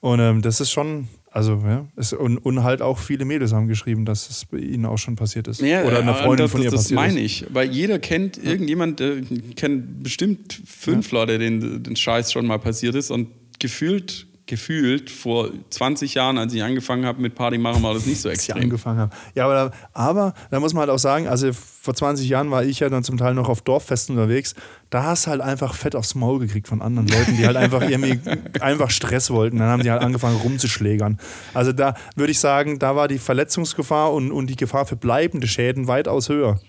Und 0.00 0.20
ähm, 0.20 0.40
das 0.40 0.60
ist 0.60 0.70
schon, 0.70 1.08
also 1.30 1.62
ja, 1.66 1.86
es, 1.96 2.12
und, 2.14 2.38
und 2.38 2.62
halt 2.62 2.80
auch 2.80 2.98
viele 2.98 3.24
Mädels 3.26 3.52
haben 3.52 3.66
geschrieben, 3.68 4.04
dass 4.06 4.30
es 4.30 4.44
bei 4.46 4.58
ihnen 4.58 4.86
auch 4.86 4.96
schon 4.98 5.16
passiert 5.16 5.46
ist. 5.48 5.60
Ja, 5.60 5.82
Oder 5.84 5.98
einer 5.98 6.14
Freundin 6.14 6.44
das, 6.44 6.52
von 6.52 6.62
ihr 6.62 6.70
das, 6.70 6.74
das 6.74 6.82
passiert 6.84 7.00
meine 7.00 7.20
ist. 7.20 7.42
ich. 7.42 7.46
Weil 7.52 7.70
jeder 7.70 7.98
kennt 7.98 8.38
irgendjemand, 8.38 9.00
äh, 9.02 9.20
kennt 9.56 10.02
bestimmt 10.02 10.58
fünf 10.64 11.10
Leute, 11.10 11.38
denen 11.38 11.82
den 11.82 11.96
Scheiß 11.96 12.32
schon 12.32 12.46
mal 12.46 12.58
passiert 12.58 12.94
ist 12.94 13.10
und 13.10 13.28
gefühlt 13.58 14.26
gefühlt 14.50 15.10
vor 15.10 15.48
20 15.70 16.14
Jahren, 16.14 16.36
als 16.36 16.52
ich 16.52 16.62
angefangen 16.62 17.06
habe 17.06 17.22
mit 17.22 17.36
Party 17.36 17.56
machen, 17.56 17.82
war 17.84 17.94
das 17.94 18.04
nicht 18.04 18.20
so 18.20 18.28
als 18.28 18.42
ich 18.42 18.48
extrem. 18.48 18.64
angefangen 18.64 18.98
habe. 18.98 19.16
Ja, 19.34 19.44
aber 19.44 19.54
da, 19.54 19.70
aber 19.94 20.34
da 20.50 20.58
muss 20.58 20.74
man 20.74 20.80
halt 20.80 20.90
auch 20.90 20.98
sagen, 20.98 21.28
also 21.28 21.52
vor 21.52 21.94
20 21.94 22.28
Jahren 22.28 22.50
war 22.50 22.64
ich 22.64 22.80
ja 22.80 22.88
dann 22.88 23.04
zum 23.04 23.16
Teil 23.16 23.34
noch 23.34 23.48
auf 23.48 23.62
Dorffesten 23.62 24.16
unterwegs. 24.16 24.54
Da 24.90 25.04
hast 25.04 25.26
du 25.26 25.30
halt 25.30 25.40
einfach 25.40 25.74
Fett 25.74 25.94
aufs 25.94 26.16
Maul 26.16 26.40
gekriegt 26.40 26.66
von 26.66 26.82
anderen 26.82 27.06
Leuten, 27.06 27.36
die 27.36 27.46
halt 27.46 27.56
einfach 27.56 27.88
irgendwie 27.88 28.18
einfach 28.60 28.90
Stress 28.90 29.30
wollten. 29.30 29.58
Dann 29.58 29.68
haben 29.68 29.82
die 29.84 29.90
halt 29.90 30.02
angefangen 30.02 30.36
rumzuschlägern. 30.36 31.18
Also 31.54 31.72
da 31.72 31.94
würde 32.16 32.32
ich 32.32 32.40
sagen, 32.40 32.80
da 32.80 32.96
war 32.96 33.06
die 33.06 33.18
Verletzungsgefahr 33.18 34.12
und, 34.12 34.32
und 34.32 34.48
die 34.48 34.56
Gefahr 34.56 34.84
für 34.84 34.96
bleibende 34.96 35.46
Schäden 35.46 35.86
weitaus 35.86 36.28
höher. 36.28 36.60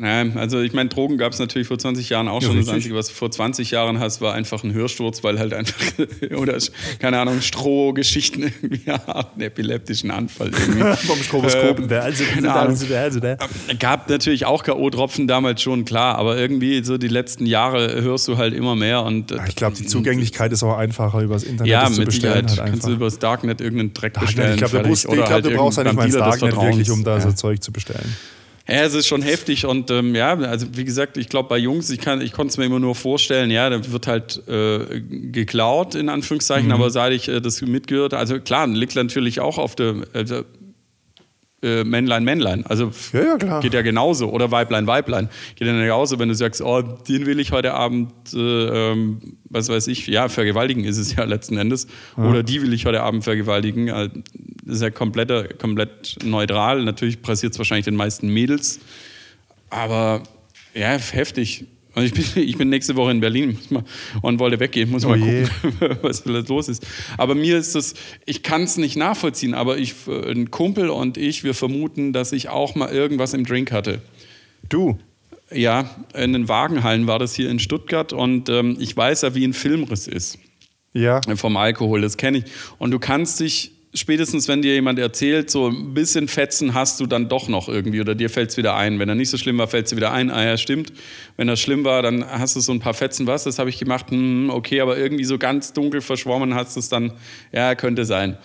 Naja, 0.00 0.32
also 0.36 0.60
ich 0.62 0.72
meine, 0.72 0.88
Drogen 0.88 1.18
gab 1.18 1.34
es 1.34 1.38
natürlich 1.38 1.68
vor 1.68 1.78
20 1.78 2.08
Jahren 2.08 2.26
auch 2.26 2.40
Ja, 2.40 2.48
schon. 2.48 2.56
Das 2.56 2.66
richtig. 2.66 2.74
Einzige, 2.76 2.94
was 2.94 3.08
du 3.08 3.12
vor 3.12 3.30
20 3.30 3.70
Jahren 3.70 4.00
hast, 4.00 4.22
war 4.22 4.32
einfach 4.32 4.64
ein 4.64 4.72
Hörsturz, 4.72 5.22
weil 5.22 5.38
halt 5.38 5.52
einfach, 5.52 5.76
oder 6.38 6.56
keine 7.00 7.18
Ahnung, 7.18 7.42
Strohgeschichten 7.42 8.44
irgendwie 8.44 8.90
hat, 8.90 9.34
einen 9.34 9.42
epileptischen 9.42 10.10
Anfall 10.10 10.52
irgendwie. 10.52 10.80
Vom 11.06 11.22
Stroboskop. 11.22 11.80
Ähm, 11.80 11.88
der, 11.88 12.02
also, 12.04 12.24
keine 12.24 12.50
Ahnung. 12.50 12.68
also, 12.70 12.86
der, 12.86 13.00
also, 13.02 13.20
der. 13.20 13.36
Gab 13.78 14.08
natürlich 14.08 14.46
auch 14.46 14.62
K.O.-Tropfen 14.64 15.26
damals 15.26 15.60
schon, 15.60 15.84
klar, 15.84 16.16
aber 16.16 16.38
irgendwie 16.38 16.82
so 16.82 16.96
die 16.96 17.08
letzten 17.08 17.44
Jahre 17.44 18.00
hörst 18.00 18.26
du 18.26 18.38
halt 18.38 18.54
immer 18.54 18.76
mehr 18.76 19.02
und 19.02 19.34
Ich 19.48 19.56
glaube, 19.56 19.76
die 19.76 19.84
Zugänglichkeit 19.84 20.50
ist 20.52 20.62
auch 20.62 20.78
einfacher 20.78 21.20
übers 21.20 21.42
Internet 21.42 21.70
ja, 21.70 21.82
das 21.84 21.92
zu 21.92 22.00
mit 22.00 22.06
bestellen. 22.06 22.48
Sicherheit. 22.48 22.58
Halt 22.58 22.70
Kannst 22.70 22.86
du 22.86 22.92
über 22.92 23.04
das 23.04 23.18
Darknet 23.18 23.60
irgendeinen 23.60 23.92
Dreck 23.92 24.14
Darknet, 24.14 24.36
bestellen. 24.36 24.52
ich 24.54 24.58
glaube, 24.60 24.76
fertig. 24.76 24.92
ich 24.92 25.08
Oder 25.08 25.16
glaub, 25.16 25.30
halt 25.30 25.44
du 25.44 25.50
brauchst 25.50 25.76
ja 25.76 25.84
nicht 25.84 25.94
mal 25.94 26.06
des 26.06 26.16
Darknet 26.16 26.56
wirklich, 26.56 26.90
um 26.90 27.04
da 27.04 27.20
so 27.20 27.32
Zeug 27.32 27.62
zu 27.62 27.70
bestellen. 27.70 28.16
Ja, 28.70 28.84
es 28.84 28.94
ist 28.94 29.08
schon 29.08 29.22
heftig 29.22 29.66
und 29.66 29.90
ähm, 29.90 30.14
ja, 30.14 30.38
also 30.38 30.66
wie 30.74 30.84
gesagt, 30.84 31.16
ich 31.16 31.28
glaube 31.28 31.48
bei 31.48 31.58
Jungs, 31.58 31.90
ich, 31.90 31.98
kann, 32.00 32.20
ich 32.20 32.32
konnte 32.32 32.52
es 32.52 32.56
mir 32.56 32.66
immer 32.66 32.78
nur 32.78 32.94
vorstellen, 32.94 33.50
ja, 33.50 33.68
da 33.68 33.92
wird 33.92 34.06
halt 34.06 34.42
äh, 34.48 35.00
geklaut, 35.00 35.94
in 35.94 36.08
Anführungszeichen, 36.08 36.68
Mhm. 36.68 36.74
aber 36.74 36.90
seit 36.90 37.12
ich 37.12 37.28
äh, 37.28 37.40
das 37.40 37.60
mitgehört, 37.62 38.14
also 38.14 38.38
klar, 38.38 38.66
liegt 38.68 38.94
natürlich 38.94 39.40
auch 39.40 39.58
auf 39.58 39.74
der 39.74 39.96
also, 40.12 40.44
äh, 41.62 41.84
Männlein, 41.84 42.24
Männlein, 42.24 42.64
also 42.66 42.90
Ja, 43.12 43.36
ja, 43.36 43.60
geht 43.60 43.74
ja 43.74 43.82
genauso. 43.82 44.30
Oder 44.30 44.50
Weiblein, 44.50 44.86
Weiblein, 44.86 45.28
geht 45.56 45.68
ja 45.68 45.74
genauso, 45.74 46.18
wenn 46.18 46.28
du 46.28 46.34
sagst, 46.34 46.62
oh, 46.62 46.80
den 46.80 47.26
will 47.26 47.38
ich 47.38 47.52
heute 47.52 47.74
Abend, 47.74 48.12
äh, 48.32 48.38
ähm, 48.38 49.36
was 49.44 49.68
weiß 49.68 49.88
ich, 49.88 50.06
ja, 50.06 50.28
vergewaltigen 50.28 50.84
ist 50.84 50.96
es 50.96 51.14
ja 51.14 51.24
letzten 51.24 51.58
Endes, 51.58 51.86
oder 52.16 52.42
die 52.42 52.62
will 52.62 52.72
ich 52.72 52.86
heute 52.86 53.02
Abend 53.02 53.24
vergewaltigen, 53.24 53.88
äh, 53.88 54.08
das 54.64 54.76
ist 54.76 54.82
ja 54.82 54.90
komplett, 54.90 55.58
komplett 55.58 56.16
neutral, 56.24 56.82
natürlich 56.84 57.20
passiert 57.20 57.52
es 57.52 57.58
wahrscheinlich 57.58 57.84
den 57.84 57.96
meisten 57.96 58.28
Mädels, 58.32 58.80
aber 59.68 60.22
ja, 60.74 60.96
heftig. 60.96 61.66
Und 62.00 62.06
ich 62.06 62.14
bin, 62.14 62.24
ich 62.48 62.56
bin 62.56 62.68
nächste 62.68 62.96
Woche 62.96 63.10
in 63.10 63.20
Berlin 63.20 63.58
mal, 63.68 63.84
und 64.22 64.38
wollte 64.38 64.58
weggehen, 64.58 64.90
muss 64.90 65.04
Oh 65.04 65.10
mal 65.10 65.18
je. 65.18 65.44
gucken, 65.62 65.98
was 66.02 66.24
los 66.24 66.68
ist. 66.68 66.86
Aber 67.16 67.34
mir 67.34 67.58
ist 67.58 67.74
das, 67.74 67.94
ich 68.26 68.42
kann 68.42 68.62
es 68.62 68.76
nicht 68.76 68.96
nachvollziehen, 68.96 69.54
aber 69.54 69.78
ich, 69.78 69.94
ein 70.06 70.50
Kumpel 70.50 70.90
und 70.90 71.16
ich, 71.16 71.44
wir 71.44 71.54
vermuten, 71.54 72.12
dass 72.12 72.32
ich 72.32 72.48
auch 72.48 72.74
mal 72.74 72.90
irgendwas 72.90 73.34
im 73.34 73.44
Drink 73.44 73.70
hatte. 73.70 74.00
Du, 74.68 74.98
Ja, 75.52 75.90
in 76.14 76.32
den 76.32 76.48
Wagenhallen 76.48 77.06
war 77.06 77.18
das 77.18 77.34
hier 77.34 77.50
in 77.50 77.58
Stuttgart 77.58 78.12
und 78.12 78.48
ähm, 78.48 78.76
ich 78.78 78.96
weiß 78.96 79.22
ja, 79.22 79.34
wie 79.34 79.44
ein 79.44 79.52
Filmriss 79.52 80.06
ist 80.06 80.38
ja. 80.92 81.20
vom 81.36 81.56
Alkohol, 81.56 82.00
das 82.00 82.16
kenne 82.16 82.38
ich. 82.38 82.44
Und 82.78 82.90
du 82.92 82.98
kannst 82.98 83.40
dich, 83.40 83.72
spätestens 83.92 84.46
wenn 84.48 84.62
dir 84.62 84.74
jemand 84.74 84.98
erzählt, 84.98 85.50
so 85.50 85.68
ein 85.68 85.94
bisschen 85.94 86.28
Fetzen 86.28 86.74
hast 86.74 87.00
du 87.00 87.06
dann 87.06 87.28
doch 87.28 87.48
noch 87.48 87.68
irgendwie 87.68 88.00
oder 88.00 88.14
dir 88.14 88.30
fällt 88.30 88.50
es 88.50 88.56
wieder 88.56 88.76
ein. 88.76 88.98
Wenn 88.98 89.08
er 89.08 89.14
nicht 89.14 89.30
so 89.30 89.36
schlimm 89.36 89.58
war, 89.58 89.68
fällt 89.68 89.86
es 89.86 89.96
wieder 89.96 90.12
ein. 90.12 90.30
Ah 90.30 90.44
ja, 90.44 90.56
stimmt. 90.56 90.92
Wenn 91.36 91.48
er 91.48 91.56
schlimm 91.56 91.84
war, 91.84 92.02
dann 92.02 92.24
hast 92.24 92.56
du 92.56 92.60
so 92.60 92.72
ein 92.72 92.80
paar 92.80 92.94
Fetzen. 92.94 93.26
Was, 93.26 93.44
das 93.44 93.58
habe 93.58 93.70
ich 93.70 93.78
gemacht, 93.78 94.10
hm, 94.10 94.50
okay, 94.50 94.80
aber 94.80 94.96
irgendwie 94.96 95.24
so 95.24 95.38
ganz 95.38 95.72
dunkel 95.72 96.00
verschwommen 96.00 96.54
hast 96.54 96.76
du 96.76 96.80
es 96.80 96.88
dann, 96.88 97.12
ja, 97.52 97.74
könnte 97.74 98.04
sein. 98.04 98.38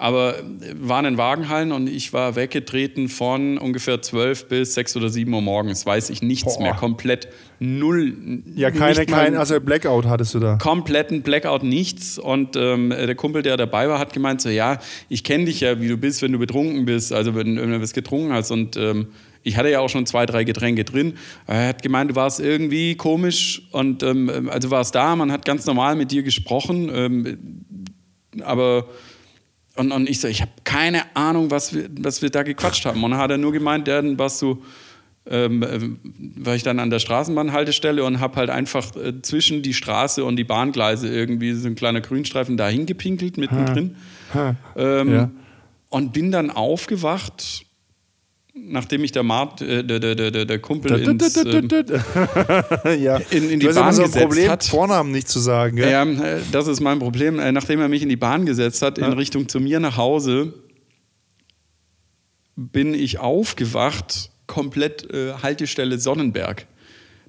Aber 0.00 0.38
äh, 0.38 0.42
waren 0.76 1.04
in 1.04 1.18
Wagenhallen 1.18 1.72
und 1.72 1.86
ich 1.86 2.14
war 2.14 2.34
weggetreten 2.34 3.10
von 3.10 3.58
ungefähr 3.58 4.00
12 4.00 4.48
bis 4.48 4.72
6 4.72 4.96
oder 4.96 5.10
7 5.10 5.30
Uhr 5.30 5.42
morgens. 5.42 5.84
Weiß 5.84 6.08
ich 6.08 6.22
nichts 6.22 6.56
Boah. 6.56 6.62
mehr. 6.62 6.72
Komplett 6.72 7.28
null. 7.58 8.42
Ja, 8.54 8.70
keine, 8.70 9.04
kein, 9.04 9.36
also 9.36 9.60
Blackout 9.60 10.06
hattest 10.06 10.32
du 10.32 10.38
da. 10.38 10.56
kompletten 10.56 11.20
Blackout 11.20 11.64
nichts. 11.64 12.18
Und 12.18 12.56
ähm, 12.56 12.88
der 12.88 13.14
Kumpel, 13.14 13.42
der 13.42 13.58
dabei 13.58 13.90
war, 13.90 13.98
hat 13.98 14.14
gemeint: 14.14 14.40
so, 14.40 14.48
ja, 14.48 14.78
ich 15.10 15.22
kenne 15.22 15.44
dich 15.44 15.60
ja, 15.60 15.78
wie 15.82 15.88
du 15.88 15.98
bist, 15.98 16.22
wenn 16.22 16.32
du 16.32 16.38
betrunken 16.38 16.86
bist, 16.86 17.12
also 17.12 17.34
wenn, 17.34 17.60
wenn 17.60 17.70
du 17.70 17.82
was 17.82 17.92
getrunken 17.92 18.32
hast. 18.32 18.50
Und 18.50 18.78
ähm, 18.78 19.08
ich 19.42 19.58
hatte 19.58 19.68
ja 19.68 19.80
auch 19.80 19.90
schon 19.90 20.06
zwei, 20.06 20.24
drei 20.24 20.44
Getränke 20.44 20.84
drin. 20.84 21.18
Er 21.46 21.68
hat 21.68 21.82
gemeint, 21.82 22.10
du 22.10 22.14
warst 22.14 22.40
irgendwie 22.40 22.94
komisch 22.94 23.68
und 23.72 24.02
ähm, 24.02 24.48
also 24.50 24.70
warst 24.70 24.94
da, 24.94 25.14
man 25.14 25.30
hat 25.30 25.44
ganz 25.44 25.66
normal 25.66 25.94
mit 25.94 26.10
dir 26.10 26.22
gesprochen, 26.22 26.90
ähm, 26.90 27.38
aber 28.42 28.86
und, 29.76 29.92
und 29.92 30.08
ich 30.08 30.20
so, 30.20 30.28
ich 30.28 30.40
habe 30.42 30.50
keine 30.64 31.02
Ahnung, 31.14 31.50
was 31.50 31.74
wir, 31.74 31.88
was 32.00 32.22
wir 32.22 32.30
da 32.30 32.42
gequatscht 32.42 32.84
haben. 32.84 33.02
Und 33.02 33.12
dann 33.12 33.20
hat 33.20 33.30
er 33.30 33.38
nur 33.38 33.52
gemeint, 33.52 33.88
dann 33.88 34.18
warst 34.18 34.42
du, 34.42 34.62
ähm, 35.26 35.62
ähm, 35.62 35.98
war 36.36 36.54
ich 36.54 36.62
dann 36.62 36.78
an 36.78 36.90
der 36.90 36.98
Straßenbahnhaltestelle 36.98 38.02
und 38.04 38.20
habe 38.20 38.36
halt 38.36 38.50
einfach 38.50 38.94
äh, 38.96 39.22
zwischen 39.22 39.62
die 39.62 39.74
Straße 39.74 40.24
und 40.24 40.36
die 40.36 40.44
Bahngleise 40.44 41.08
irgendwie 41.08 41.52
so 41.52 41.68
ein 41.68 41.76
kleiner 41.76 42.00
Grünstreifen 42.00 42.56
dahin 42.56 42.86
gepinkelt 42.86 43.36
mittendrin. 43.36 43.96
Ähm, 44.76 45.12
Ja. 45.12 45.30
Und 45.88 46.12
bin 46.12 46.30
dann 46.30 46.50
aufgewacht, 46.50 47.64
nachdem 48.68 49.00
mich 49.00 49.12
der, 49.12 49.22
Mart, 49.22 49.60
äh, 49.62 49.82
der, 49.84 49.98
der, 50.00 50.14
der, 50.14 50.44
der 50.44 50.58
Kumpel 50.58 50.92
ins, 51.00 51.36
ähm, 51.36 51.68
ja. 53.00 53.16
in- 53.30 53.50
in 53.50 53.60
die 53.60 53.66
Bahn 53.68 53.92
so 53.92 54.02
gesetzt 54.02 54.22
Problem, 54.22 54.50
hat. 54.50 54.64
Vornamen 54.64 55.10
nicht 55.12 55.28
zu 55.28 55.38
sagen. 55.40 55.76
Gell? 55.76 55.90
Ja, 55.90 56.04
äh, 56.04 56.40
das 56.52 56.66
ist 56.68 56.80
mein 56.80 56.98
Problem. 56.98 57.38
Äh, 57.38 57.52
Nachdem 57.52 57.80
er 57.80 57.88
mich 57.88 58.02
in 58.02 58.08
die 58.08 58.16
Bahn 58.16 58.46
gesetzt 58.46 58.82
hat, 58.82 58.98
in 58.98 59.04
Ja. 59.04 59.10
Richtung 59.12 59.48
zu 59.48 59.60
mir 59.60 59.80
nach 59.80 59.96
Hause, 59.96 60.54
bin 62.56 62.94
ich 62.94 63.18
aufgewacht, 63.18 64.30
komplett 64.46 65.10
äh, 65.12 65.32
Haltestelle 65.42 65.98
Sonnenberg. 65.98 66.66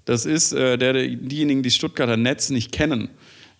Das 0.06 0.26
ist, 0.26 0.52
äh, 0.54 0.78
der, 0.78 0.94
diejenigen, 0.94 1.64
die 1.64 1.72
Stuttgarter 1.72 2.18
Netz 2.18 2.50
nicht 2.50 2.72
kennen, 2.72 3.10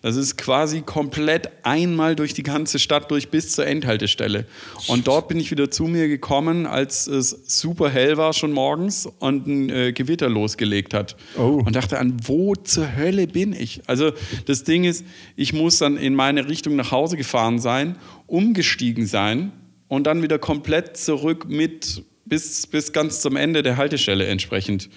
das 0.02 0.16
ist 0.16 0.36
quasi 0.36 0.82
komplett 0.82 1.48
einmal 1.62 2.16
durch 2.16 2.34
die 2.34 2.42
ganze 2.42 2.78
Stadt 2.78 3.10
durch 3.10 3.30
bis 3.30 3.52
zur 3.52 3.66
Endhaltestelle. 3.66 4.46
Und 4.88 5.06
dort 5.06 5.28
bin 5.28 5.38
ich 5.38 5.50
wieder 5.52 5.70
zu 5.70 5.84
mir 5.84 6.08
gekommen, 6.08 6.66
als 6.66 7.06
es 7.06 7.30
super 7.46 7.88
hell 7.88 8.16
war 8.16 8.32
schon 8.32 8.52
morgens 8.52 9.06
und 9.20 9.46
ein 9.46 9.70
äh, 9.70 9.92
Gewitter 9.92 10.28
losgelegt 10.28 10.92
hat. 10.92 11.16
Oh. 11.38 11.62
Und 11.64 11.76
dachte 11.76 11.98
an, 11.98 12.16
wo 12.24 12.56
zur 12.56 12.96
Hölle 12.96 13.28
bin 13.28 13.52
ich? 13.52 13.82
Also 13.86 14.12
das 14.46 14.64
Ding 14.64 14.84
ist, 14.84 15.04
ich 15.36 15.52
muss 15.52 15.78
dann 15.78 15.96
in 15.96 16.14
meine 16.14 16.48
Richtung 16.48 16.74
nach 16.74 16.90
Hause 16.90 17.16
gefahren 17.16 17.60
sein, 17.60 17.96
umgestiegen 18.26 19.06
sein 19.06 19.52
und 19.86 20.08
dann 20.08 20.22
wieder 20.22 20.38
komplett 20.38 20.96
zurück 20.96 21.46
mit 21.48 22.02
bis, 22.24 22.66
bis 22.66 22.92
ganz 22.92 23.20
zum 23.20 23.36
Ende 23.36 23.62
der 23.62 23.76
Haltestelle 23.76 24.26
entsprechend. 24.26 24.88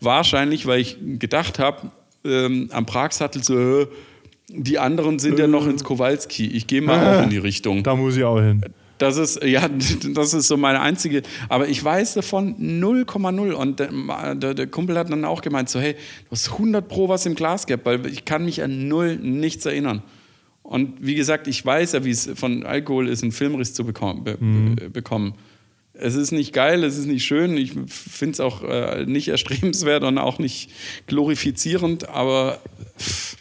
Wahrscheinlich, 0.00 0.66
weil 0.66 0.80
ich 0.80 0.96
gedacht 1.18 1.58
habe, 1.58 1.90
ähm, 2.24 2.68
am 2.72 2.86
Pragsattel 2.86 3.42
so, 3.42 3.82
äh, 3.82 3.86
die 4.48 4.78
anderen 4.78 5.18
sind 5.18 5.38
ja 5.38 5.46
noch 5.46 5.66
ins 5.66 5.84
Kowalski. 5.84 6.46
Ich 6.46 6.66
gehe 6.66 6.82
mal 6.82 7.18
auch 7.18 7.22
in 7.24 7.30
die 7.30 7.38
Richtung. 7.38 7.82
Da 7.82 7.96
muss 7.96 8.16
ich 8.16 8.24
auch 8.24 8.40
hin. 8.40 8.62
Das 8.98 9.16
ist, 9.16 9.42
ja, 9.42 9.68
das 10.14 10.34
ist 10.34 10.46
so 10.46 10.56
meine 10.56 10.80
einzige, 10.80 11.22
aber 11.48 11.68
ich 11.68 11.82
weiß 11.82 12.14
davon 12.14 12.54
0,0 12.56 13.52
und 13.52 13.80
der, 13.80 14.34
der, 14.34 14.54
der 14.54 14.66
Kumpel 14.68 14.96
hat 14.96 15.10
dann 15.10 15.24
auch 15.24 15.42
gemeint, 15.42 15.68
so 15.68 15.80
hey, 15.80 15.94
du 15.94 16.30
hast 16.30 16.52
100 16.52 16.86
Pro 16.86 17.08
was 17.08 17.26
im 17.26 17.34
Glas 17.34 17.66
gehabt, 17.66 17.84
weil 17.86 18.06
ich 18.06 18.24
kann 18.24 18.44
mich 18.44 18.62
an 18.62 18.86
null 18.86 19.16
nichts 19.16 19.66
erinnern. 19.66 20.02
Und 20.62 21.04
wie 21.04 21.14
gesagt, 21.14 21.48
ich 21.48 21.64
weiß 21.64 21.92
ja, 21.92 22.04
wie 22.04 22.10
es 22.10 22.30
von 22.36 22.64
Alkohol 22.64 23.08
ist, 23.08 23.22
einen 23.22 23.32
Filmriss 23.32 23.74
zu 23.74 23.84
bekommen. 23.84 24.24
Be 24.24 24.38
be 24.38 24.88
bekommen. 24.88 25.34
Es 25.92 26.14
ist 26.14 26.32
nicht 26.32 26.52
geil, 26.52 26.82
es 26.84 26.96
ist 26.96 27.06
nicht 27.06 27.24
schön, 27.24 27.56
ich 27.56 27.72
finde 27.86 28.32
es 28.32 28.40
auch 28.40 28.64
äh, 28.64 29.04
nicht 29.06 29.28
erstrebenswert 29.28 30.02
und 30.04 30.18
auch 30.18 30.38
nicht 30.38 30.70
glorifizierend, 31.06 32.08
aber 32.08 32.60
pff, 32.98 33.36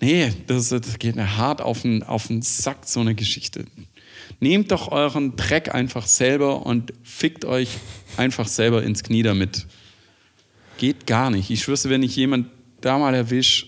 nee, 0.00 0.32
das, 0.46 0.68
das 0.70 0.98
geht 0.98 1.16
mir 1.16 1.36
hart 1.36 1.60
auf 1.60 1.82
den, 1.82 2.02
auf 2.02 2.26
den 2.26 2.42
Sack, 2.42 2.78
so 2.86 3.00
eine 3.00 3.14
Geschichte. 3.14 3.64
Nehmt 4.40 4.70
doch 4.70 4.88
euren 4.88 5.36
Dreck 5.36 5.74
einfach 5.74 6.06
selber 6.06 6.64
und 6.64 6.92
fickt 7.02 7.44
euch 7.44 7.68
einfach 8.16 8.48
selber 8.48 8.82
ins 8.82 9.02
Knie 9.02 9.22
damit. 9.22 9.66
Geht 10.78 11.06
gar 11.06 11.30
nicht. 11.30 11.50
Ich 11.50 11.62
schwör's, 11.62 11.82
dir, 11.82 11.90
wenn 11.90 12.02
ich 12.02 12.16
jemand 12.16 12.48
da 12.80 12.98
mal 12.98 13.14
erwisch, 13.14 13.66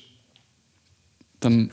dann 1.41 1.71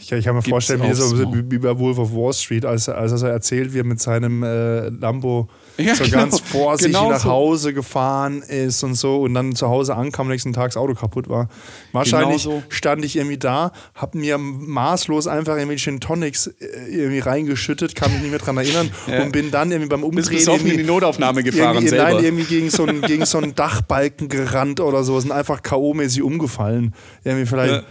Ich, 0.00 0.12
ich 0.12 0.24
kann 0.24 0.36
mir 0.36 0.42
Gibt's 0.42 0.50
vorstellen, 0.50 0.82
wie, 0.84 0.94
so, 0.94 1.32
wie 1.50 1.58
bei 1.58 1.76
Wolf 1.76 1.98
of 1.98 2.12
Wall 2.14 2.32
Street, 2.32 2.64
als, 2.64 2.88
als 2.88 3.10
er 3.10 3.18
so 3.18 3.26
erzählt, 3.26 3.74
wie 3.74 3.80
er 3.80 3.84
mit 3.84 4.00
seinem 4.00 4.44
äh, 4.44 4.90
Lambo 4.90 5.48
Ja, 5.76 5.92
so 5.96 6.04
genau. 6.04 6.18
ganz 6.18 6.38
vorsichtig 6.38 6.94
Genau 6.94 7.10
nach 7.10 7.18
so. 7.18 7.28
Hause 7.30 7.74
gefahren 7.74 8.42
ist 8.42 8.84
und 8.84 8.94
so 8.94 9.20
und 9.22 9.34
dann 9.34 9.56
zu 9.56 9.68
Hause 9.68 9.96
ankam, 9.96 10.26
am 10.28 10.30
nächsten 10.30 10.52
Tag 10.52 10.66
das 10.68 10.76
Auto 10.76 10.94
kaputt 10.94 11.28
war. 11.28 11.48
Wahrscheinlich 11.90 12.44
Genau 12.44 12.58
so. 12.58 12.62
stand 12.68 13.04
ich 13.04 13.16
irgendwie 13.16 13.38
da, 13.38 13.72
hab 13.96 14.14
mir 14.14 14.38
maßlos 14.38 15.26
einfach 15.26 15.56
irgendwie 15.56 15.78
Gin 15.78 15.98
Tonics 15.98 16.46
äh, 16.46 16.66
irgendwie 16.90 17.18
reingeschüttet, 17.18 17.96
kann 17.96 18.12
mich 18.12 18.20
nicht 18.20 18.30
mehr 18.30 18.38
dran 18.38 18.56
erinnern 18.56 18.90
Ja. 19.08 19.24
und 19.24 19.32
bin 19.32 19.50
dann 19.50 19.72
irgendwie 19.72 19.88
beim 19.88 20.04
Umdrehen 20.04 20.28
Bist 20.36 20.46
irgendwie- 20.46 20.70
in 20.70 20.78
die 20.78 20.84
Notaufnahme 20.84 21.42
gefahren 21.42 21.74
irgendwie, 21.74 21.88
selber. 21.88 22.12
Nein, 22.14 22.24
irgendwie 22.24 22.44
gegen 22.44 22.70
so 22.70 22.84
einen, 22.84 23.02
gegen 23.02 23.26
so 23.26 23.38
einen 23.38 23.56
Dachbalken 23.56 24.28
gerannt 24.28 24.78
oder 24.78 25.02
so, 25.02 25.18
sind 25.18 25.32
einfach 25.32 25.60
K.O.-mäßig 25.60 26.22
umgefallen. 26.22 26.94
Irgendwie 27.24 27.46
vielleicht. 27.46 27.84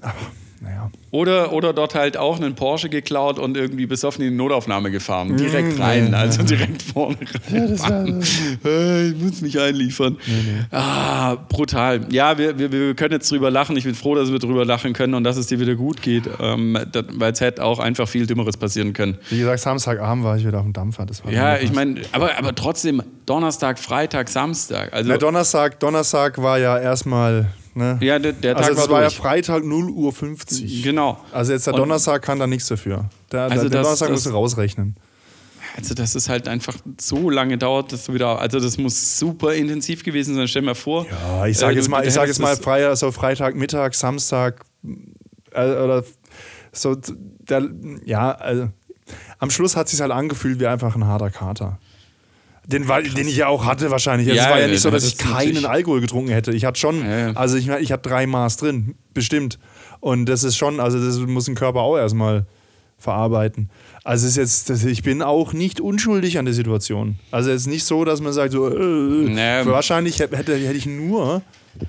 Ja. 0.00 0.14
naja. 0.64 0.90
Oder, 1.10 1.52
oder 1.52 1.72
dort 1.72 1.94
halt 1.94 2.16
auch 2.16 2.36
einen 2.36 2.56
Porsche 2.56 2.88
geklaut 2.88 3.38
und 3.38 3.56
irgendwie 3.56 3.86
besoffen 3.86 4.24
in 4.24 4.30
die 4.32 4.36
Notaufnahme 4.36 4.90
gefahren. 4.90 5.36
Direkt 5.36 5.78
rein, 5.78 6.12
also 6.14 6.42
direkt 6.42 6.82
vorne 6.82 7.16
rein. 7.80 8.22
Hey, 8.62 9.10
ich 9.10 9.22
muss 9.22 9.40
mich 9.40 9.60
einliefern. 9.60 10.16
Ah, 10.72 11.36
brutal. 11.36 12.00
Ja, 12.10 12.36
wir, 12.36 12.58
wir, 12.58 12.72
wir 12.72 12.94
können 12.94 13.12
jetzt 13.12 13.30
drüber 13.30 13.50
lachen. 13.50 13.76
Ich 13.76 13.84
bin 13.84 13.94
froh, 13.94 14.14
dass 14.16 14.32
wir 14.32 14.40
drüber 14.40 14.64
lachen 14.64 14.92
können 14.92 15.14
und 15.14 15.22
dass 15.22 15.36
es 15.36 15.46
dir 15.46 15.60
wieder 15.60 15.76
gut 15.76 16.02
geht, 16.02 16.24
ähm, 16.40 16.76
weil 17.12 17.32
es 17.32 17.40
hätte 17.40 17.62
auch 17.64 17.78
einfach 17.78 18.08
viel 18.08 18.26
Dümmeres 18.26 18.56
passieren 18.56 18.92
können. 18.92 19.18
Wie 19.30 19.38
gesagt, 19.38 19.60
Samstagabend 19.60 20.24
war 20.24 20.36
ich 20.36 20.46
wieder 20.46 20.58
auf 20.58 20.64
dem 20.64 20.72
Dampfer. 20.72 21.06
Das 21.06 21.24
war 21.24 21.30
Ja, 21.32 21.58
ich 21.58 21.72
meine, 21.72 22.00
aber, 22.12 22.36
aber 22.36 22.54
trotzdem, 22.54 23.02
Donnerstag, 23.26 23.78
Freitag, 23.78 24.28
Samstag. 24.28 24.92
Also, 24.92 25.10
Na, 25.10 25.18
Donnerstag, 25.18 25.78
Donnerstag 25.80 26.42
war 26.42 26.58
ja 26.58 26.78
erstmal. 26.78 27.46
Ne? 27.76 27.98
ja, 28.00 28.18
der, 28.18 28.32
der 28.32 28.54
Tag 28.54 28.66
also 28.68 28.82
war 28.82 28.88
war 28.90 29.02
ja. 29.02 29.10
Freitag 29.10 29.64
0 29.64 29.90
Uhr 29.90 30.12
50. 30.12 30.82
Genau. 30.84 31.18
Also 31.32 31.52
jetzt 31.52 31.66
der 31.66 31.74
Und- 31.74 31.80
Donnerstag 31.80 32.22
kann 32.22 32.38
da 32.38 32.46
nichts 32.46 32.68
dafür. 32.68 33.06
Der, 33.32 33.42
Also 33.42 33.54
der, 33.54 33.62
der 33.62 33.70
das- 33.70 33.82
Donnerstag 33.86 34.06
das- 34.08 34.14
musst 34.16 34.26
du 34.26 34.30
rausrechnen. 34.30 34.96
Also, 35.76 35.92
dass 35.94 36.14
es 36.14 36.28
halt 36.28 36.46
einfach 36.46 36.76
so 37.00 37.28
lange 37.30 37.58
dauert, 37.58 37.92
dass 37.92 38.04
du 38.04 38.14
wieder. 38.14 38.38
Also, 38.38 38.60
das 38.60 38.78
muss 38.78 39.18
super 39.18 39.54
intensiv 39.54 40.04
gewesen 40.04 40.36
sein. 40.36 40.46
Stell 40.46 40.62
mal 40.62 40.76
vor. 40.76 41.04
Ja, 41.10 41.46
ich 41.48 41.58
sage 41.58 41.72
äh, 41.72 41.76
jetzt 41.78 41.88
mal, 41.88 42.06
ich 42.06 42.14
sage 42.14 42.28
jetzt 42.28 42.38
mal 42.38 42.50
das- 42.54 42.60
Freitag, 42.60 42.90
also 42.90 43.10
Freitagmittag, 43.10 43.92
Samstag 43.94 44.64
äh, 45.50 45.64
oder 45.74 46.04
so. 46.70 46.94
Der, 47.48 47.68
ja, 48.04 48.30
also, 48.32 48.68
am 49.40 49.50
Schluss 49.50 49.74
hat 49.74 49.86
es 49.86 49.90
sich 49.92 50.00
halt 50.00 50.12
angefühlt 50.12 50.60
wie 50.60 50.66
einfach 50.68 50.94
ein 50.94 51.06
harter 51.06 51.30
Kater. 51.30 51.80
Den, 52.66 52.88
war, 52.88 53.02
den 53.02 53.28
ich 53.28 53.36
ja 53.36 53.48
auch 53.48 53.66
hatte 53.66 53.90
wahrscheinlich. 53.90 54.26
Es 54.28 54.36
Ja, 54.36 54.50
war 54.50 54.58
ja 54.60 54.66
nicht 54.68 54.80
so, 54.80 54.90
dass 54.90 55.04
ich 55.06 55.18
keinen 55.18 55.48
natürlich- 55.48 55.68
Alkohol 55.68 56.00
getrunken 56.00 56.30
hätte. 56.30 56.52
Ich 56.52 56.64
hatte 56.64 56.80
schon, 56.80 57.00
Ja, 57.04 57.18
ja. 57.28 57.32
also 57.34 57.56
ich, 57.58 57.68
ich 57.68 57.92
hatte 57.92 58.08
drei 58.08 58.26
Maß 58.26 58.56
drin, 58.56 58.94
bestimmt. 59.12 59.58
Und 60.00 60.26
das 60.26 60.44
ist 60.44 60.56
schon, 60.56 60.80
also 60.80 60.98
das 61.04 61.18
muss 61.18 61.46
ein 61.48 61.54
Körper 61.54 61.80
auch 61.80 61.96
erstmal 61.98 62.46
verarbeiten. 62.98 63.68
Also 64.02 64.26
es 64.26 64.36
ist 64.38 64.68
jetzt, 64.68 64.84
ich 64.84 65.02
bin 65.02 65.20
auch 65.22 65.52
nicht 65.52 65.80
unschuldig 65.80 66.38
an 66.38 66.44
der 66.46 66.54
Situation. 66.54 67.18
Also 67.30 67.50
es 67.50 67.62
ist 67.62 67.66
nicht 67.66 67.84
so, 67.84 68.04
dass 68.04 68.20
man 68.20 68.32
sagt, 68.32 68.52
so, 68.52 68.68
äh, 68.68 68.78
Nee. 68.78 69.66
wahrscheinlich 69.66 70.18
hätte, 70.20 70.36
hätte 70.36 70.54
ich 70.54 70.86
nur 70.86 71.42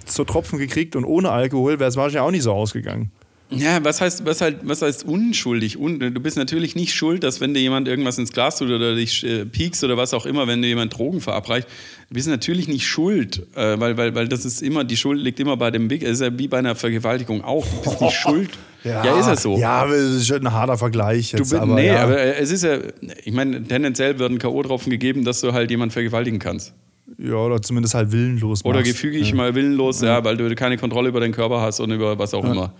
so 0.06 0.24
Tropfen 0.26 0.60
gekriegt 0.60 0.96
und 0.96 1.06
ohne 1.06 1.30
Alkohol 1.32 1.80
wäre 1.80 1.90
es 1.90 1.96
wahrscheinlich 1.96 2.20
auch 2.22 2.32
nicht 2.32 2.44
so 2.44 2.52
ausgegangen. 2.54 3.12
Ja, 3.52 3.84
was 3.84 4.02
heißt, 4.02 4.26
was 4.26 4.42
halt, 4.42 4.58
was 4.64 4.82
heißt 4.82 5.06
unschuldig? 5.06 5.78
Un, 5.80 6.00
du 6.00 6.20
bist 6.20 6.36
natürlich 6.36 6.76
nicht 6.76 6.96
schuld, 6.96 7.24
dass 7.24 7.42
wenn 7.42 7.54
dir 7.54 7.60
jemand 7.62 7.88
irgendwas 7.88 8.18
ins 8.18 8.32
Glas 8.32 8.58
tut 8.58 8.70
oder 8.72 8.96
dich 8.96 9.24
äh, 9.24 9.46
piekst 9.46 9.84
oder 9.84 9.98
was 9.98 10.16
auch 10.16 10.26
immer, 10.26 10.48
wenn 10.48 10.64
dir 10.64 10.68
jemand 10.70 10.98
Drogen 10.98 11.22
verabreicht, 11.22 11.68
du 12.10 12.16
bist 12.16 12.28
natürlich 12.28 12.68
nicht 12.68 12.88
schuld, 12.88 13.46
äh, 13.56 13.80
weil, 13.80 13.98
weil, 13.98 14.16
weil 14.16 14.28
das 14.28 14.46
ist 14.46 14.64
immer, 14.64 14.84
die 14.84 14.98
Schuld 14.98 15.22
liegt 15.22 15.40
immer 15.40 15.58
bei 15.58 15.70
dem 15.70 15.88
Big, 15.88 16.02
es 16.02 16.14
ist 16.14 16.22
ja 16.22 16.38
wie 16.40 16.48
bei 16.48 16.58
einer 16.58 16.74
Vergewaltigung 16.74 17.44
auch, 17.44 17.66
du 17.68 17.90
bist 17.90 18.02
nicht 18.02 18.16
schuld. 18.20 18.50
Ja, 18.84 19.20
ist 19.20 19.28
ja 19.28 19.36
so. 19.36 19.58
Ja, 19.58 19.82
aber 19.84 19.94
es 19.94 20.16
ist 20.16 20.28
schon 20.28 20.46
ein 20.46 20.52
harter 20.52 20.78
Vergleich 20.78 21.32
Du 21.32 21.38
jetzt. 21.38 21.52
bist, 21.52 21.62
aber, 21.62 21.76
nee, 21.76 21.88
ja. 21.88 22.04
aber 22.04 22.18
äh, 22.20 22.36
es 22.42 22.52
ist 22.52 22.64
ja, 22.64 22.78
ich 23.24 23.34
meine, 23.34 23.64
tendenziell 23.64 24.18
werden 24.20 24.40
K.O.-Tropfen 24.40 24.90
gegeben, 24.90 25.24
dass 25.24 25.42
du 25.42 25.54
halt 25.54 25.70
jemanden 25.72 25.92
vergewaltigen 25.94 26.40
kannst. 26.40 26.74
ja, 27.20 27.36
oder 27.36 27.62
zumindest 27.62 27.94
halt 27.94 28.12
willenlos 28.12 28.66
Oder 28.66 28.80
machst. 28.80 28.92
gefügig 28.92 29.34
mal 29.36 29.54
willenlos, 29.54 30.02
ja. 30.02 30.24
weil 30.24 30.36
du 30.38 30.54
keine 30.56 30.78
Kontrolle 30.78 31.10
über 31.10 31.20
deinen 31.20 31.34
Körper 31.34 31.62
hast 31.62 31.80
und 31.80 31.92
über 31.92 32.18
was 32.18 32.34
auch 32.34 32.44
immer. 32.44 32.74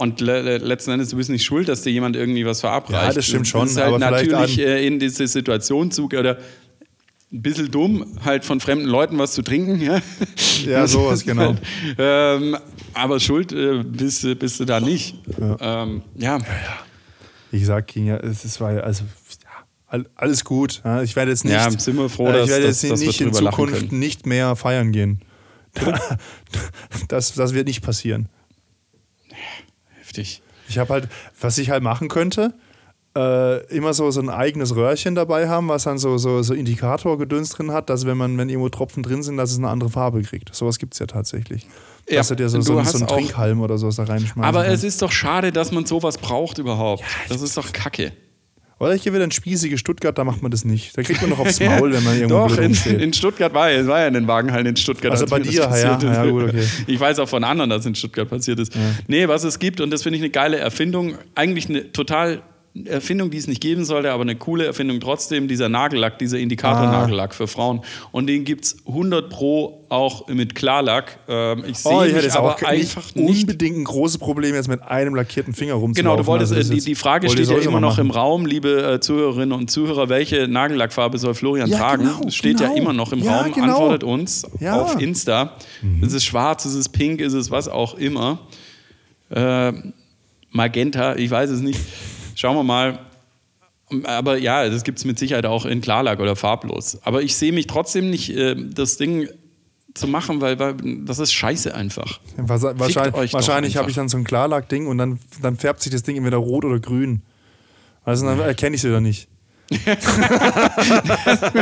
Und 0.00 0.20
le 0.20 0.42
le 0.42 0.58
letzten 0.58 0.92
Endes, 0.92 1.08
du 1.08 1.16
bist 1.16 1.28
nicht 1.28 1.44
schuld, 1.44 1.68
dass 1.68 1.82
dir 1.82 1.90
jemand 1.90 2.14
irgendwie 2.14 2.46
was 2.46 2.60
verabreicht. 2.60 3.08
Ja, 3.08 3.12
das 3.12 3.26
stimmt 3.26 3.48
schon, 3.48 3.62
Du 3.62 3.66
bist 3.66 3.76
halt 3.78 3.88
aber 3.88 3.98
natürlich 3.98 4.58
äh, 4.60 4.86
in 4.86 5.00
diese 5.00 5.26
Situation 5.26 5.90
zu 5.90 6.04
oder 6.04 6.38
ein 7.32 7.42
bisschen 7.42 7.68
dumm, 7.70 8.16
halt 8.24 8.44
von 8.44 8.60
fremden 8.60 8.86
Leuten 8.86 9.18
was 9.18 9.32
zu 9.32 9.42
trinken. 9.42 9.80
Ja, 9.80 10.00
Ja, 10.64 10.86
sowas, 10.86 11.24
genau. 11.24 11.46
Halt, 11.56 11.62
ähm, 11.98 12.56
aber 12.94 13.18
schuld 13.18 13.52
äh, 13.52 13.82
bist, 13.82 14.22
du- 14.22 14.36
bist 14.36 14.60
du 14.60 14.64
da 14.66 14.78
nicht. 14.78 15.16
Ähm, 15.60 16.02
ja. 16.14 16.38
Wie 17.50 17.58
gesagt, 17.58 17.88
ging 17.92 18.06
ja, 18.06 18.18
es 18.18 18.44
es 18.44 18.60
war 18.60 18.72
ja, 18.74 18.80
also 18.82 19.02
ja, 19.42 19.50
all- 19.88 20.06
alles 20.14 20.44
gut. 20.44 20.80
Ja, 20.84 21.02
ich 21.02 21.16
werde 21.16 21.32
jetzt 21.32 21.44
nicht, 21.44 21.54
Ja, 21.54 21.68
sind 21.70 21.96
wir 21.96 22.08
froh, 22.08 22.28
äh, 22.28 22.32
dass- 22.34 22.44
ich 22.44 22.50
werde 22.50 22.66
dass- 22.68 22.82
jetzt 22.82 22.92
dass 22.92 23.00
nicht 23.00 23.20
in 23.20 23.28
drüber 23.32 23.42
lachen 23.42 23.66
Zukunft 23.66 23.90
nicht 23.92 24.26
mehr 24.26 24.54
feiern 24.54 24.92
gehen. 24.92 25.20
Das, 27.08 27.34
das 27.34 27.52
wird 27.54 27.66
nicht 27.66 27.82
passieren. 27.82 28.28
Heftig. 30.18 30.42
Ich 30.68 30.78
habe 30.78 30.92
halt, 30.92 31.08
was 31.40 31.56
ich 31.58 31.70
halt 31.70 31.82
machen 31.82 32.08
könnte, 32.08 32.54
äh, 33.16 33.64
immer 33.74 33.94
so, 33.94 34.10
so 34.10 34.20
ein 34.20 34.28
eigenes 34.28 34.76
Röhrchen 34.76 35.14
dabei 35.14 35.48
haben, 35.48 35.68
was 35.68 35.84
dann 35.84 35.98
so, 35.98 36.18
so, 36.18 36.42
so 36.42 36.54
Indikatorgedöns 36.54 37.50
drin 37.50 37.72
hat, 37.72 37.88
dass 37.88 38.06
wenn 38.06 38.16
man, 38.16 38.36
wenn 38.36 38.48
irgendwo 38.48 38.68
Tropfen 38.68 39.02
drin 39.02 39.22
sind, 39.22 39.38
dass 39.38 39.50
es 39.50 39.58
eine 39.58 39.68
andere 39.68 39.90
Farbe 39.90 40.22
kriegt. 40.22 40.54
Sowas 40.54 40.78
gibt 40.78 40.92
es 40.92 41.00
ja 41.00 41.06
tatsächlich. 41.06 41.66
Ja, 42.08 42.18
dass 42.18 42.28
du 42.28 42.36
dir 42.36 42.48
so, 42.48 42.58
du 42.58 42.64
so, 42.64 42.80
hast 42.80 42.92
so 42.92 42.98
einen 42.98 43.06
Trinkhalm 43.06 43.60
oder 43.60 43.78
sowas 43.78 43.96
da 43.96 44.04
reinschmeißen 44.04 44.42
Aber 44.44 44.64
es 44.64 44.68
kannst. 44.68 44.84
ist 44.84 45.02
doch 45.02 45.12
schade, 45.12 45.52
dass 45.52 45.72
man 45.72 45.86
sowas 45.86 46.18
braucht 46.18 46.58
überhaupt. 46.58 47.02
das 47.28 47.42
ist 47.42 47.56
doch 47.56 47.72
Kacke. 47.72 48.12
Oder 48.80 48.94
ich 48.94 49.02
gehe 49.02 49.12
wieder 49.12 49.24
in 49.24 49.32
spießige 49.32 49.76
Stuttgart, 49.76 50.16
da 50.16 50.22
macht 50.22 50.40
man 50.40 50.52
das 50.52 50.64
nicht. 50.64 50.96
Da 50.96 51.02
kriegt 51.02 51.20
man 51.20 51.30
noch 51.30 51.40
aufs 51.40 51.58
Maul, 51.58 51.92
wenn 51.92 52.04
man 52.04 52.14
irgendwo 52.16 52.46
Doch, 52.46 52.58
in, 52.58 52.74
in 53.00 53.12
Stuttgart 53.12 53.52
war 53.52 53.70
ja, 53.70 53.80
es 53.80 53.86
war 53.88 54.00
ja 54.00 54.06
in 54.06 54.14
den 54.14 54.28
Wagenhallen 54.28 54.66
in 54.66 54.76
Stuttgart. 54.76 55.10
Also 55.10 55.24
als 55.24 55.30
bei 55.30 55.40
dir, 55.40 55.52
ja, 55.62 55.98
ja, 55.98 56.24
gut, 56.26 56.44
okay. 56.44 56.62
Ich 56.86 57.00
weiß 57.00 57.18
auch 57.18 57.28
von 57.28 57.42
anderen, 57.42 57.70
dass 57.70 57.80
es 57.80 57.86
in 57.86 57.94
Stuttgart 57.96 58.28
passiert 58.28 58.60
ist. 58.60 58.72
Nee, 59.08 59.26
was 59.26 59.42
es 59.42 59.58
gibt, 59.58 59.80
und 59.80 59.90
das 59.90 60.04
finde 60.04 60.18
ich 60.18 60.22
eine 60.22 60.30
geile 60.30 60.58
Erfindung, 60.58 61.16
eigentlich 61.34 61.68
eine 61.68 61.90
total 61.92 62.42
Erfindung, 62.86 63.30
die 63.30 63.38
es 63.38 63.46
nicht 63.46 63.60
geben 63.60 63.84
sollte, 63.84 64.12
aber 64.12 64.22
eine 64.22 64.36
coole 64.36 64.66
Erfindung 64.66 65.00
trotzdem, 65.00 65.48
dieser 65.48 65.68
Nagellack, 65.68 66.18
dieser 66.18 66.38
Indikator-Nagellack 66.38 67.34
für 67.34 67.46
Frauen. 67.48 67.80
Und 68.12 68.26
den 68.26 68.44
gibt 68.44 68.64
es 68.64 68.76
100 68.86 69.28
Pro 69.30 69.84
auch 69.88 70.28
mit 70.28 70.54
Klarlack. 70.54 71.18
Ähm, 71.28 71.64
ich 71.66 71.78
sehe 71.78 71.92
Oh, 71.92 72.02
ich 72.02 72.12
mich 72.14 72.32
aber 72.34 72.54
auch 72.54 72.60
nicht 72.60 72.68
einfach 72.70 73.14
nicht 73.14 73.40
unbedingt 73.42 73.78
ein 73.78 73.84
großes 73.84 74.18
Problem, 74.18 74.54
jetzt 74.54 74.68
mit 74.68 74.82
einem 74.82 75.14
lackierten 75.14 75.54
Finger 75.54 75.74
rumzulaufen. 75.74 75.94
Genau, 75.94 76.16
du 76.16 76.26
wolltest, 76.26 76.52
Also 76.52 76.72
äh, 76.72 76.76
die, 76.76 76.82
die 76.84 76.94
Frage 76.94 77.28
steht 77.30 77.48
ja 77.48 77.56
immer 77.58 77.80
noch 77.80 77.98
im 77.98 78.08
machen. 78.08 78.18
Raum, 78.18 78.46
liebe 78.46 78.82
äh, 78.94 79.00
Zuhörerinnen 79.00 79.52
und 79.52 79.70
Zuhörer, 79.70 80.08
welche 80.08 80.46
Nagellackfarbe 80.48 81.16
soll 81.18 81.34
Florian 81.34 81.68
Ja, 81.70 81.78
tragen? 81.78 82.04
genau, 82.04 82.20
Es 82.26 82.34
steht 82.36 82.60
ja 82.60 82.66
genau. 82.68 82.78
immer 82.78 82.92
noch 82.92 83.12
im 83.12 83.20
Ja, 83.22 83.40
Raum, 83.42 83.52
genau. 83.52 83.66
antwortet 83.66 84.04
uns 84.04 84.46
Ja. 84.60 84.74
Mhm. 84.76 84.80
auf 84.82 85.00
Insta. 85.00 85.52
Ist 86.02 86.12
es 86.12 86.24
schwarz, 86.24 86.64
ist 86.66 86.74
es 86.74 86.88
pink, 86.88 87.20
ist 87.20 87.32
es 87.32 87.50
was 87.50 87.68
auch 87.68 87.94
immer. 87.94 88.40
Äh, 89.30 89.72
Magenta, 90.50 91.16
ich 91.16 91.30
weiß 91.30 91.50
es 91.50 91.60
nicht. 91.60 91.78
Schauen 92.38 92.54
wir 92.54 92.62
mal. 92.62 93.00
Aber 94.04 94.38
ja, 94.38 94.68
das 94.68 94.84
gibt 94.84 94.98
es 94.98 95.04
mit 95.04 95.18
Sicherheit 95.18 95.44
auch 95.44 95.66
in 95.66 95.80
Klarlack 95.80 96.20
oder 96.20 96.36
farblos. 96.36 97.00
Aber 97.02 97.20
ich 97.20 97.34
sehe 97.34 97.52
mich 97.52 97.66
trotzdem 97.66 98.10
nicht, 98.10 98.30
äh, 98.30 98.54
das 98.54 98.96
Ding 98.96 99.28
zu 99.94 100.06
machen, 100.06 100.40
weil, 100.40 100.56
weil 100.60 100.76
das 101.04 101.18
ist 101.18 101.32
scheiße 101.32 101.74
einfach. 101.74 102.20
Wahrscheinlich, 102.36 102.76
euch 102.76 102.92
wahrscheinlich, 102.92 103.32
wahrscheinlich 103.32 103.76
habe 103.76 103.90
ich 103.90 103.96
dann 103.96 104.08
so 104.08 104.18
ein 104.18 104.22
Klarlack-Ding 104.22 104.86
und 104.86 104.98
dann, 104.98 105.18
dann 105.42 105.56
färbt 105.56 105.82
sich 105.82 105.90
das 105.90 106.04
Ding 106.04 106.16
entweder 106.16 106.36
rot 106.36 106.64
oder 106.64 106.78
grün. 106.78 107.22
Also 108.04 108.24
dann 108.24 108.38
erkenne 108.38 108.76
ich 108.76 108.82
es 108.82 108.88
wieder 108.88 109.00
nicht. 109.00 109.26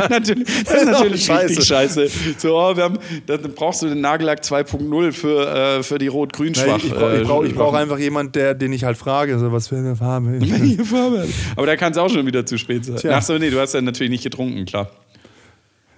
Natürlich, 0.09 0.47
das 0.65 0.81
ist 0.81 0.85
natürlich 0.85 1.25
Scheiße. 1.25 1.61
scheiße. 1.61 2.07
So, 2.37 2.57
oh, 2.57 2.75
wir 2.75 2.83
haben, 2.83 2.99
dann 3.25 3.41
brauchst 3.53 3.81
du 3.81 3.87
den 3.87 4.01
Nagellack 4.01 4.41
2.0 4.41 5.11
für, 5.11 5.47
äh, 5.79 5.83
für 5.83 5.97
die 5.97 6.07
Rot-Grün-Schwach. 6.07 6.77
ich 6.77 6.85
ich 6.85 6.93
brauche 6.93 7.17
äh, 7.17 7.23
brauch, 7.23 7.45
brauch 7.53 7.73
einfach 7.73 7.99
jemanden, 7.99 8.31
der, 8.33 8.53
den 8.53 8.71
ich 8.73 8.83
halt 8.83 8.97
frage, 8.97 9.37
so, 9.39 9.51
was 9.51 9.67
für 9.67 9.77
eine 9.77 9.95
Farbe. 9.95 10.39
Welche 10.39 10.85
Farbe? 10.85 11.27
Aber 11.55 11.65
da 11.65 11.75
kann 11.75 11.91
es 11.91 11.97
auch 11.97 12.09
schon 12.09 12.25
wieder 12.25 12.45
zu 12.45 12.57
spät 12.57 12.85
sein. 12.85 12.95
Tja. 12.97 13.11
Ach 13.17 13.21
so, 13.21 13.37
nee, 13.37 13.49
du 13.49 13.59
hast 13.59 13.73
ja 13.73 13.81
natürlich 13.81 14.11
nicht 14.11 14.23
getrunken, 14.23 14.65
klar. 14.65 14.89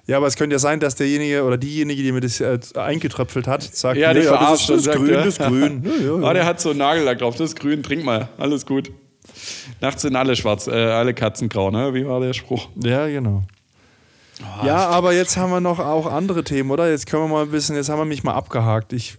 Ja, 0.08 0.18
aber 0.18 0.26
es 0.26 0.36
könnte 0.38 0.56
ja 0.56 0.60
sein, 0.60 0.80
dass 0.80 0.96
derjenige 0.96 1.44
oder 1.44 1.58
diejenige, 1.58 2.02
die 2.02 2.12
mir 2.12 2.22
das 2.22 2.42
äh, 2.42 2.58
eingetröpfelt 2.76 3.48
hat, 3.48 3.62
sagt, 3.62 4.00
Ja, 4.00 4.12
der 4.12 4.24
nee, 4.24 4.28
das 4.28 4.38
verarscht 4.38 4.62
ist, 4.62 4.70
das 4.70 4.78
ist 4.78 4.84
sagt, 4.86 4.98
grün, 4.98 5.10
ja. 5.12 5.18
das 5.18 5.28
ist 5.28 5.40
grün. 5.40 5.84
Ja, 5.86 6.06
ja, 6.06 6.12
Oh, 6.14 6.22
ja. 6.22 6.34
der 6.34 6.46
hat 6.48 6.60
so 6.60 6.70
einen 6.72 6.80
Nagellack 6.80 7.20
drauf, 7.20 7.36
das 7.36 7.52
ist 7.52 7.60
grün, 7.60 7.84
trink 7.84 8.04
mal, 8.04 8.28
alles 8.40 8.66
gut. 8.66 8.90
Nachts 9.82 10.02
sind 10.02 10.16
alle 10.16 10.36
schwarz, 10.36 10.68
äh, 10.68 10.72
alle 10.72 11.14
Katzen 11.14 11.50
grau, 11.50 11.72
ne? 11.72 11.94
Wie 11.94 12.06
war 12.06 12.20
der 12.20 12.34
Spruch? 12.34 12.70
Ja, 12.76 13.08
genau. 13.08 13.44
Oh, 14.42 14.66
ja, 14.66 14.88
aber 14.88 15.14
jetzt 15.14 15.38
haben 15.38 15.52
wir 15.52 15.60
noch 15.60 15.80
auch 15.80 16.06
andere 16.06 16.44
Themen, 16.44 16.72
oder? 16.72 16.90
Jetzt 16.90 17.08
können 17.08 17.24
wir 17.24 17.28
mal 17.28 17.44
ein 17.44 17.52
bisschen, 17.52 17.76
jetzt 17.76 17.90
haben 17.90 18.00
wir 18.00 18.06
mich 18.06 18.24
mal 18.24 18.34
abgehakt. 18.34 18.94
Ich, 18.94 19.18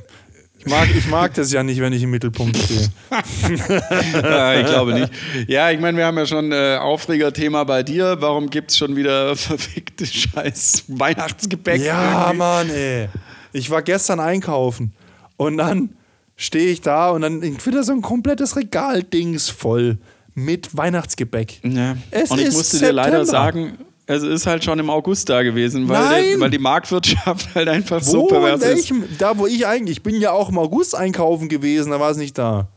ich, 0.59 0.67
mag, 0.67 0.89
ich 0.95 1.07
mag 1.09 1.35
das 1.35 1.53
ja 1.53 1.63
nicht, 1.63 1.81
wenn 1.81 1.93
ich 1.93 2.03
im 2.03 2.11
Mittelpunkt 2.11 2.57
stehe. 2.57 2.89
ja, 4.23 4.61
ich 4.61 4.67
glaube 4.67 4.95
nicht. 4.95 5.13
Ja, 5.47 5.71
ich 5.71 5.79
meine, 5.79 5.99
wir 5.99 6.07
haben 6.07 6.17
ja 6.17 6.27
schon 6.27 6.53
äh, 6.53 6.79
Aufregerthema 6.81 7.65
bei 7.65 7.83
dir. 7.83 8.17
Warum 8.21 8.49
gibt 8.49 8.71
es 8.71 8.79
schon 8.79 8.97
wieder 8.97 9.37
verfickte 9.37 10.07
Scheiß 10.07 10.85
Weihnachtsgebäck? 10.89 11.83
Ja, 11.83 12.23
irgendwie? 12.23 12.39
Mann, 12.39 12.71
ey. 12.71 13.09
Ich 13.53 13.69
war 13.71 13.83
gestern 13.83 14.21
einkaufen 14.21 14.93
und 15.37 15.59
dann 15.59 15.91
stehe 16.37 16.71
ich 16.71 16.81
da 16.81 17.11
und 17.11 17.21
dann 17.21 17.43
wieder 17.43 17.83
so 17.83 17.93
ein 17.93 18.01
komplettes 18.01 18.57
Regaldings 18.57 19.51
voll 19.51 19.99
mit 20.35 20.77
Weihnachtsgebäck. 20.77 21.61
Ja. 21.65 21.97
Es 22.11 22.31
Und 22.31 22.41
ich 22.41 22.53
musste 22.53 22.79
dir 22.79 22.93
leider 22.93 23.25
September. 23.25 23.53
sagen, 23.53 23.79
es 24.07 24.23
ist 24.23 24.47
halt 24.47 24.65
schon 24.65 24.79
im 24.79 24.91
August 24.91 25.29
da 25.29 25.43
gewesen, 25.43 25.89
weil, 25.89 26.31
der, 26.31 26.41
weil 26.41 26.51
die 26.51 26.59
Marktwirtschaft 26.59 27.55
halt 27.55 27.69
einfach 27.69 28.03
so 28.03 28.23
Wo, 28.23 28.29
in 28.29 28.59
pervers 28.59 28.63
ist. 28.63 28.93
Da, 29.19 29.39
wo 29.39 29.47
ich 29.47 29.67
eigentlich, 29.67 29.99
ich 29.99 30.03
bin 30.03 30.21
ja 30.21 30.33
auch 30.33 30.49
im 30.49 30.59
August 30.59 30.97
einkaufen 30.97 31.49
gewesen, 31.49 31.91
da 31.91 32.01
war 32.01 32.11
es 32.11 32.17
nicht 32.17 32.37
da. 32.37 32.69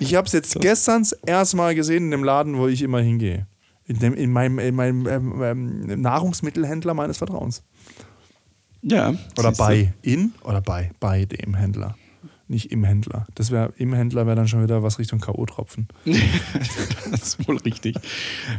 Ich 0.00 0.14
habe 0.14 0.26
es 0.26 0.32
jetzt 0.32 0.60
gestern 0.60 1.02
das 1.02 1.12
erste 1.12 1.56
Mal 1.56 1.74
gesehen 1.74 2.04
in 2.04 2.10
dem 2.10 2.24
Laden, 2.24 2.58
wo 2.58 2.68
ich 2.68 2.82
immer 2.82 3.00
hingehe. 3.00 3.46
In, 3.86 3.98
dem, 3.98 4.14
in 4.14 4.32
meinem, 4.32 4.58
in 4.58 4.74
meinem 4.74 5.06
ähm, 5.06 5.42
ähm, 5.42 6.00
Nahrungsmittelhändler 6.00 6.92
meines 6.92 7.18
Vertrauens. 7.18 7.62
Ja. 8.82 9.14
Oder 9.38 9.52
bei 9.52 9.94
in 10.02 10.34
oder 10.44 10.60
bei 10.60 10.90
bei 11.00 11.24
dem 11.24 11.54
Händler. 11.54 11.96
Nicht 12.48 12.70
im 12.70 12.84
Händler. 12.84 13.26
Das 13.34 13.50
wäre 13.50 13.72
im 13.76 13.92
Händler 13.92 14.26
wäre 14.26 14.36
dann 14.36 14.46
schon 14.46 14.62
wieder 14.62 14.82
was 14.82 14.98
Richtung 14.98 15.18
K.O.-Tropfen. 15.20 15.86
das 17.10 17.22
ist 17.22 17.48
wohl 17.48 17.56
richtig. 17.58 17.96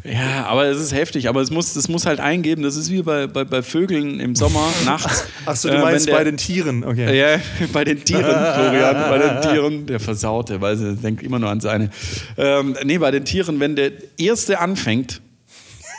Ja, 0.03 0.45
aber 0.45 0.65
es 0.65 0.79
ist 0.79 0.93
heftig. 0.93 1.29
Aber 1.29 1.41
es 1.41 1.51
muss, 1.51 1.75
es 1.75 1.87
muss 1.87 2.05
halt 2.05 2.19
eingeben. 2.19 2.63
Das 2.63 2.75
ist 2.75 2.91
wie 2.91 3.01
bei, 3.01 3.27
bei, 3.27 3.45
bei 3.45 3.61
Vögeln 3.63 4.19
im 4.19 4.35
Sommer 4.35 4.67
nachts. 4.85 5.25
Achso, 5.45 5.69
du 5.69 5.75
äh, 5.75 5.81
meinst 5.81 6.07
der, 6.07 6.13
bei 6.13 6.23
den 6.23 6.37
Tieren, 6.37 6.83
okay. 6.83 7.17
Ja, 7.17 7.39
bei 7.73 7.83
den 7.83 8.03
Tieren, 8.03 8.23
Florian, 8.23 9.09
bei 9.09 9.17
den 9.19 9.41
Tieren. 9.41 9.85
Der 9.85 9.99
Versaute, 9.99 10.59
weil 10.59 10.81
er 10.81 10.93
denkt 10.93 11.23
immer 11.23 11.39
nur 11.39 11.49
an 11.49 11.61
seine. 11.61 11.89
Ähm, 12.37 12.75
nee, 12.83 12.97
bei 12.97 13.11
den 13.11 13.23
Tieren, 13.25 13.59
wenn 13.59 13.75
der 13.75 13.91
Erste 14.17 14.59
anfängt, 14.59 15.21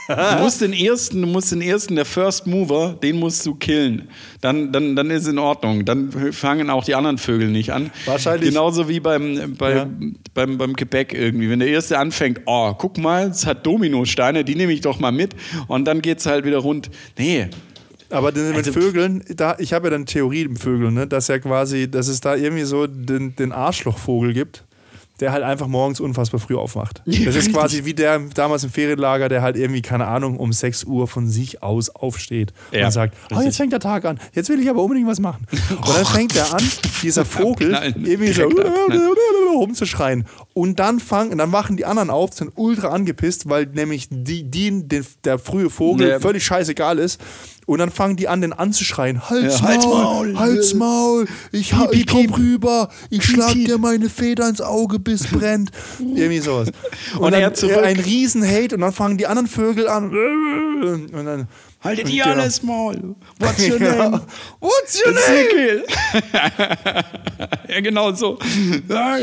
Du 0.09 0.15
musst 0.43 0.63
den 0.63 0.73
ersten, 0.73 1.21
du 1.21 1.29
musst 1.29 1.53
den 1.53 1.61
ersten, 1.61 1.95
der 1.95 2.07
First 2.07 2.47
Mover, 2.47 2.97
den 3.03 3.17
musst 3.17 3.45
du 3.45 3.55
killen. 3.55 4.09
Dann, 4.41 4.73
dann, 4.73 4.97
dann 4.97 5.11
ist 5.11 5.23
es 5.23 5.29
in 5.29 5.39
Ordnung. 5.39 5.85
Dann 5.85 6.11
fangen 6.33 6.71
auch 6.71 6.83
die 6.85 6.95
anderen 6.95 7.19
Vögel 7.19 7.49
nicht 7.49 7.73
an. 7.73 7.91
Wahrscheinlich. 8.07 8.49
Genauso 8.49 8.89
wie 8.89 9.01
beim, 9.01 9.55
bei, 9.59 9.75
ja. 9.75 9.91
beim, 10.33 10.57
beim 10.57 10.73
Gebäck 10.73 11.13
irgendwie. 11.13 11.51
Wenn 11.51 11.59
der 11.59 11.69
erste 11.69 11.99
anfängt, 11.99 12.41
oh, 12.47 12.73
guck 12.73 12.97
mal, 12.97 13.29
es 13.29 13.45
hat 13.45 13.67
Dominosteine, 13.67 14.45
die 14.45 14.55
nehme 14.55 14.73
ich 14.73 14.81
doch 14.81 14.99
mal 14.99 15.13
mit. 15.13 15.37
Und 15.67 15.85
dann 15.85 16.01
geht 16.01 16.19
es 16.19 16.27
halt 16.27 16.47
wieder 16.47 16.59
rund. 16.59 16.91
Nee, 17.19 17.49
aber 18.11 18.33
mit 18.33 18.57
also, 18.57 18.73
Vögeln, 18.73 19.23
da, 19.37 19.57
ich 19.59 19.75
habe 19.75 19.89
ja 19.89 19.91
dann 19.91 20.07
Theorie 20.07 20.43
im 20.43 20.57
Vögeln, 20.57 20.95
ne, 20.95 21.07
dass 21.07 21.29
ja 21.29 21.39
quasi, 21.39 21.91
dass 21.91 22.09
es 22.09 22.21
da 22.21 22.35
irgendwie 22.35 22.65
so 22.65 22.87
den, 22.87 23.37
den 23.37 23.53
Arschlochvogel 23.53 24.33
gibt 24.33 24.65
der 25.21 25.33
halt 25.33 25.43
einfach 25.43 25.67
morgens 25.67 26.01
unfassbar 26.01 26.41
früh 26.41 26.57
aufwacht. 26.57 27.03
Das 27.29 27.37
ist 27.37 27.53
quasi 27.53 27.85
wie 27.85 27.93
der 27.93 28.21
damals 28.35 28.65
im 28.65 28.71
Ferienlager, 28.71 29.29
der 29.29 29.43
halt 29.43 29.57
irgendwie, 29.57 29.83
keine 29.83 30.07
Ahnung, 30.07 30.39
um 30.39 30.53
6 30.53 30.85
Uhr 30.85 31.07
von 31.07 31.29
sich 31.29 31.63
aus 31.63 31.91
aufsteht 31.91 32.53
ja, 32.73 32.87
und 32.87 32.93
sagt, 32.93 33.15
oh, 33.35 33.41
jetzt 33.41 33.59
fängt 33.59 33.73
der 33.73 33.81
Tag 33.81 34.05
an, 34.07 34.19
jetzt 34.33 34.49
will 34.49 34.59
ich 34.61 34.71
aber 34.71 34.83
unbedingt 34.83 35.07
was 35.07 35.21
machen. 35.21 35.47
Und 35.71 35.89
dann 35.89 36.07
fängt 36.07 36.37
er 36.37 36.55
an, 36.55 36.63
dieser 37.03 37.25
Vogel 37.25 37.75
irgendwie 37.97 38.33
so 38.33 38.49
rumzuschreien. 39.55 40.25
Und 40.55 40.79
dann 40.79 41.01
fangen, 41.01 41.37
dann 41.39 41.53
wachen 41.53 41.77
die 41.77 41.85
anderen 41.85 42.11
auf, 42.11 42.33
sind 42.33 42.53
ultra 42.57 42.89
angepisst, 42.89 43.49
weil 43.49 43.67
nämlich 43.67 44.09
die, 44.11 44.45
die, 44.45 44.83
der 45.25 45.39
frühe 45.39 45.71
Vogel 45.71 46.07
der, 46.07 46.21
völlig 46.21 46.45
scheißegal 46.45 46.99
ist 46.99 47.21
und 47.69 47.81
dann 47.81 47.91
fangen 47.91 48.17
die 48.17 48.29
an, 48.29 48.41
den 48.41 48.55
anzuschreien. 48.55 49.29
Halt's, 49.29 49.61
ja, 49.61 49.77
Maul, 49.77 50.39
Halt's 50.39 50.73
Maul, 50.73 51.27
ich, 51.53 51.71
piep, 51.71 51.93
ich 51.93 52.07
komm 52.07 52.23
piep, 52.23 52.39
rüber, 52.39 52.89
ich 53.11 53.21
piep, 53.21 53.31
schlag 53.35 53.53
dir 53.53 53.77
meine 53.77 54.09
Feder 54.09 54.49
ins 54.49 54.63
Auge, 54.63 54.99
bis 54.99 55.27
brennt. 55.27 55.71
Irgendwie 55.99 56.39
sowas. 56.39 56.71
Und, 57.17 57.25
und 57.25 57.33
dann, 57.33 57.43
er 57.43 57.53
zurück. 57.53 57.85
ein 57.85 58.01
Riesen-Hate 58.01 58.75
und 58.75 58.81
dann 58.81 58.93
fangen 58.93 59.19
die 59.19 59.27
anderen 59.27 59.49
Vögel 59.49 59.87
an. 59.87 60.09
Und 60.79 61.13
dann 61.13 61.49
Haltet 61.81 62.11
ihr 62.11 62.25
genau. 62.25 62.35
alles 62.35 62.61
Maul. 62.65 63.15
What's 63.39 63.69
your 63.69 63.79
name? 63.89 64.21
What's 64.59 65.01
your 65.07 65.13
name? 65.13 65.85
ja, 67.69 67.81
genau 67.81 68.13
so. 68.13 68.37
Ja, 68.89 69.17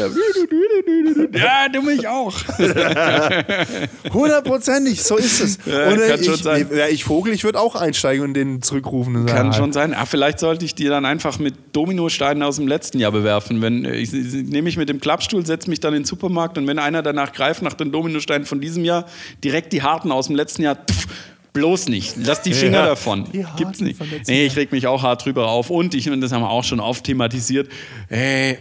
du 1.67 1.81
mich 1.81 2.07
auch. 2.07 2.33
Hundertprozentig, 4.13 5.03
so 5.03 5.17
ist 5.17 5.41
es. 5.41 5.57
Und 5.57 5.99
kann 6.07 6.21
ich, 6.21 6.25
schon 6.25 6.37
sein. 6.37 6.69
Ja, 6.73 6.87
ich 6.87 7.03
Vogel, 7.03 7.33
ich 7.33 7.43
würde 7.43 7.59
auch 7.59 7.75
einsteigen 7.75 8.23
und 8.23 8.33
den 8.33 8.61
zurückrufen. 8.61 9.17
Und 9.17 9.27
sagen, 9.27 9.37
kann 9.37 9.53
schon 9.53 9.73
sein. 9.73 9.93
Ach, 9.93 10.07
vielleicht 10.07 10.39
sollte 10.39 10.63
ich 10.63 10.75
die 10.75 10.85
dann 10.85 11.03
einfach 11.03 11.39
mit 11.39 11.55
Dominosteinen 11.73 12.41
aus 12.41 12.55
dem 12.55 12.69
letzten 12.69 12.99
Jahr 12.99 13.11
bewerfen. 13.11 13.61
Wenn, 13.61 13.83
ich, 13.83 14.13
nehme 14.13 14.69
ich 14.69 14.77
mit 14.77 14.87
dem 14.87 15.01
Klappstuhl, 15.01 15.45
setze 15.45 15.69
mich 15.69 15.81
dann 15.81 15.93
in 15.93 16.03
den 16.03 16.05
Supermarkt 16.05 16.57
und 16.57 16.65
wenn 16.67 16.79
einer 16.79 17.03
danach 17.03 17.33
greift 17.33 17.63
nach 17.63 17.73
den 17.73 17.91
Dominosteinen 17.91 18.45
von 18.45 18.61
diesem 18.61 18.85
Jahr, 18.85 19.07
direkt 19.43 19.73
die 19.73 19.83
harten 19.83 20.13
aus 20.13 20.27
dem 20.27 20.37
letzten 20.37 20.61
Jahr, 20.61 20.75
pff, 20.75 21.07
Bloß 21.55 21.87
nicht. 21.87 22.15
Lass 22.17 22.41
die 22.41 22.53
Finger 22.53 22.79
ja, 22.79 22.85
davon. 22.87 23.29
Die 23.31 23.45
Gibt's 23.55 23.79
nicht. 23.79 23.97
Nee, 24.27 24.45
ich 24.45 24.57
reg 24.57 24.73
mich 24.73 24.87
auch 24.87 25.01
hart 25.01 25.23
drüber 25.23 25.47
auf. 25.47 25.69
Und 25.69 25.95
ich, 25.95 26.09
und 26.09 26.19
das 26.19 26.33
haben 26.33 26.41
wir 26.41 26.49
auch 26.49 26.65
schon 26.65 26.81
oft 26.81 27.05
thematisiert, 27.05 27.69
hey, 28.09 28.57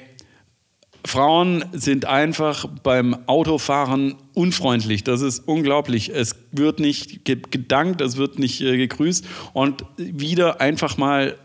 Frauen 1.05 1.65
sind 1.73 2.05
einfach 2.07 2.67
beim 2.85 3.17
Autofahren 3.27 4.15
unfreundlich. 4.33 5.03
Das 5.03 5.23
ist 5.23 5.41
unglaublich. 5.41 6.09
Es 6.15 6.37
wird 6.53 6.79
nicht 6.79 7.25
gedankt, 7.25 8.01
es 8.01 8.17
wird 8.17 8.39
nicht 8.39 8.61
äh, 8.61 8.77
gegrüßt. 8.77 9.27
Und 9.53 9.85
wieder 9.97 10.61
einfach 10.61 10.97
mal 10.97 11.37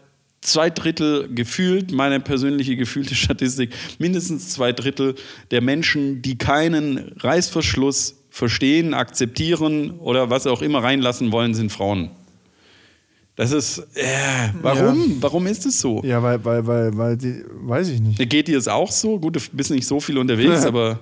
zwei 0.41 0.69
Drittel 0.69 1.33
gefühlt, 1.33 1.91
meine 1.91 2.19
persönliche 2.19 2.75
gefühlte 2.75 3.15
Statistik, 3.15 3.73
mindestens 3.97 4.49
zwei 4.49 4.71
Drittel 4.71 5.15
der 5.49 5.61
Menschen, 5.61 6.21
die 6.21 6.37
keinen 6.37 7.11
Reißverschluss 7.17 8.18
verstehen, 8.29 8.93
akzeptieren 8.93 9.99
oder 9.99 10.29
was 10.29 10.47
auch 10.47 10.61
immer 10.61 10.83
reinlassen 10.83 11.31
wollen, 11.31 11.53
sind 11.53 11.71
Frauen. 11.71 12.11
Das 13.39 13.53
ist, 13.53 13.79
äh, 13.95 14.49
warum? 14.61 15.11
Ja. 15.11 15.15
Warum 15.21 15.47
ist 15.47 15.65
es 15.65 15.79
so? 15.79 16.01
Ja, 16.03 16.21
weil, 16.21 16.43
weil, 16.43 16.67
weil, 16.67 16.97
weil 16.97 17.15
die, 17.15 17.41
weiß 17.49 17.87
ich 17.87 18.01
nicht. 18.01 18.29
Geht 18.29 18.49
dir 18.49 18.57
es 18.57 18.67
auch 18.67 18.91
so? 18.91 19.17
Gut, 19.17 19.37
du 19.37 19.39
bist 19.53 19.71
nicht 19.71 19.87
so 19.87 20.01
viel 20.01 20.17
unterwegs, 20.17 20.65
aber. 20.65 20.99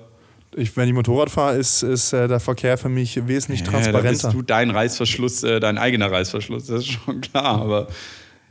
Ich, 0.55 0.75
wenn 0.77 0.87
ich 0.87 0.93
Motorrad 0.93 1.31
fahre, 1.31 1.57
ist, 1.57 1.83
ist 1.83 2.13
äh, 2.13 2.27
der 2.27 2.39
Verkehr 2.39 2.77
für 2.77 2.89
mich 2.89 3.27
wesentlich 3.27 3.61
ja, 3.61 3.65
transparenter. 3.65 4.03
Da 4.03 4.09
bist 4.09 4.33
du 4.33 4.41
dein 4.43 4.69
Reißverschluss, 4.69 5.43
äh, 5.43 5.59
dein 5.59 5.79
eigener 5.79 6.11
Reißverschluss, 6.11 6.67
das 6.67 6.81
ist 6.81 6.91
schon 6.91 7.21
klar. 7.21 7.61
Aber 7.61 7.87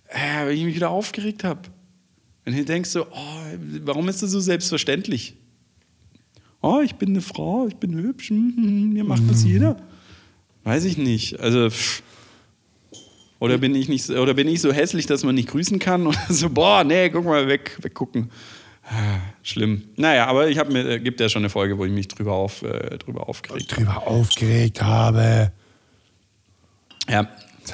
äh, 0.09 0.47
wenn 0.47 0.57
ich 0.57 0.65
mich 0.65 0.75
wieder 0.75 0.91
aufgeregt 0.91 1.45
habe, 1.45 1.61
wenn 2.45 2.57
du 2.57 2.65
denkst 2.65 2.91
so, 2.91 3.07
oh, 3.07 3.41
warum 3.85 4.09
ist 4.09 4.23
das 4.23 4.31
so 4.33 4.41
selbstverständlich? 4.41 5.37
Oh, 6.67 6.81
ich 6.81 6.97
bin 6.97 7.11
eine 7.11 7.21
Frau, 7.21 7.67
ich 7.67 7.77
bin 7.77 7.95
hübsch, 7.95 8.31
hm, 8.31 8.55
hm, 8.57 8.65
hm, 8.65 8.93
mir 8.93 9.05
macht 9.05 9.23
das 9.29 9.45
jeder. 9.45 9.77
Weiß 10.65 10.85
ich 10.85 10.99
nicht. 10.99 11.39
Also, 11.39 11.71
pff. 11.71 12.03
oder 13.39 13.59
bin 13.59 13.75
ich 13.75 13.89
nicht, 13.89 14.11
oder 14.11 14.35
bin 14.35 14.49
ich 14.49 14.61
so 14.61 14.73
hässlich, 14.73 15.07
dass 15.07 15.23
man 15.25 15.35
nicht 15.35 15.49
grüßen 15.49 15.79
kann? 15.79 16.07
Oder 16.07 16.19
so, 16.29 16.51
boah, 16.51 16.83
nee, 16.83 17.09
guck 17.11 17.25
mal 17.25 17.47
weg, 17.47 17.77
weggucken. 17.81 18.31
Ah, 18.89 19.19
schlimm. 19.43 19.83
Naja, 19.97 20.27
aber 20.27 20.49
ich 20.49 20.59
habe 20.59 20.73
mir, 20.73 20.89
äh, 20.89 21.01
gibt 21.01 21.21
ja 21.21 21.29
schon 21.29 21.43
eine 21.43 21.51
Folge, 21.51 21.77
wo 21.77 21.85
ich 21.85 21.93
mich 21.93 22.07
drüber, 22.09 22.35
auf, 22.35 22.63
äh, 22.63 22.99
drüber 22.99 23.29
aufgeregt 23.29 23.73
habe. 23.73 23.85
Drüber 23.85 24.07
aufgeregt 24.07 24.83
habe. 24.83 25.53
Ja, 27.09 27.29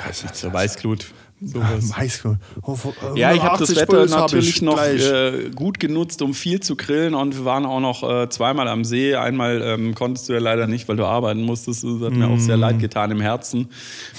das 0.06 0.24
ist 0.24 0.36
so 0.36 0.52
Weißglut. 0.52 1.06
Sowas. 1.44 1.90
Ja, 1.90 1.96
Highschool. 1.96 2.38
Oh, 2.62 2.76
ja, 3.16 3.32
ich 3.34 3.42
habe 3.42 3.58
das 3.58 3.74
Wetter 3.74 4.06
natürlich 4.06 4.62
noch 4.62 4.80
äh, 4.80 5.50
gut 5.54 5.80
genutzt, 5.80 6.22
um 6.22 6.34
viel 6.34 6.60
zu 6.60 6.76
grillen 6.76 7.14
und 7.14 7.36
wir 7.36 7.44
waren 7.44 7.66
auch 7.66 7.80
noch 7.80 8.08
äh, 8.08 8.28
zweimal 8.28 8.68
am 8.68 8.84
See. 8.84 9.16
Einmal 9.16 9.60
ähm, 9.60 9.94
konntest 9.94 10.28
du 10.28 10.34
ja 10.34 10.38
leider 10.38 10.68
nicht, 10.68 10.88
weil 10.88 10.96
du 10.96 11.04
arbeiten 11.04 11.42
musstest. 11.42 11.82
Das 11.82 12.00
hat 12.00 12.12
mm. 12.12 12.18
mir 12.18 12.28
auch 12.28 12.38
sehr 12.38 12.56
leid 12.56 12.78
getan 12.78 13.10
im 13.10 13.20
Herzen, 13.20 13.68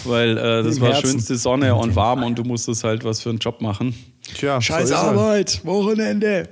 weil 0.04 0.38
äh, 0.38 0.64
das 0.64 0.78
Im 0.78 0.82
war 0.82 0.94
Herzen. 0.94 1.12
schönste 1.12 1.38
Sonne 1.38 1.76
und 1.76 1.96
warm 1.96 2.24
und 2.24 2.38
du 2.38 2.44
musstest 2.44 2.84
halt 2.84 3.06
was 3.06 3.22
für 3.22 3.30
einen 3.30 3.40
Job 3.40 3.62
machen. 3.62 3.96
Tja, 4.36 4.60
Scheiß 4.60 4.90
so 4.90 4.96
Arbeit, 4.96 5.62
Wochenende. 5.64 6.50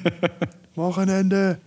Wochenende, 0.74 1.58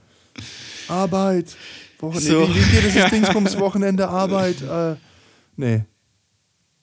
Arbeit. 0.88 1.56
Wochenende. 2.00 2.30
So. 2.30 2.50
Wie, 2.50 2.56
wie 2.56 2.76
geht 2.76 2.86
es 2.86 2.94
das 2.94 3.10
Dingsbums 3.12 3.60
Wochenende, 3.60 4.08
Arbeit? 4.10 4.62
Äh, 4.62 4.96
nee. 5.56 5.86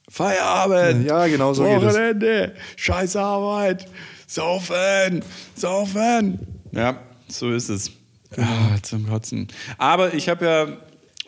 Feierabend. 0.08 1.06
Ja, 1.06 1.26
genau 1.26 1.54
so 1.54 1.64
Wochenende. 1.64 2.54
Scheiß 2.76 3.16
Arbeit. 3.16 3.86
Saufen. 4.26 5.22
Saufen. 5.54 6.38
Ja, 6.72 6.98
so 7.28 7.52
ist 7.52 7.68
es. 7.68 7.90
Ah, 8.36 8.76
zum 8.82 9.08
Kotzen. 9.08 9.48
Aber 9.78 10.12
ich 10.14 10.28
habe 10.28 10.44
ja 10.44 10.66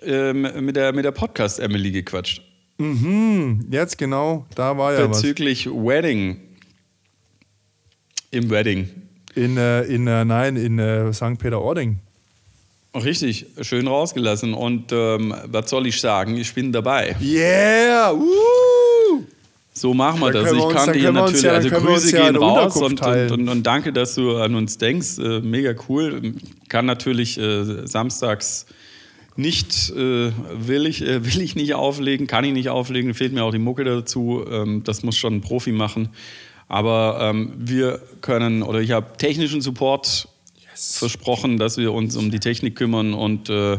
ähm, 0.03 0.64
mit 0.64 0.77
der, 0.77 0.93
mit 0.93 1.05
der 1.05 1.12
Podcast-Emily 1.12 1.93
gequatscht. 1.93 2.43
Mhm, 2.79 3.68
jetzt 3.70 3.97
genau, 3.97 4.45
da 4.55 4.77
war 4.77 4.93
ja 4.93 5.07
Bezüglich 5.07 5.66
was. 5.66 5.74
Wedding. 5.74 6.41
Im 8.31 8.51
Wedding. 8.51 8.91
In, 9.35 9.57
äh, 9.57 9.83
in 9.83 10.07
äh, 10.07 10.24
nein, 10.24 10.57
in 10.57 10.79
äh, 10.79 11.12
St. 11.12 11.39
Peter-Ording. 11.39 12.01
Richtig, 12.95 13.47
schön 13.61 13.87
rausgelassen. 13.87 14.55
Und 14.55 14.91
ähm, 14.93 15.35
was 15.45 15.68
soll 15.68 15.87
ich 15.87 16.01
sagen? 16.01 16.37
Ich 16.37 16.55
bin 16.55 16.72
dabei. 16.72 17.14
Yeah! 17.20 18.12
Uh! 18.12 18.24
So 19.77 19.93
machen 19.93 20.20
wir 20.20 20.31
das. 20.31 20.53
Ich 20.53 20.68
kann 20.70 20.93
dir 20.95 21.12
natürlich, 21.12 21.43
ja, 21.43 21.53
also 21.53 21.68
Grüße 21.68 22.16
gehen 22.16 22.35
ja 22.35 22.41
raus 22.41 22.77
und, 22.77 22.99
und, 23.03 23.31
und, 23.31 23.49
und, 23.51 23.62
danke, 23.62 23.93
dass 23.93 24.14
du 24.14 24.39
an 24.39 24.55
uns 24.55 24.79
denkst. 24.79 25.18
Äh, 25.18 25.41
mega 25.41 25.74
cool. 25.87 26.33
Kann 26.70 26.87
natürlich 26.87 27.37
äh, 27.37 27.87
samstags 27.87 28.64
nicht, 29.37 29.91
äh, 29.91 30.33
will, 30.55 30.87
ich, 30.87 31.03
äh, 31.03 31.22
will 31.27 31.43
ich 31.43 31.57
nicht 31.57 31.74
auflegen, 31.74 32.27
kann 32.27 32.45
ich 32.45 32.55
nicht 32.55 32.70
auflegen, 32.70 33.12
fehlt 33.12 33.35
mir 33.35 33.45
auch 33.45 33.51
die 33.51 33.59
Mucke 33.59 33.85
dazu. 33.85 34.47
Ähm, 34.51 34.83
das 34.83 35.03
muss 35.03 35.14
schon 35.14 35.35
ein 35.35 35.41
Profi 35.43 35.72
machen. 35.72 36.09
Aber 36.68 37.18
ähm, 37.20 37.53
wir 37.59 38.01
können, 38.22 38.62
oder 38.62 38.81
ich 38.81 38.93
habe 38.93 39.18
technischen 39.18 39.61
Support 39.61 40.27
yes. 40.70 40.97
versprochen, 40.97 41.59
dass 41.59 41.77
wir 41.77 41.93
uns 41.93 42.16
um 42.16 42.31
die 42.31 42.41
Technik 42.41 42.77
kümmern 42.77 43.12
und 43.12 43.51
äh, 43.51 43.77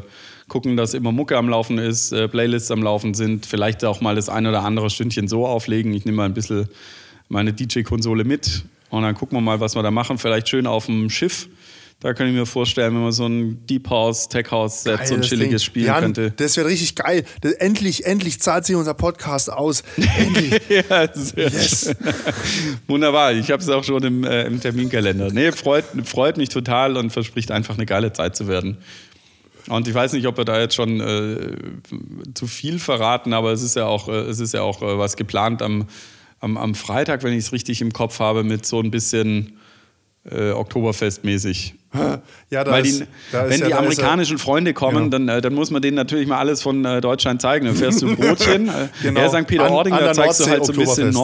gucken, 0.48 0.78
dass 0.78 0.94
immer 0.94 1.12
Mucke 1.12 1.38
am 1.38 1.50
Laufen 1.50 1.78
ist, 1.78 2.12
äh, 2.12 2.28
Playlists 2.28 2.72
am 2.72 2.82
Laufen 2.82 3.14
sind, 3.14 3.46
vielleicht 3.46 3.84
auch 3.84 4.02
mal 4.02 4.16
das 4.16 4.30
ein 4.30 4.48
oder 4.48 4.64
andere 4.64 4.90
Stündchen 4.90 5.28
so 5.28 5.46
auflegen. 5.46 5.94
Ich 5.94 6.06
nehme 6.06 6.18
mal 6.18 6.26
ein 6.26 6.34
bisschen 6.34 6.68
meine 7.30 7.54
DJ-Konsole 7.54 8.24
mit 8.24 8.64
und 8.90 9.04
dann 9.04 9.16
gucken 9.16 9.38
wir 9.38 9.42
mal, 9.42 9.60
was 9.60 9.76
wir 9.76 9.84
da 9.84 9.92
machen. 9.92 10.18
Vielleicht 10.18 10.48
schön 10.50 10.66
auf 10.66 10.86
dem 10.86 11.10
Schiff 11.10 11.50
Da 12.00 12.14
kann 12.14 12.28
ich 12.28 12.34
mir 12.34 12.46
vorstellen, 12.46 12.94
wenn 12.94 13.02
man 13.02 13.12
so 13.12 13.26
ein 13.26 13.66
Deep 13.66 13.90
House, 13.90 14.30
Tech 14.30 14.52
House 14.52 14.84
Set, 14.84 15.00
Geil, 15.00 15.08
so 15.08 15.16
ein 15.16 15.22
chilliges 15.22 15.64
Ding. 15.64 15.66
spielen 15.66 15.86
Jan, 15.88 16.04
könnte. 16.04 16.32
Das 16.38 16.56
wäre 16.56 16.68
richtig 16.68 16.96
geil. 16.96 17.26
Das, 17.42 17.54
endlich, 17.54 18.06
endlich 18.06 18.40
zahlt 18.40 18.66
sich 18.66 18.76
unser 18.76 18.94
Podcast 18.94 19.52
aus. 19.52 19.84
Endlich. 19.98 20.62
Ja, 20.70 21.10
Yes. 21.36 21.94
Wunderbar, 22.88 23.34
ich 23.34 23.52
habe 23.52 23.62
es 23.62 23.70
auch 23.70 23.84
schon 23.84 24.04
im, 24.04 24.24
äh, 24.24 24.44
im 24.44 24.62
Terminkalender. 24.62 25.32
Nee, 25.34 25.52
freut, 25.52 25.86
freut 26.06 26.38
mich 26.38 26.50
total 26.50 26.98
und 26.98 27.10
verspricht 27.10 27.52
einfach 27.52 27.76
eine 27.76 27.86
geile 27.86 28.14
Zeit 28.14 28.36
zu 28.36 28.48
werden. 28.48 28.78
Und 29.70 29.88
ich 29.88 29.94
weiß 29.94 30.14
nicht, 30.14 30.28
ob 30.28 30.38
wir 30.38 30.46
da 30.46 30.60
jetzt 30.60 30.76
schon 30.76 31.02
äh, 31.02 31.58
zu 32.34 32.48
viel 32.48 32.80
verraten, 32.80 33.34
aber 33.34 33.52
es 33.52 33.62
ist 33.62 33.76
ja 33.76 33.86
auch, 33.86 34.08
äh, 34.08 34.22
es 34.22 34.40
ist 34.40 34.54
ja 34.54 34.62
auch 34.62 34.82
äh, 34.82 34.98
was 34.98 35.18
geplant 35.18 35.62
am, 35.62 35.88
am, 36.40 36.58
am 36.58 36.76
Freitag, 36.76 37.24
wenn 37.24 37.34
ich 37.34 37.40
es 37.40 37.52
richtig 37.52 37.82
im 37.82 37.92
Kopf 37.92 38.20
habe, 38.20 38.44
mit 38.44 38.66
so 38.66 38.80
ein 38.80 38.92
bisschen 38.92 39.58
äh, 40.26 40.52
Oktoberfest-mäßig. 40.52 41.74
Ja, 42.50 42.66
Weil 42.66 42.84
die, 42.84 42.90
ist 42.90 43.04
wenn 43.34 43.60
ja, 43.60 43.68
die 43.68 43.74
amerikanischen 43.74 44.38
Freunde 44.38 44.74
kommen, 44.74 45.10
Genau. 45.10 45.10
dann, 45.10 45.28
äh, 45.30 45.42
dann 45.42 45.54
muss 45.54 45.70
man 45.70 45.82
denen 45.82 45.96
natürlich 45.96 46.28
mal 46.28 46.38
alles 46.38 46.62
von 46.62 46.86
äh, 46.86 47.02
Deutschland 47.02 47.42
zeigen. 47.42 47.66
Dann 47.66 47.76
fährst 47.76 48.02
du 48.02 48.16
Brotchen. 48.16 48.70
äh, 48.70 48.88
Genau. 49.04 49.20
Er 49.20 49.30
St. 49.30 49.48
Peter-Ording, 49.48 49.94
da 49.94 50.14
zeigst 50.14 50.40
du 50.40 50.46
halt 50.50 50.66
so 50.66 50.72
ein 50.72 50.78
bisschen 50.80 51.10
Nordsee 51.10 51.18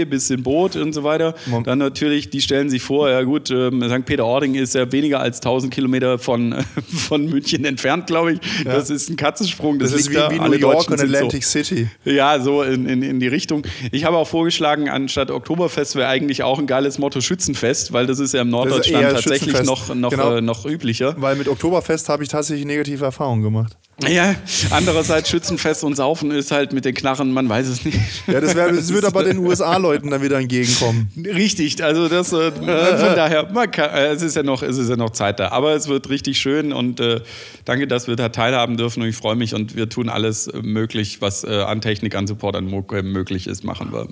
Nordsee, 0.00 0.04
bisschen 0.06 0.42
Boot 0.42 0.76
und 0.76 0.94
so 0.94 1.04
weiter. 1.04 1.34
Mom- 1.46 1.64
Dann 1.64 1.78
natürlich, 1.78 2.30
die 2.30 2.40
stellen 2.40 2.70
sich 2.70 2.82
vor, 2.82 3.10
ja 3.10 3.22
gut, 3.22 3.50
ähm, 3.50 3.82
St. 3.88 4.06
Peter-Ording 4.06 4.54
ist 4.54 4.74
ja 4.74 4.90
weniger 4.90 5.20
als 5.20 5.36
1000 5.38 5.72
Kilometer 5.72 6.18
von, 6.18 6.54
von 7.08 7.26
München 7.26 7.64
entfernt, 7.66 8.06
glaube 8.06 8.32
ich. 8.34 8.40
Das 8.64 8.88
ist 8.88 9.10
ein 9.10 9.16
Katzensprung. 9.16 9.78
Das, 9.78 9.90
Das 9.92 10.00
ist 10.00 10.10
wie, 10.10 10.14
da. 10.14 10.30
wie 10.30 10.38
New 10.38 10.52
York 10.52 10.90
und 10.90 10.98
Atlantic 11.00 11.44
so. 11.44 11.50
City. 11.62 11.88
Ja, 12.06 12.40
so 12.40 12.62
in, 12.62 12.86
in, 12.86 13.02
in 13.02 13.20
die 13.20 13.28
Richtung. 13.28 13.66
Ich 13.92 14.04
habe 14.06 14.16
auch 14.16 14.28
vorgeschlagen, 14.28 14.88
anstatt 14.88 15.30
Oktoberfest 15.30 15.94
wäre 15.96 16.08
eigentlich 16.08 16.42
auch 16.42 16.58
ein 16.58 16.66
geiles 16.66 16.98
Motto 16.98 17.20
Schützenfest, 17.20 17.92
weil 17.92 18.06
das 18.06 18.18
ist 18.18 18.32
ja 18.32 18.40
im 18.42 18.48
Norddeutschland 18.48 19.04
tatsächlich 19.10 19.50
Schützenfest. 19.56 19.66
noch, 19.66 19.94
noch, 20.16 20.24
Genau. 20.24 20.36
äh, 20.36 20.40
noch 20.40 20.66
üblicher. 20.66 21.14
Weil 21.18 21.36
mit 21.36 21.48
Oktoberfest 21.48 22.08
habe 22.08 22.22
ich 22.22 22.28
tatsächlich 22.28 22.66
negative 22.66 23.04
Erfahrungen 23.04 23.42
gemacht. 23.42 23.76
Ja, 24.08 24.34
andererseits 24.70 25.28
Schützenfest 25.28 25.84
und 25.84 25.94
Saufen 25.94 26.30
ist 26.30 26.50
halt 26.52 26.72
mit 26.72 26.84
den 26.84 26.94
Knarren, 26.94 27.32
man 27.32 27.48
weiß 27.48 27.66
es 27.66 27.84
nicht. 27.84 27.98
Ja, 28.26 28.40
das, 28.40 28.54
wär, 28.54 28.72
das 28.72 28.92
wird 28.92 29.04
aber 29.04 29.24
den 29.24 29.38
USA-Leuten 29.38 30.10
dann 30.10 30.22
wieder 30.22 30.38
entgegenkommen. 30.38 31.10
Richtig, 31.16 31.82
also 31.82 32.08
das 32.08 32.32
äh, 32.32 32.50
von 32.52 32.66
daher, 32.66 33.44
kann, 33.70 33.90
äh, 33.90 34.06
es 34.08 34.22
ist 34.22 34.36
ja 34.36 34.42
noch, 34.42 34.62
es 34.62 34.78
ist 34.78 34.88
ja 34.88 34.96
noch 34.96 35.10
Zeit 35.10 35.38
da, 35.38 35.48
aber 35.48 35.74
es 35.74 35.88
wird 35.88 36.08
richtig 36.08 36.38
schön 36.38 36.72
und 36.72 37.00
äh, 37.00 37.20
danke, 37.64 37.86
dass 37.86 38.08
wir 38.08 38.16
da 38.16 38.30
teilhaben 38.30 38.76
dürfen 38.76 39.02
und 39.02 39.08
ich 39.08 39.16
freue 39.16 39.36
mich 39.36 39.54
und 39.54 39.76
wir 39.76 39.88
tun 39.88 40.08
alles 40.08 40.50
möglich, 40.62 41.20
was 41.20 41.44
äh, 41.44 41.60
an 41.60 41.80
Technik, 41.80 42.14
an 42.14 42.26
Support, 42.26 42.56
an 42.56 42.66
Mo 42.66 42.84
möglich 43.02 43.46
ist, 43.46 43.64
machen 43.64 43.92
wir. 43.92 44.08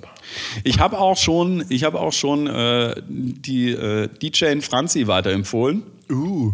Ich 0.63 0.79
habe 0.79 0.99
auch 0.99 1.17
schon, 1.17 1.63
ich 1.69 1.83
habe 1.83 1.99
auch 1.99 2.13
schon 2.13 2.45
äh, 2.47 2.95
die 3.07 3.71
äh, 3.71 4.07
DJ 4.21 4.59
Franzi 4.61 5.07
weiterempfohlen. 5.07 5.83
Uh. 6.09 6.53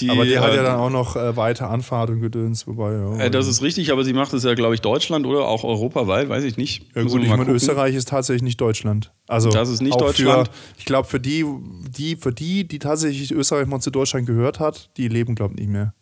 Die, 0.00 0.08
Aber 0.08 0.24
die 0.24 0.38
hat 0.38 0.52
äh, 0.52 0.56
ja 0.56 0.62
dann 0.62 0.76
auch 0.76 0.90
noch 0.90 1.16
äh, 1.16 1.36
weiter 1.36 1.68
Anfahrt 1.68 2.10
und 2.10 2.20
Gedöns, 2.20 2.66
wobei, 2.66 2.92
ja. 2.92 3.18
äh, 3.18 3.30
das 3.30 3.48
ist 3.48 3.60
richtig, 3.60 3.92
aber 3.92 4.04
sie 4.04 4.12
macht 4.12 4.32
es 4.32 4.44
ja, 4.44 4.54
glaube 4.54 4.74
ich, 4.74 4.80
Deutschland 4.80 5.26
oder 5.26 5.46
auch 5.46 5.64
europaweit, 5.64 6.28
weiß 6.28 6.44
ich 6.44 6.56
nicht. 6.56 6.86
ja, 6.94 7.02
gut, 7.02 7.22
ich 7.22 7.28
meine. 7.28 7.44
Österreich 7.50 7.94
ist 7.94 8.08
tatsächlich 8.08 8.42
nicht 8.42 8.60
Deutschland. 8.60 9.12
Also 9.26 9.50
Das 9.50 9.68
ist 9.68 9.82
nicht 9.82 10.00
Deutschland. 10.00 10.48
Für, 10.48 10.54
ich 10.78 10.84
glaube, 10.84 11.08
für 11.08 11.20
die, 11.20 11.44
die, 11.88 12.16
für 12.16 12.32
die, 12.32 12.66
die 12.66 12.78
tatsächlich 12.78 13.32
Österreich 13.32 13.66
mal 13.66 13.80
zu 13.80 13.90
Deutschland 13.90 14.26
gehört 14.26 14.60
hat, 14.60 14.90
die 14.96 15.08
leben, 15.08 15.34
glaube 15.34 15.54
ich, 15.54 15.60
nicht 15.60 15.70
mehr. 15.70 15.92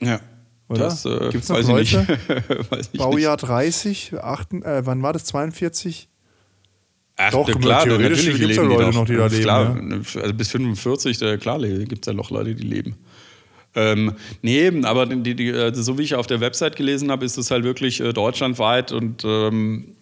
Ja. 0.00 0.20
Oder? 0.68 0.84
Das, 0.84 1.04
äh, 1.04 1.28
Gibt's 1.30 1.48
noch 1.48 1.56
weiß 1.56 1.68
Leute? 1.68 2.06
Nicht. 2.28 2.70
weiß 2.70 2.88
Baujahr 2.88 3.36
30, 3.36 4.14
8, 4.20 4.52
äh, 4.54 4.86
wann 4.86 5.02
war 5.02 5.12
das? 5.12 5.24
42? 5.24 6.08
Ach, 7.16 7.30
Doch, 7.30 7.60
klar, 7.60 7.84
theoretisch 7.84 8.26
natürlich 8.26 8.40
gibt's 8.40 8.56
ja 8.56 8.62
die 8.62 8.68
Leute 8.68 8.96
noch, 8.96 9.04
die 9.04 9.16
da 9.16 9.26
leben, 9.26 9.42
Klar, 9.42 9.76
also 10.22 10.34
bis 10.34 10.50
45, 10.50 11.18
da, 11.18 11.36
klar, 11.36 11.58
gibt 11.60 12.06
es 12.06 12.06
ja 12.06 12.14
noch 12.14 12.30
Leute, 12.30 12.54
die 12.54 12.66
leben. 12.66 12.96
Ähm, 13.74 14.14
nee, 14.42 14.70
aber 14.82 15.06
die, 15.06 15.34
die, 15.34 15.52
also 15.52 15.82
so 15.82 15.98
wie 15.98 16.02
ich 16.02 16.14
auf 16.14 16.26
der 16.26 16.40
Website 16.40 16.76
gelesen 16.76 17.10
habe, 17.10 17.24
ist 17.24 17.38
es 17.38 17.50
halt 17.50 17.64
wirklich 17.64 18.00
äh, 18.00 18.12
deutschlandweit 18.12 18.92
und 18.92 19.24
ähm, 19.24 19.94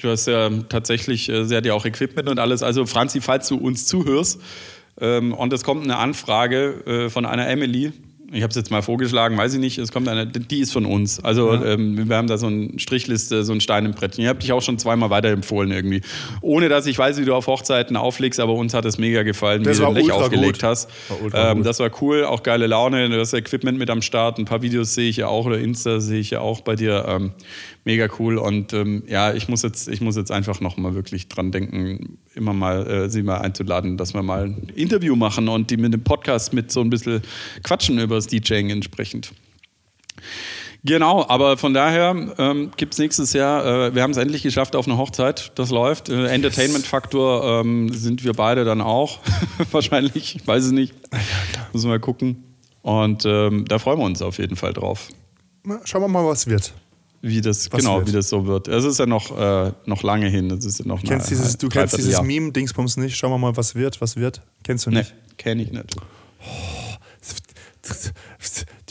du 0.00 0.10
hast 0.10 0.26
ja 0.26 0.50
tatsächlich, 0.68 1.28
äh, 1.28 1.44
hat 1.44 1.64
ja 1.64 1.72
auch 1.72 1.86
Equipment 1.86 2.28
und 2.28 2.38
alles. 2.38 2.62
Also 2.62 2.84
Franzi, 2.84 3.20
falls 3.20 3.48
du 3.48 3.56
uns 3.56 3.86
zuhörst 3.86 4.40
ähm, 5.00 5.32
und 5.32 5.52
es 5.52 5.64
kommt 5.64 5.84
eine 5.84 5.96
Anfrage 5.96 6.84
äh, 6.86 7.10
von 7.10 7.24
einer 7.24 7.48
Emily, 7.48 7.92
ich 8.32 8.42
habe 8.42 8.50
es 8.50 8.56
jetzt 8.56 8.70
mal 8.70 8.82
vorgeschlagen, 8.82 9.36
weiß 9.36 9.54
ich 9.54 9.60
nicht, 9.60 9.78
es 9.78 9.92
kommt 9.92 10.08
eine, 10.08 10.26
die 10.26 10.60
ist 10.60 10.72
von 10.72 10.84
uns. 10.84 11.22
Also 11.22 11.52
ähm, 11.52 12.08
wir 12.08 12.16
haben 12.16 12.26
da 12.26 12.38
so 12.38 12.46
eine 12.48 12.78
Strichliste, 12.78 13.44
so 13.44 13.52
einen 13.52 13.60
Stein 13.60 13.86
im 13.86 13.92
Brettchen. 13.92 14.22
Ich 14.24 14.28
habe 14.28 14.40
dich 14.40 14.52
auch 14.52 14.62
schon 14.62 14.78
zweimal 14.78 15.10
weiterempfohlen 15.10 15.70
irgendwie. 15.70 16.00
Ohne 16.40 16.68
dass 16.68 16.86
ich 16.86 16.98
weiß, 16.98 17.18
wie 17.18 17.24
du 17.24 17.34
auf 17.34 17.46
Hochzeiten 17.46 17.96
auflegst, 17.96 18.40
aber 18.40 18.54
uns 18.54 18.74
hat 18.74 18.84
es 18.84 18.98
mega 18.98 19.22
gefallen, 19.22 19.62
Das 19.62 19.78
wie 19.78 19.84
du 19.84 19.94
den 19.94 19.96
Lech 19.96 20.12
aufgelegt 20.12 20.54
gut. 20.54 20.62
hast. 20.64 20.90
War 21.30 21.52
Ähm, 21.52 21.62
das 21.62 21.78
war 21.78 21.90
cool, 22.00 22.24
auch 22.24 22.42
geile 22.42 22.66
Laune, 22.66 23.08
du 23.08 23.20
hast 23.20 23.32
Equipment 23.32 23.78
mit 23.78 23.90
am 23.90 24.02
Start, 24.02 24.38
ein 24.38 24.44
paar 24.44 24.62
Videos 24.62 24.94
sehe 24.94 25.08
ich 25.08 25.18
ja 25.18 25.28
auch 25.28 25.46
oder 25.46 25.58
Insta 25.58 26.00
sehe 26.00 26.20
ich 26.20 26.30
ja 26.30 26.40
auch 26.40 26.62
bei 26.62 26.74
dir. 26.74 27.04
Ähm, 27.08 27.32
mega 27.86 28.08
cool 28.18 28.36
und 28.36 28.72
ähm, 28.72 29.04
ja, 29.06 29.32
ich 29.32 29.48
muss 29.48 29.62
jetzt, 29.62 29.88
ich 29.88 30.00
muss 30.00 30.16
jetzt 30.16 30.32
einfach 30.32 30.60
noch 30.60 30.76
mal 30.76 30.94
wirklich 30.94 31.28
dran 31.28 31.52
denken, 31.52 32.18
immer 32.34 32.52
mal 32.52 32.86
äh, 32.86 33.08
sie 33.08 33.22
mal 33.22 33.38
einzuladen, 33.38 33.96
dass 33.96 34.12
wir 34.12 34.22
mal 34.22 34.46
ein 34.46 34.72
Interview 34.74 35.14
machen 35.14 35.48
und 35.48 35.70
die 35.70 35.76
mit 35.76 35.94
dem 35.94 36.02
Podcast 36.02 36.52
mit 36.52 36.72
so 36.72 36.80
ein 36.80 36.90
bisschen 36.90 37.22
quatschen 37.62 37.98
über 37.98 38.16
das 38.16 38.26
DJing 38.26 38.70
entsprechend. 38.70 39.32
Genau, 40.82 41.26
aber 41.28 41.56
von 41.56 41.74
daher 41.74 42.34
ähm, 42.38 42.70
gibt 42.76 42.94
es 42.94 42.98
nächstes 42.98 43.32
Jahr, 43.32 43.64
äh, 43.64 43.94
wir 43.94 44.02
haben 44.02 44.10
es 44.10 44.16
endlich 44.16 44.42
geschafft 44.42 44.76
auf 44.76 44.86
eine 44.86 44.98
Hochzeit, 44.98 45.52
das 45.54 45.70
läuft. 45.70 46.08
Äh, 46.08 46.26
Entertainment-Faktor 46.26 47.60
ähm, 47.60 47.92
sind 47.92 48.24
wir 48.24 48.32
beide 48.32 48.64
dann 48.64 48.80
auch, 48.80 49.20
wahrscheinlich, 49.70 50.36
ich 50.36 50.46
weiß 50.46 50.64
es 50.64 50.72
nicht. 50.72 50.92
Müssen 51.72 51.86
wir 51.86 51.94
mal 51.94 52.00
gucken. 52.00 52.44
Und 52.82 53.24
ähm, 53.26 53.64
da 53.66 53.78
freuen 53.78 53.98
wir 53.98 54.04
uns 54.04 54.22
auf 54.22 54.38
jeden 54.38 54.56
Fall 54.56 54.72
drauf, 54.72 55.08
Schauen 55.84 56.02
wir 56.02 56.08
mal, 56.08 56.24
was 56.24 56.46
wird. 56.46 56.72
Wie 57.22 57.40
das, 57.40 57.70
Was 57.72 57.80
genau, 57.80 57.98
wird? 57.98 58.08
wie 58.08 58.12
das 58.12 58.28
so 58.28 58.46
wird. 58.46 58.68
Es 58.68 58.84
ist 58.84 58.98
ja 58.98 59.06
noch, 59.06 59.36
äh, 59.38 59.72
noch 59.86 60.02
lange 60.02 60.28
hin. 60.28 60.50
Es 60.50 60.64
ist 60.64 60.78
ja 60.80 60.86
noch 60.86 61.00
Du 61.00 61.08
kennst 61.08 61.28
eine- 61.28 61.36
dieses, 61.38 61.58
du 61.58 61.68
kennst 61.68 61.96
dieses 61.96 62.12
Dreivierteljahr. 62.14 62.22
Meme-Dingsbums 62.42 62.96
nicht. 62.98 63.16
Schauen 63.16 63.30
wir 63.32 63.38
mal, 63.38 63.56
was 63.56 63.74
wird, 63.74 64.00
was 64.00 64.16
wird. 64.16 64.42
Kennst 64.62 64.86
du 64.86 64.90
Nee, 64.90 64.98
nicht? 64.98 65.14
kenne 65.36 65.62
ich 65.62 65.72
nicht. 65.72 65.96
Du 65.96 66.02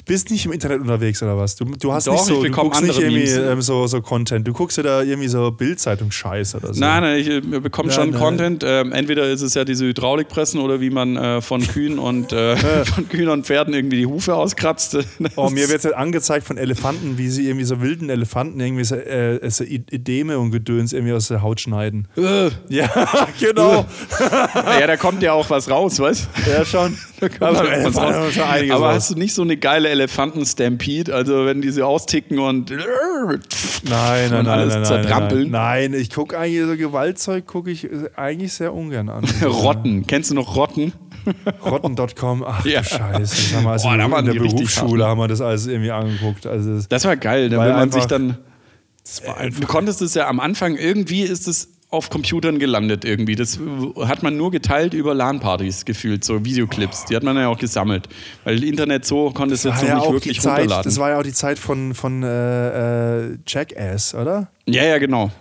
bist 0.06 0.30
nicht 0.32 0.46
im 0.46 0.52
Internet 0.52 0.82
unterwegs 0.82 1.22
oder 1.24 1.38
was? 1.38 1.56
Du, 1.56 1.66
du 1.66 1.92
hast 1.92 2.08
Doch, 2.08 2.14
nicht 2.14 2.26
so, 2.26 2.44
du 2.44 2.52
guckst 2.52 2.82
nicht 2.82 3.00
irgendwie 3.00 3.24
ähm, 3.28 3.62
so, 3.62 3.88
so 3.88 4.02
Content. 4.02 4.48
Du 4.48 4.54
guckst 4.54 4.78
dir 4.78 4.84
da 4.84 5.02
irgendwie 5.02 5.28
so 5.28 5.52
Bildzeitung-Scheiß 5.52 6.56
oder 6.56 6.74
so. 6.74 6.80
Nein, 6.80 7.04
nein, 7.04 7.20
ich 7.20 7.28
äh, 7.30 7.42
bekomme 7.42 7.90
Nein, 7.90 7.96
schon 7.96 8.10
nein. 8.12 8.20
Content. 8.20 8.64
Ähm, 8.66 8.92
entweder 8.92 9.30
ist 9.30 9.42
es 9.42 9.54
ja 9.54 9.66
diese 9.66 9.86
Hydraulikpressen 9.86 10.60
oder 10.60 10.80
wie 10.82 10.90
man 10.90 11.18
äh, 11.18 11.42
von 11.42 11.62
Kühen 11.66 12.00
und 12.00 12.32
äh, 12.34 12.56
von 12.86 13.10
Kühen 13.10 13.30
und 13.30 13.46
Pferden 13.46 13.74
irgendwie 13.74 13.98
die 13.98 14.06
Hufe 14.06 14.36
auskratzt. 14.36 14.98
Oh, 15.38 15.50
mir 15.50 15.70
wird 15.70 15.84
halt 15.84 15.96
angezeigt 15.96 16.46
von 16.46 16.58
Elefanten, 16.58 17.18
wie 17.18 17.30
sie 17.30 17.48
irgendwie 17.48 17.66
so 17.66 17.82
wilden 17.82 18.10
Elefanten 18.10 18.60
irgendwie 18.60 18.84
so, 18.84 18.96
äh, 18.96 19.50
so 19.50 19.64
Edeme 19.64 20.38
und 20.40 20.52
Gedöns 20.52 20.94
irgendwie 20.94 21.14
aus 21.14 21.28
der 21.28 21.42
Haut 21.42 21.60
schneiden. 21.60 22.08
Äh, 22.16 22.50
Ja, 22.70 22.88
genau. 23.40 23.86
ja, 24.80 24.88
da 24.88 24.98
kommt 24.98 25.22
ja 25.24 25.34
auch 25.34 25.50
was 25.50 25.70
raus, 25.70 26.00
weißt 26.00 26.28
Ja, 26.48 26.64
schon. 26.64 26.98
Da 27.20 27.30
kommt 27.30 27.42
Aber 27.44 27.60
Aber 27.62 28.86
raus. 28.88 28.96
hast 28.96 29.12
du 29.12 29.16
nicht 29.16 29.34
so 29.34 29.42
eine 29.42 29.56
geile 29.58 29.90
Elefanten-Stampede? 29.90 31.14
Also, 31.16 31.46
wenn 31.46 31.62
die 31.62 31.70
so 31.70 31.84
austicken 31.86 32.40
und. 32.40 32.72
Nein, 33.90 34.30
nein, 34.30 34.40
und 34.40 34.46
nein, 34.46 34.48
alles 34.48 34.74
nein, 34.74 34.82
nein, 34.82 34.86
zertrampeln. 34.86 35.52
nein. 35.52 35.92
Nein, 35.92 36.02
ich 36.02 36.10
gucke 36.10 36.38
eigentlich 36.38 36.66
so 36.66 36.76
Gewaltzeug, 36.76 37.46
gucke 37.46 37.72
ich 37.72 37.86
äh, 37.86 38.10
eigentlich 38.16 38.54
sehr 38.54 38.74
ungern 38.74 39.10
an. 39.10 39.24
Rotten. 39.44 40.06
Kennst 40.08 40.32
du 40.32 40.36
noch 40.36 40.56
Rotten? 40.56 40.94
Rotten.com, 41.64 42.44
ach 42.46 42.66
Ja. 42.66 42.82
du 42.82 42.88
Scheiße. 42.88 43.20
Das 43.20 43.54
haben 43.56 43.64
wir 43.64 43.72
also 43.72 43.88
Boah, 43.88 43.98
da 43.98 44.20
in 44.20 44.26
der 44.26 44.34
Berufsschule 44.34 45.06
haben 45.06 45.20
wir 45.20 45.28
das 45.28 45.42
alles 45.42 45.68
irgendwie 45.68 45.92
angeguckt. 45.92 46.46
Also 46.48 46.82
das, 46.88 47.06
war 47.06 47.16
geil, 47.18 47.50
da 47.50 47.60
will 47.64 47.74
man 47.74 47.92
sich 47.92 48.06
dann. 48.06 48.38
das 49.04 49.26
war 49.26 49.38
Äh, 49.40 49.46
einfach. 49.46 49.62
Du 49.62 49.68
konntest 49.68 50.02
es 50.02 50.14
ja 50.14 50.28
am 50.28 50.40
Anfang, 50.40 50.76
irgendwie 50.76 51.22
ist 51.22 51.48
es 51.48 51.70
auf 51.96 52.10
Computern 52.10 52.60
gelandet 52.60 53.04
irgendwie. 53.06 53.36
Das 53.36 53.60
hat 54.02 54.22
man 54.24 54.38
nur 54.38 54.52
geteilt 54.52 54.94
über 54.94 55.14
LAN-Partys 55.14 55.86
gefühlt, 55.86 56.24
so 56.24 56.46
Videoclips. 56.46 57.06
Die 57.06 57.16
hat 57.16 57.24
man 57.24 57.36
ja 57.38 57.48
auch 57.48 57.58
gesammelt. 57.58 58.08
Weil 58.44 58.64
Internet 58.64 59.06
so 59.06 59.32
konntest 59.32 59.66
du 59.66 59.70
jetzt 59.70 59.82
ja 59.82 59.96
nicht 59.96 60.04
auch 60.04 60.14
wirklich 60.14 60.40
Zeit, 60.40 60.60
runterladen. 60.62 60.84
das 60.84 61.00
war 61.00 61.10
ja 61.10 61.20
auch 61.20 61.24
die 61.24 61.34
Zeit 61.34 61.58
von, 61.58 61.94
von 61.94 62.22
äh, 62.24 63.24
äh, 63.32 63.38
Jackass, 63.48 64.14
oder? 64.14 64.48
ja, 64.68 64.84
ja, 64.84 64.98
genau. 64.98 65.32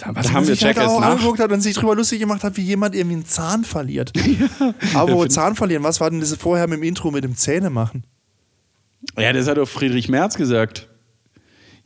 Da, 0.00 0.12
Da 0.12 0.32
haben 0.32 0.46
wir 0.46 0.54
sich 0.54 0.64
halt 0.64 0.76
Jackass 0.76 0.92
auch 0.92 1.00
nach. 1.00 1.10
angeguckt 1.12 1.40
hat 1.40 1.52
und 1.52 1.60
sich 1.60 1.74
drüber 1.74 1.94
lustig 1.94 2.20
gemacht 2.20 2.42
hat, 2.44 2.56
wie 2.56 2.62
jemand 2.62 2.94
irgendwie 2.94 3.16
einen 3.16 3.26
Zahn 3.26 3.64
verliert. 3.64 4.12
Aber 4.94 5.12
wo 5.12 5.26
Zahn 5.26 5.54
verlieren, 5.54 5.82
was 5.82 6.00
war 6.00 6.10
denn 6.10 6.20
das 6.20 6.34
vorher 6.34 6.66
mit 6.66 6.78
dem 6.78 6.82
Intro 6.82 7.10
mit 7.10 7.24
dem 7.24 7.36
Zähne 7.36 7.70
machen? 7.70 8.04
Ja, 9.16 9.32
das 9.32 9.46
hat 9.48 9.56
doch 9.58 9.68
Friedrich 9.68 10.08
Merz 10.08 10.36
gesagt. 10.36 10.87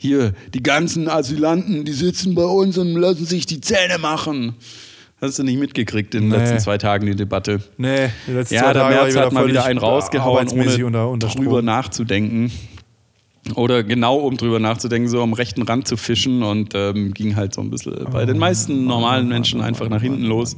Hier, 0.02 0.32
die 0.52 0.64
ganzen 0.64 1.08
Asylanten, 1.08 1.84
die 1.84 1.92
sitzen 1.92 2.34
bei 2.34 2.42
uns 2.42 2.76
und 2.76 2.92
lassen 2.96 3.24
sich 3.24 3.46
die 3.46 3.60
Zähne 3.60 3.98
machen. 3.98 4.54
Hast 5.20 5.38
du 5.38 5.44
nicht 5.44 5.60
mitgekriegt 5.60 6.12
in 6.16 6.22
den 6.22 6.30
Nee. 6.30 6.38
letzten 6.38 6.58
zwei 6.58 6.76
Tagen 6.76 7.06
die 7.06 7.14
Debatte? 7.14 7.60
Nee, 7.76 8.08
die 8.26 8.32
letzten 8.32 8.56
Ja, 8.56 8.62
zwei 8.62 8.72
der 8.72 8.82
Tage 8.82 8.94
war 8.96 9.02
Merz 9.04 9.14
ich 9.14 9.20
hat 9.20 9.32
mal 9.32 9.46
wieder 9.46 9.64
einen 9.64 9.78
rausgehauen, 9.78 10.38
arbeitsmäßig 10.38 10.82
ohne 10.82 11.06
unter, 11.06 11.28
unter 11.28 11.28
drüber 11.28 11.62
nachzudenken. 11.62 12.50
Oder 13.54 13.84
genau 13.84 14.16
um 14.16 14.36
drüber 14.36 14.58
nachzudenken, 14.58 15.08
so 15.08 15.22
am 15.22 15.34
rechten 15.34 15.62
Rand 15.62 15.86
zu 15.86 15.96
fischen 15.96 16.42
und 16.42 16.72
ähm, 16.74 17.14
ging 17.14 17.36
halt 17.36 17.54
so 17.54 17.60
ein 17.60 17.70
bisschen 17.70 17.94
bei 18.10 18.24
den 18.26 18.38
meisten 18.38 18.84
normalen 18.86 19.28
Menschen 19.28 19.60
einfach 19.60 19.88
nach 19.88 20.02
hinten 20.02 20.24
los. 20.24 20.56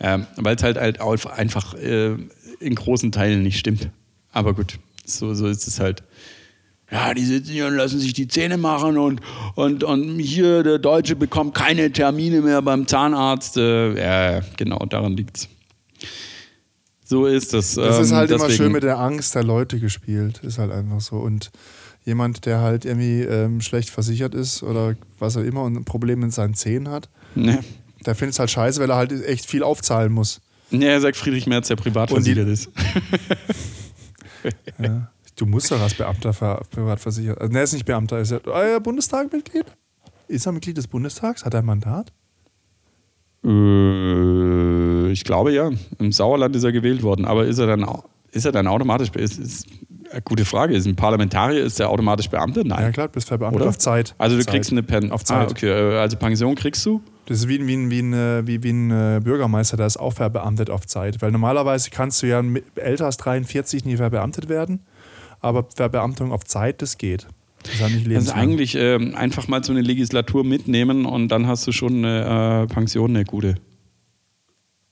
Ähm, 0.00 0.26
Weil 0.34 0.56
es 0.56 0.62
halt, 0.64 0.76
halt 0.76 1.00
einfach 1.00 1.74
äh, 1.74 2.16
in 2.58 2.74
großen 2.74 3.12
Teilen 3.12 3.44
nicht 3.44 3.60
stimmt. 3.60 3.90
Aber 4.32 4.54
gut, 4.54 4.80
so, 5.04 5.34
so 5.34 5.46
ist 5.46 5.68
es 5.68 5.78
halt. 5.78 6.02
Ja, 6.92 7.14
die 7.14 7.24
sitzen 7.24 7.52
hier 7.52 7.66
und 7.68 7.74
lassen 7.76 8.00
sich 8.00 8.12
die 8.14 8.26
Zähne 8.26 8.56
machen 8.56 8.98
und, 8.98 9.20
und, 9.54 9.84
und 9.84 10.18
hier 10.18 10.62
der 10.64 10.78
Deutsche 10.78 11.14
bekommt 11.14 11.54
keine 11.54 11.92
Termine 11.92 12.40
mehr 12.40 12.62
beim 12.62 12.86
Zahnarzt. 12.88 13.56
Äh, 13.56 13.94
ja, 14.36 14.40
genau, 14.56 14.78
daran 14.86 15.12
liegt's. 15.16 15.48
So 17.04 17.26
ist 17.26 17.52
das. 17.54 17.76
Es 17.76 17.98
ist 17.98 18.10
Ähm, 18.10 18.16
halt 18.16 18.30
immer 18.30 18.46
deswegen- 18.48 18.56
schön 18.64 18.72
mit 18.72 18.82
der 18.82 18.98
Angst 18.98 19.34
der 19.34 19.44
Leute 19.44 19.78
gespielt. 19.78 20.38
Ist 20.42 20.58
halt 20.58 20.70
einfach 20.72 21.00
so. 21.00 21.16
Und 21.16 21.50
jemand, 22.04 22.46
der 22.46 22.60
halt 22.60 22.84
irgendwie 22.84 23.20
ähm, 23.22 23.60
schlecht 23.60 23.90
versichert 23.90 24.34
ist 24.34 24.62
oder 24.62 24.96
was 25.18 25.36
auch 25.36 25.42
immer 25.42 25.62
und 25.62 25.76
ein 25.76 25.84
Problem 25.84 26.20
mit 26.20 26.32
seinen 26.32 26.54
Zähnen 26.54 26.88
hat, 26.88 27.08
Ne. 27.36 27.62
der 28.04 28.14
findet 28.16 28.32
es 28.34 28.38
halt 28.40 28.50
scheiße, 28.50 28.80
weil 28.80 28.90
er 28.90 28.96
halt 28.96 29.12
echt 29.24 29.46
viel 29.46 29.62
aufzahlen 29.62 30.12
muss. 30.12 30.40
Ja, 30.72 30.88
er 30.88 31.00
sagt 31.00 31.16
Friedrich 31.16 31.46
Merz, 31.46 31.68
der 31.68 31.76
privat 31.76 32.10
versichert 32.10 32.48
ist. 32.48 32.68
Ja. 34.78 35.10
Du 35.40 35.46
musst 35.46 35.70
doch 35.70 35.80
als 35.80 35.94
Beamter 35.94 36.34
ver 36.34 36.60
privat 36.70 37.00
versichert. 37.00 37.40
Also, 37.40 37.50
ne, 37.50 37.58
er 37.60 37.64
ist 37.64 37.72
nicht 37.72 37.86
Beamter, 37.86 38.16
er 38.16 38.22
ist 38.22 38.30
ja 38.30 38.40
ah, 38.52 38.66
ja, 38.66 38.78
Bundestagmitglied. 38.78 39.64
Ist 40.28 40.44
er 40.44 40.52
Mitglied 40.52 40.76
des 40.76 40.86
Bundestags? 40.86 41.46
Hat 41.46 41.54
er 41.54 41.60
ein 41.60 41.64
Mandat? 41.66 42.12
Äh, 43.42 45.10
ich 45.12 45.24
glaube 45.24 45.52
ja. 45.52 45.70
Im 45.98 46.12
Sauerland 46.12 46.54
ist 46.56 46.64
er 46.64 46.72
gewählt 46.72 47.02
worden. 47.02 47.24
Aber 47.24 47.46
ist 47.46 47.58
er 47.58 47.66
dann, 47.66 47.86
ist 48.32 48.44
er 48.44 48.52
dann 48.52 48.66
automatisch. 48.66 49.08
Ist, 49.16 49.38
ist, 49.38 49.66
eine 50.12 50.22
gute 50.22 50.44
Frage. 50.44 50.74
Ist 50.74 50.86
ein 50.86 50.96
Parlamentarier, 50.96 51.64
ist 51.64 51.80
er 51.80 51.88
automatisch 51.88 52.28
Beamter? 52.28 52.62
Nein. 52.64 52.82
Ja, 52.82 52.90
klar, 52.90 53.08
du 53.08 53.14
bist 53.14 53.28
verbeamtet 53.28 53.62
auf 53.62 53.78
Zeit. 53.78 54.14
Also 54.18 54.36
du 54.36 54.44
Zeit. 54.44 54.52
kriegst 54.54 54.72
eine 54.72 54.82
Pen 54.82 55.10
Auf 55.10 55.24
Zeit. 55.24 55.48
Ah, 55.48 55.50
okay. 55.50 55.68
äh, 55.68 55.98
Also 55.98 56.16
Pension 56.16 56.54
kriegst 56.54 56.84
du? 56.84 57.00
Das 57.26 57.38
ist 57.38 57.48
wie, 57.48 57.58
ein- 57.58 57.66
wie, 57.66 57.90
wie, 57.90 58.00
ein, 58.02 58.12
äh, 58.12 58.46
wie, 58.46 58.62
wie 58.62 58.72
ein 58.72 58.90
äh, 58.90 59.20
Bürgermeister, 59.22 59.76
der 59.76 59.86
ist 59.86 59.96
auch 59.98 60.12
verbeamtet 60.12 60.68
auf 60.68 60.86
Zeit. 60.86 61.22
Weil 61.22 61.30
normalerweise 61.30 61.90
kannst 61.90 62.22
du 62.22 62.26
ja 62.26 62.42
älter 62.74 63.06
als 63.06 63.16
43 63.18 63.84
nie 63.84 63.96
verbeamtet 63.96 64.48
werden, 64.48 64.80
aber 65.40 65.66
Verbeamtung 65.74 66.32
auf 66.32 66.44
Zeit, 66.44 66.82
das 66.82 66.98
geht. 66.98 67.26
Das 67.62 67.90
ist 67.90 68.16
Also 68.16 68.32
eigentlich 68.32 68.74
ähm, 68.74 69.14
einfach 69.14 69.46
mal 69.48 69.62
so 69.62 69.72
eine 69.72 69.82
Legislatur 69.82 70.44
mitnehmen 70.44 71.04
und 71.04 71.28
dann 71.28 71.46
hast 71.46 71.66
du 71.66 71.72
schon 71.72 72.04
eine 72.04 72.66
äh, 72.68 72.72
Pension, 72.72 73.10
eine 73.10 73.24
gute. 73.24 73.56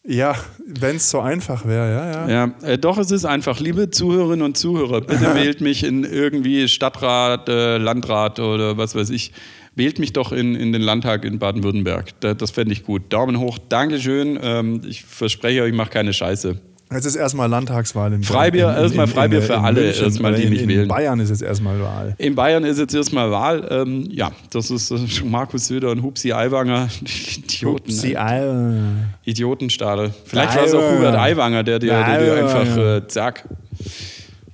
ja, 0.07 0.35
wenn 0.67 0.97
es 0.97 1.11
so 1.11 1.21
einfach 1.21 1.67
wäre, 1.67 1.91
ja, 1.91 2.13
ja. 2.13 2.29
Ja, 2.29 2.55
äh, 2.67 2.79
doch, 2.79 2.99
es 2.99 3.11
ist 3.11 3.25
einfach. 3.25 3.61
Liebe 3.61 3.91
Zuhörerinnen 3.91 4.45
und 4.45 4.57
Zuhörer, 4.57 5.01
bitte 5.01 5.35
wählt 5.35 5.61
mich 5.61 5.85
in 5.85 6.05
irgendwie 6.05 6.69
Stadtrat, 6.69 7.49
äh, 7.49 7.79
Landrat 7.79 8.39
oder 8.41 8.77
was 8.77 8.95
weiß 8.95 9.11
ich. 9.11 9.33
Wählt 9.75 9.99
mich 9.99 10.13
doch 10.13 10.33
in, 10.33 10.55
in 10.55 10.73
den 10.73 10.83
Landtag 10.83 11.25
in 11.25 11.39
Baden-Württemberg. 11.39 12.21
Da, 12.21 12.35
das 12.35 12.51
fände 12.51 12.73
ich 12.73 12.83
gut. 12.83 13.13
Daumen 13.13 13.39
hoch, 13.39 13.59
Dankeschön. 13.69 14.39
Ähm, 14.43 14.83
ich 14.87 15.05
verspreche 15.05 15.63
euch, 15.63 15.71
ich 15.71 15.77
mache 15.77 15.91
keine 15.91 16.13
Scheiße. 16.13 16.61
Jetzt 16.91 17.05
ist 17.05 17.17
erstmal 17.17 17.51
Landtagswahl 17.51 18.13
in 18.15 18.23
Freibier, 18.23 18.75
erstmal 18.75 19.07
Freibier 19.07 19.43
für 19.43 19.59
alle, 19.59 19.83
München, 19.83 20.05
erstmal, 20.05 20.35
die 20.35 20.45
in, 20.45 20.51
nicht 20.51 20.63
in 20.63 20.69
wählen. 20.71 20.89
Bayern 20.89 21.21
ist 21.21 21.29
jetzt 21.29 21.43
erstmal 21.43 21.79
Wahl. 21.81 22.15
In 22.17 22.35
Bayern 22.35 22.65
ist 22.65 22.79
jetzt 22.79 22.95
erstmal 22.95 23.31
Wahl. 23.31 23.67
Ähm, 23.71 24.09
ja, 24.11 24.33
das 24.51 24.71
ist 24.71 24.91
äh, 24.91 24.97
Markus 25.25 25.67
Söder 25.67 25.91
und 25.91 26.03
Hupsi 26.03 26.33
Aiwanger. 26.33 26.89
Idioten. 27.37 27.93
Äh, 28.05 28.17
alle. 28.17 28.85
Idiotenstadel. 29.25 30.15
Vielleicht 30.25 30.57
war 30.57 30.65
es 30.65 30.73
auch 30.73 30.79
Aiwanger. 30.79 30.99
Hubert 30.99 31.17
Aiwanger, 31.17 31.63
der 31.63 31.79
dir, 31.79 31.89
der 31.89 32.25
dir 32.25 32.45
einfach 32.45 32.77
äh, 32.77 33.07
zack 33.07 33.45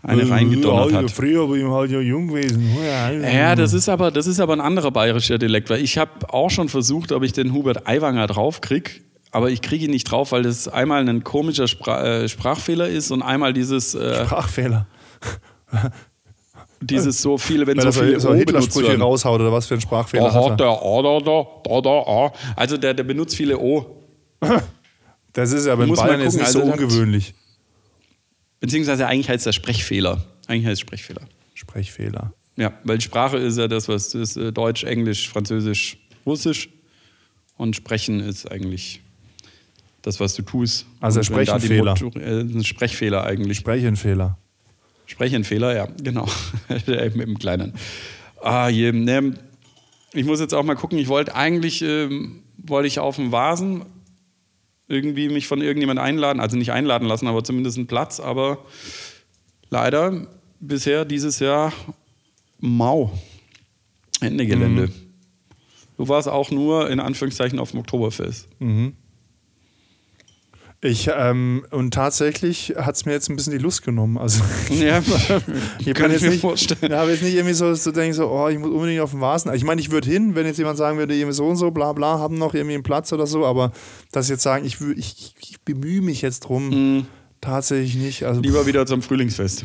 eine 0.04 0.28
reingedonnert 0.28 0.92
hat. 0.92 1.10
Früher 1.10 1.48
bin 1.48 1.66
ich 1.66 1.72
halt 1.72 1.90
ja 1.90 2.00
jung 2.00 2.28
gewesen. 2.28 2.68
Ja, 3.22 3.54
das 3.54 3.72
ist 3.72 3.88
aber, 3.88 4.10
das 4.10 4.26
ist 4.26 4.40
aber 4.40 4.52
ein 4.52 4.60
anderer 4.60 4.90
bayerischer 4.90 5.38
Dialekt, 5.38 5.70
weil 5.70 5.82
ich 5.82 5.98
habe 5.98 6.10
auch 6.28 6.50
schon 6.50 6.68
versucht, 6.68 7.12
ob 7.12 7.22
ich 7.22 7.32
den 7.32 7.52
Hubert 7.52 7.86
Aiwanger 7.86 8.26
draufkrieg, 8.26 9.02
aber 9.34 9.50
ich 9.50 9.62
kriege 9.62 9.86
ihn 9.86 9.90
nicht 9.90 10.04
drauf, 10.04 10.30
weil 10.30 10.44
das 10.44 10.68
einmal 10.68 11.06
ein 11.08 11.24
komischer 11.24 11.66
Spra 11.66 12.04
äh, 12.04 12.28
Sprachfehler 12.28 12.88
ist 12.88 13.10
und 13.10 13.20
einmal 13.20 13.52
dieses, 13.52 13.92
äh, 13.96 14.24
Sprachfehler. 14.24 14.86
dieses 16.80 17.20
so 17.20 17.36
viele, 17.36 17.66
wenn 17.66 17.76
Weil 17.78 17.90
so 17.90 18.00
viele 18.00 18.20
so, 18.20 18.32
Hitler-Sprüche 18.32 18.96
raushaut 18.96 19.40
oder 19.40 19.50
was 19.50 19.66
für 19.66 19.74
ein 19.74 19.80
Sprachfehler 19.80 20.30
Da 20.30 20.34
hat 20.34 20.60
er. 20.60 20.80
A, 20.80 21.02
da, 21.02 21.46
da, 21.64 21.80
da. 21.80 22.32
Also 22.54 22.76
der, 22.76 22.94
der 22.94 23.02
benutzt 23.02 23.34
viele 23.34 23.58
O. 23.58 24.04
Das 25.32 25.50
ist 25.50 25.66
aber 25.66 25.84
mal 25.84 25.96
Bayern 25.96 26.22
gucken, 26.22 26.38
nicht 26.38 26.48
so 26.52 26.60
also 26.60 26.72
ungewöhnlich. 26.72 27.34
Beziehungsweise 28.60 29.08
eigentlich 29.08 29.28
heißt 29.28 29.44
der 29.44 29.52
Sprechfehler. 29.52 30.24
Eigentlich 30.46 30.66
heißt 30.66 30.74
es 30.74 30.80
Sprechfehler. 30.80 31.22
Sprechfehler. 31.54 32.32
Ja, 32.54 32.72
weil 32.84 33.00
Sprache 33.00 33.38
ist 33.38 33.58
ja 33.58 33.66
das, 33.66 33.88
was 33.88 34.14
ist 34.14 34.36
äh, 34.36 34.52
Deutsch, 34.52 34.84
Englisch, 34.84 35.28
Französisch, 35.28 35.98
Russisch. 36.24 36.68
Und 37.56 37.74
Sprechen 37.74 38.20
ist 38.20 38.48
eigentlich 38.50 39.03
das, 40.04 40.20
was 40.20 40.34
du 40.34 40.42
tust. 40.42 40.86
Also 41.00 41.20
die 41.20 41.26
Sprechenfehler. 41.26 41.92
Motor- 42.00 42.16
äh, 42.20 42.40
ein 42.40 42.64
Sprechfehler 42.64 43.24
eigentlich. 43.24 43.58
Sprechenfehler. 43.58 44.38
Sprechenfehler, 45.06 45.74
ja, 45.74 45.88
genau. 46.02 46.26
Mit 46.68 46.86
dem 47.26 47.38
Kleinen. 47.38 47.74
Ah, 48.40 48.68
je, 48.68 48.92
ne, 48.92 49.34
ich 50.12 50.24
muss 50.24 50.40
jetzt 50.40 50.54
auch 50.54 50.62
mal 50.62 50.76
gucken. 50.76 50.98
Ich 50.98 51.08
wollte 51.08 51.34
eigentlich, 51.34 51.82
ähm, 51.82 52.42
wollte 52.58 52.86
ich 52.88 52.98
auf 53.00 53.16
dem 53.16 53.32
Vasen 53.32 53.84
irgendwie 54.88 55.28
mich 55.28 55.46
von 55.46 55.60
irgendjemand 55.62 55.98
einladen, 55.98 56.40
also 56.40 56.56
nicht 56.56 56.72
einladen 56.72 57.08
lassen, 57.08 57.26
aber 57.26 57.42
zumindest 57.42 57.78
einen 57.78 57.86
Platz. 57.86 58.20
Aber 58.20 58.58
leider 59.70 60.26
bisher 60.60 61.04
dieses 61.04 61.38
Jahr 61.40 61.72
mau. 62.58 63.12
Ende 64.20 64.46
Gelände. 64.46 64.90
Du 65.96 66.08
warst 66.08 66.28
auch 66.28 66.50
nur 66.50 66.90
in 66.90 67.00
Anführungszeichen 67.00 67.58
auf 67.58 67.70
dem 67.70 67.80
Oktoberfest. 67.80 68.48
Ich, 70.86 71.08
ähm, 71.16 71.64
und 71.70 71.94
tatsächlich 71.94 72.74
hat 72.76 72.94
es 72.94 73.06
mir 73.06 73.12
jetzt 73.12 73.30
ein 73.30 73.36
bisschen 73.36 73.52
die 73.52 73.58
Lust 73.58 73.82
genommen. 73.82 74.18
Also, 74.18 74.42
Ja, 74.70 75.02
ich 75.78 75.94
kann 75.94 76.10
ich 76.10 76.12
jetzt 76.12 76.22
mir 76.22 76.30
nicht, 76.30 76.40
vorstellen. 76.42 76.92
Ja, 76.92 77.00
aber 77.00 77.10
jetzt 77.10 77.22
nicht 77.22 77.34
irgendwie 77.34 77.54
so, 77.54 77.72
so 77.74 77.90
denken, 77.90 78.12
so, 78.12 78.28
oh, 78.28 78.48
ich 78.48 78.58
muss 78.58 78.68
unbedingt 78.70 79.00
auf 79.00 79.12
den 79.12 79.22
Vasen. 79.22 79.54
Ich 79.54 79.64
meine, 79.64 79.80
ich 79.80 79.90
würde 79.90 80.10
hin, 80.10 80.34
wenn 80.34 80.44
jetzt 80.44 80.58
jemand 80.58 80.76
sagen 80.76 80.98
würde, 80.98 81.14
irgendwie 81.14 81.32
so 81.34 81.46
und 81.46 81.56
so, 81.56 81.70
bla 81.70 81.94
bla, 81.94 82.18
haben 82.18 82.36
noch 82.36 82.52
irgendwie 82.52 82.74
einen 82.74 82.82
Platz 82.82 83.14
oder 83.14 83.26
so, 83.26 83.46
aber 83.46 83.72
dass 84.12 84.28
jetzt 84.28 84.42
sagen, 84.42 84.66
ich, 84.66 84.78
ich, 84.96 85.34
ich 85.40 85.60
bemühe 85.62 86.02
mich 86.02 86.20
jetzt 86.20 86.40
drum, 86.40 87.06
tatsächlich 87.40 87.96
nicht. 87.96 88.24
Also, 88.24 88.40
Mhm. 88.40 88.44
Lieber 88.44 88.66
wieder 88.66 88.84
zum 88.84 89.00
Frühlingsfest. 89.00 89.64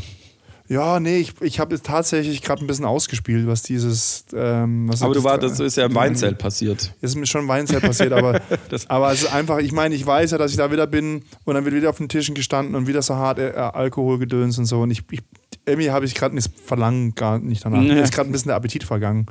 Ja, 0.69 0.99
nee, 0.99 1.17
ich, 1.17 1.33
ich 1.41 1.59
habe 1.59 1.73
jetzt 1.75 1.85
tatsächlich 1.87 2.41
gerade 2.43 2.63
ein 2.63 2.67
bisschen 2.67 2.85
ausgespielt, 2.85 3.47
was 3.47 3.63
dieses. 3.63 4.25
Ähm, 4.33 4.87
was 4.87 5.01
Aber 5.01 5.13
du 5.13 5.19
das- 5.19 5.23
war, 5.23 5.37
das 5.39 5.59
ist 5.59 5.77
ja 5.77 5.87
im 5.87 5.95
Weinzelt 5.95 6.37
passiert. 6.37 6.93
ist 7.01 7.15
mir 7.15 7.25
schon 7.25 7.47
Weinzeit 7.47 7.81
passiert, 7.81 8.13
aber, 8.13 8.39
Das- 8.69 8.87
aber 8.89 9.11
es 9.11 9.23
ist 9.23 9.33
einfach, 9.33 9.57
ich 9.57 9.71
meine, 9.71 9.95
ich 9.95 10.05
weiß 10.05 10.29
ja, 10.31 10.37
dass 10.37 10.51
ich 10.51 10.57
da 10.57 10.71
wieder 10.71 10.85
bin 10.87 11.23
und 11.43 11.55
dann 11.55 11.65
wird 11.65 11.73
wieder 11.75 11.89
auf 11.89 11.97
den 11.97 12.07
Tischen 12.07 12.35
gestanden 12.35 12.75
und 12.75 12.87
wieder 12.87 13.01
so 13.01 13.15
hart 13.15 13.39
äh, 13.39 13.51
Alkoholgedöns 13.55 14.57
und 14.59 14.65
so 14.65 14.81
und 14.81 14.91
ich, 14.91 15.01
ich 15.11 15.21
irgendwie 15.65 15.91
habe 15.91 16.05
ich 16.05 16.13
gerade 16.15 16.35
das 16.35 16.49
Verlangen 16.65 17.15
gar 17.15 17.39
nicht 17.39 17.65
danach. 17.65 17.81
Ja. 17.81 17.95
Mir 17.95 18.03
ist 18.03 18.13
gerade 18.13 18.29
ein 18.29 18.31
bisschen 18.31 18.49
der 18.49 18.55
Appetit 18.55 18.83
vergangen. 18.83 19.25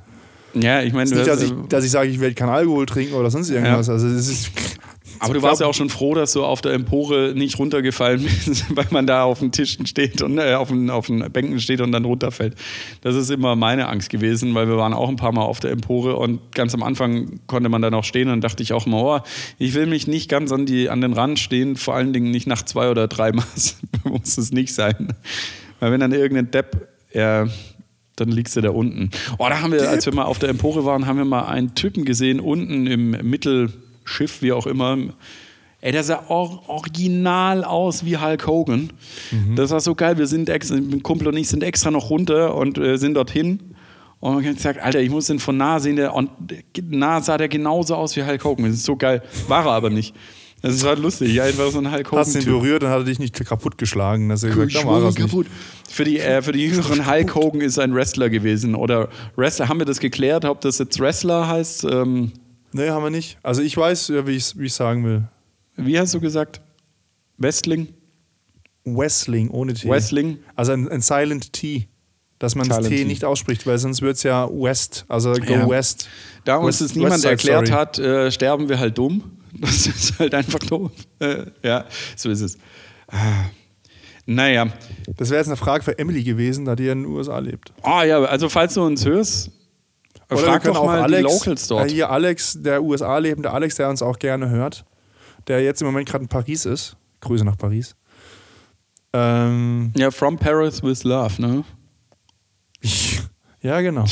Ja, 0.54 0.82
ich 0.82 0.92
meine, 0.92 1.08
nicht, 1.10 1.26
dass 1.26 1.42
ich, 1.42 1.52
dass 1.68 1.84
ich 1.84 1.90
sage, 1.90 2.08
ich 2.10 2.20
werde 2.20 2.34
keinen 2.34 2.48
Alkohol 2.50 2.86
trinken 2.86 3.14
oder 3.14 3.30
sonst 3.30 3.50
irgendwas. 3.50 3.88
Also 3.88 4.06
es 4.08 4.28
ist, 4.28 4.50
aber 5.20 5.34
du 5.34 5.42
warst 5.42 5.60
ja 5.60 5.66
auch 5.66 5.74
schon 5.74 5.90
froh, 5.90 6.14
dass 6.14 6.32
du 6.32 6.44
auf 6.44 6.60
der 6.60 6.72
Empore 6.72 7.32
nicht 7.34 7.58
runtergefallen 7.58 8.22
bist, 8.22 8.64
weil 8.76 8.86
man 8.90 9.06
da 9.06 9.24
auf 9.24 9.40
den 9.40 9.52
Tischen 9.52 9.86
steht 9.86 10.22
und 10.22 10.38
äh, 10.38 10.54
auf, 10.54 10.68
den, 10.68 10.90
auf 10.90 11.06
den 11.06 11.30
Bänken 11.32 11.60
steht 11.60 11.80
und 11.80 11.92
dann 11.92 12.04
runterfällt. 12.04 12.54
Das 13.00 13.14
ist 13.14 13.30
immer 13.30 13.56
meine 13.56 13.88
Angst 13.88 14.10
gewesen, 14.10 14.54
weil 14.54 14.68
wir 14.68 14.76
waren 14.76 14.94
auch 14.94 15.08
ein 15.08 15.16
paar 15.16 15.32
Mal 15.32 15.42
auf 15.42 15.60
der 15.60 15.70
Empore 15.70 16.16
und 16.16 16.52
ganz 16.54 16.74
am 16.74 16.82
Anfang 16.82 17.40
konnte 17.46 17.68
man 17.68 17.82
da 17.82 17.90
noch 17.90 18.04
stehen 18.04 18.28
und 18.28 18.42
dachte 18.42 18.62
ich 18.62 18.72
auch 18.72 18.86
immer, 18.86 19.02
oh, 19.02 19.20
ich 19.58 19.74
will 19.74 19.86
mich 19.86 20.06
nicht 20.06 20.28
ganz 20.28 20.52
an, 20.52 20.66
die, 20.66 20.90
an 20.90 21.00
den 21.00 21.12
Rand 21.12 21.38
stehen, 21.38 21.76
vor 21.76 21.94
allen 21.94 22.12
Dingen 22.12 22.30
nicht 22.30 22.46
nach 22.46 22.62
zwei 22.62 22.90
oder 22.90 23.08
drei 23.08 23.32
Maß 23.32 23.76
muss 24.04 24.38
es 24.38 24.52
nicht 24.52 24.74
sein. 24.74 25.14
Weil 25.80 25.92
wenn 25.92 26.00
dann 26.00 26.12
irgendein 26.12 26.50
Depp, 26.50 26.88
ja, 27.12 27.46
dann 28.16 28.28
liegst 28.30 28.56
du 28.56 28.60
da 28.60 28.70
unten. 28.70 29.10
Oh, 29.38 29.46
da 29.48 29.60
haben 29.60 29.72
wir, 29.72 29.88
als 29.88 30.06
wir 30.06 30.14
mal 30.14 30.24
auf 30.24 30.38
der 30.38 30.48
Empore 30.48 30.84
waren, 30.84 31.06
haben 31.06 31.18
wir 31.18 31.24
mal 31.24 31.46
einen 31.46 31.74
Typen 31.74 32.04
gesehen, 32.04 32.40
unten 32.40 32.86
im 32.86 33.14
Mittelschiff, 34.08 34.42
wie 34.42 34.52
auch 34.52 34.66
immer. 34.66 34.96
Ey, 35.80 35.92
der 35.92 36.02
sah 36.02 36.24
or 36.28 36.68
original 36.68 37.62
aus 37.62 38.04
wie 38.04 38.16
Hulk 38.16 38.46
Hogan. 38.46 38.92
Das 39.54 39.70
war 39.70 39.80
so 39.80 39.94
geil. 39.94 40.18
Wir 40.18 40.26
sind 40.26 40.48
mein 40.48 41.02
Kumpel 41.02 41.28
und 41.28 41.36
ich 41.36 41.48
sind 41.48 41.62
extra 41.62 41.90
noch 41.90 42.10
runter 42.10 42.56
und 42.56 42.78
äh, 42.78 42.96
sind 42.96 43.14
dorthin. 43.14 43.60
Und 44.20 44.34
man 44.34 44.44
hat 44.44 44.56
gesagt, 44.56 44.80
Alter, 44.80 45.00
ich 45.00 45.10
muss 45.10 45.26
den 45.26 45.38
von 45.38 45.56
nah 45.56 45.78
sehen. 45.78 45.94
Der, 45.94 46.14
und 46.14 46.30
nah 46.82 47.20
sah 47.20 47.38
der 47.38 47.48
genauso 47.48 47.94
aus 47.94 48.16
wie 48.16 48.24
Hulk 48.24 48.42
Hogan. 48.42 48.64
Das 48.66 48.74
ist 48.74 48.84
so 48.84 48.96
geil. 48.96 49.22
War 49.46 49.66
er 49.66 49.72
aber 49.72 49.90
nicht. 49.90 50.16
Das 50.60 50.82
war 50.82 50.96
lustig. 50.96 51.32
Ja, 51.32 51.44
einfach 51.44 51.70
so 51.70 51.78
ein 51.78 51.92
Hulk 51.92 52.10
Hogan. 52.10 52.18
hast 52.18 52.34
ihn 52.34 52.44
berührt 52.44 52.82
und 52.82 52.88
hat 52.88 52.98
er 52.98 53.04
dich 53.04 53.20
nicht 53.20 53.44
kaputt 53.46 53.78
geschlagen. 53.78 54.28
Dass 54.28 54.42
er 54.42 54.50
gesagt, 54.50 54.74
da 54.74 54.84
war 54.84 55.00
nicht. 55.00 55.16
kaputt. 55.18 55.46
Für 55.88 56.02
die, 56.02 56.18
äh, 56.18 56.42
für 56.42 56.50
die 56.50 56.64
Jüngeren, 56.66 57.08
Hulk 57.08 57.36
Hogan 57.36 57.60
ist 57.60 57.78
ein 57.78 57.94
Wrestler 57.94 58.28
gewesen. 58.28 58.74
Oder 58.74 59.10
Wrestler, 59.36 59.68
haben 59.68 59.78
wir 59.78 59.86
das 59.86 60.00
geklärt, 60.00 60.44
ob 60.44 60.60
das 60.60 60.78
jetzt 60.78 60.98
Wrestler 60.98 61.46
heißt? 61.46 61.84
Ähm, 61.84 62.32
Nee, 62.72 62.90
haben 62.90 63.02
wir 63.02 63.10
nicht. 63.10 63.38
Also 63.42 63.62
ich 63.62 63.76
weiß, 63.76 64.12
wie 64.26 64.36
ich 64.36 64.54
es 64.56 64.76
sagen 64.76 65.04
will. 65.04 65.22
wie 65.76 65.98
hast 65.98 66.14
du 66.14 66.20
gesagt? 66.20 66.60
Wrestling? 67.38 67.88
Wrestling 68.84 69.50
ohne 69.50 69.74
T. 69.74 69.88
Wrestling? 69.88 70.38
Also 70.54 70.72
ein, 70.72 70.88
ein 70.88 71.00
Silent 71.00 71.52
T. 71.52 71.88
Dass 72.38 72.54
man 72.54 72.68
das 72.68 72.76
Silent 72.78 72.94
T 72.94 73.02
T. 73.02 73.04
nicht 73.08 73.24
ausspricht, 73.24 73.66
weil 73.66 73.78
sonst 73.78 74.00
wird 74.02 74.16
es 74.16 74.22
ja 74.22 74.48
West, 74.50 75.04
also 75.08 75.32
Go 75.32 75.52
Ja. 75.52 75.68
West. 75.68 76.08
Da 76.44 76.56
uns 76.56 76.78
das 76.78 76.94
niemand 76.94 77.24
erklärt 77.24 77.66
Story. 77.66 77.78
hat, 77.78 77.98
äh, 77.98 78.30
sterben 78.30 78.68
wir 78.68 78.78
halt 78.78 78.96
dumm. 78.98 79.22
Das 79.60 79.86
ist 79.86 80.18
halt 80.18 80.34
einfach 80.34 80.58
doof. 80.60 80.92
Äh, 81.20 81.46
ja, 81.64 81.86
so 82.16 82.28
ist 82.30 82.42
es. 82.42 82.58
Ah. 83.08 83.46
Naja. 84.26 84.68
Das 85.16 85.30
wäre 85.30 85.40
jetzt 85.40 85.48
eine 85.48 85.56
Frage 85.56 85.82
für 85.82 85.98
Emily 85.98 86.22
gewesen, 86.22 86.66
da 86.66 86.76
die 86.76 86.84
ja 86.84 86.92
in 86.92 87.04
den 87.04 87.10
USA 87.10 87.38
lebt. 87.38 87.72
Ah 87.82 88.04
ja, 88.04 88.22
also 88.22 88.50
falls 88.50 88.74
du 88.74 88.82
uns 88.84 89.06
hörst, 89.06 89.50
Oder 90.30 90.40
frag 90.40 90.52
wir 90.52 90.60
können 90.60 90.76
auch 90.76 90.86
mal 90.86 91.02
Alex, 91.02 91.70
äh, 91.70 91.88
hier 91.88 92.10
Alex, 92.10 92.58
der 92.60 92.82
USA 92.82 93.16
lebende 93.18 93.50
Alex, 93.50 93.76
der 93.76 93.88
uns 93.88 94.02
auch 94.02 94.18
gerne 94.18 94.50
hört, 94.50 94.84
der 95.46 95.62
jetzt 95.62 95.80
im 95.80 95.86
Moment 95.86 96.08
gerade 96.08 96.24
in 96.24 96.28
Paris 96.28 96.66
ist. 96.66 96.96
Grüße 97.20 97.44
nach 97.44 97.56
Paris. 97.56 97.96
Ähm, 99.12 99.92
Ja, 99.96 100.10
From 100.10 100.38
Paris 100.38 100.82
with 100.82 101.04
Love, 101.04 101.40
ne? 101.40 101.64
ja, 103.62 103.80
genau. 103.80 104.04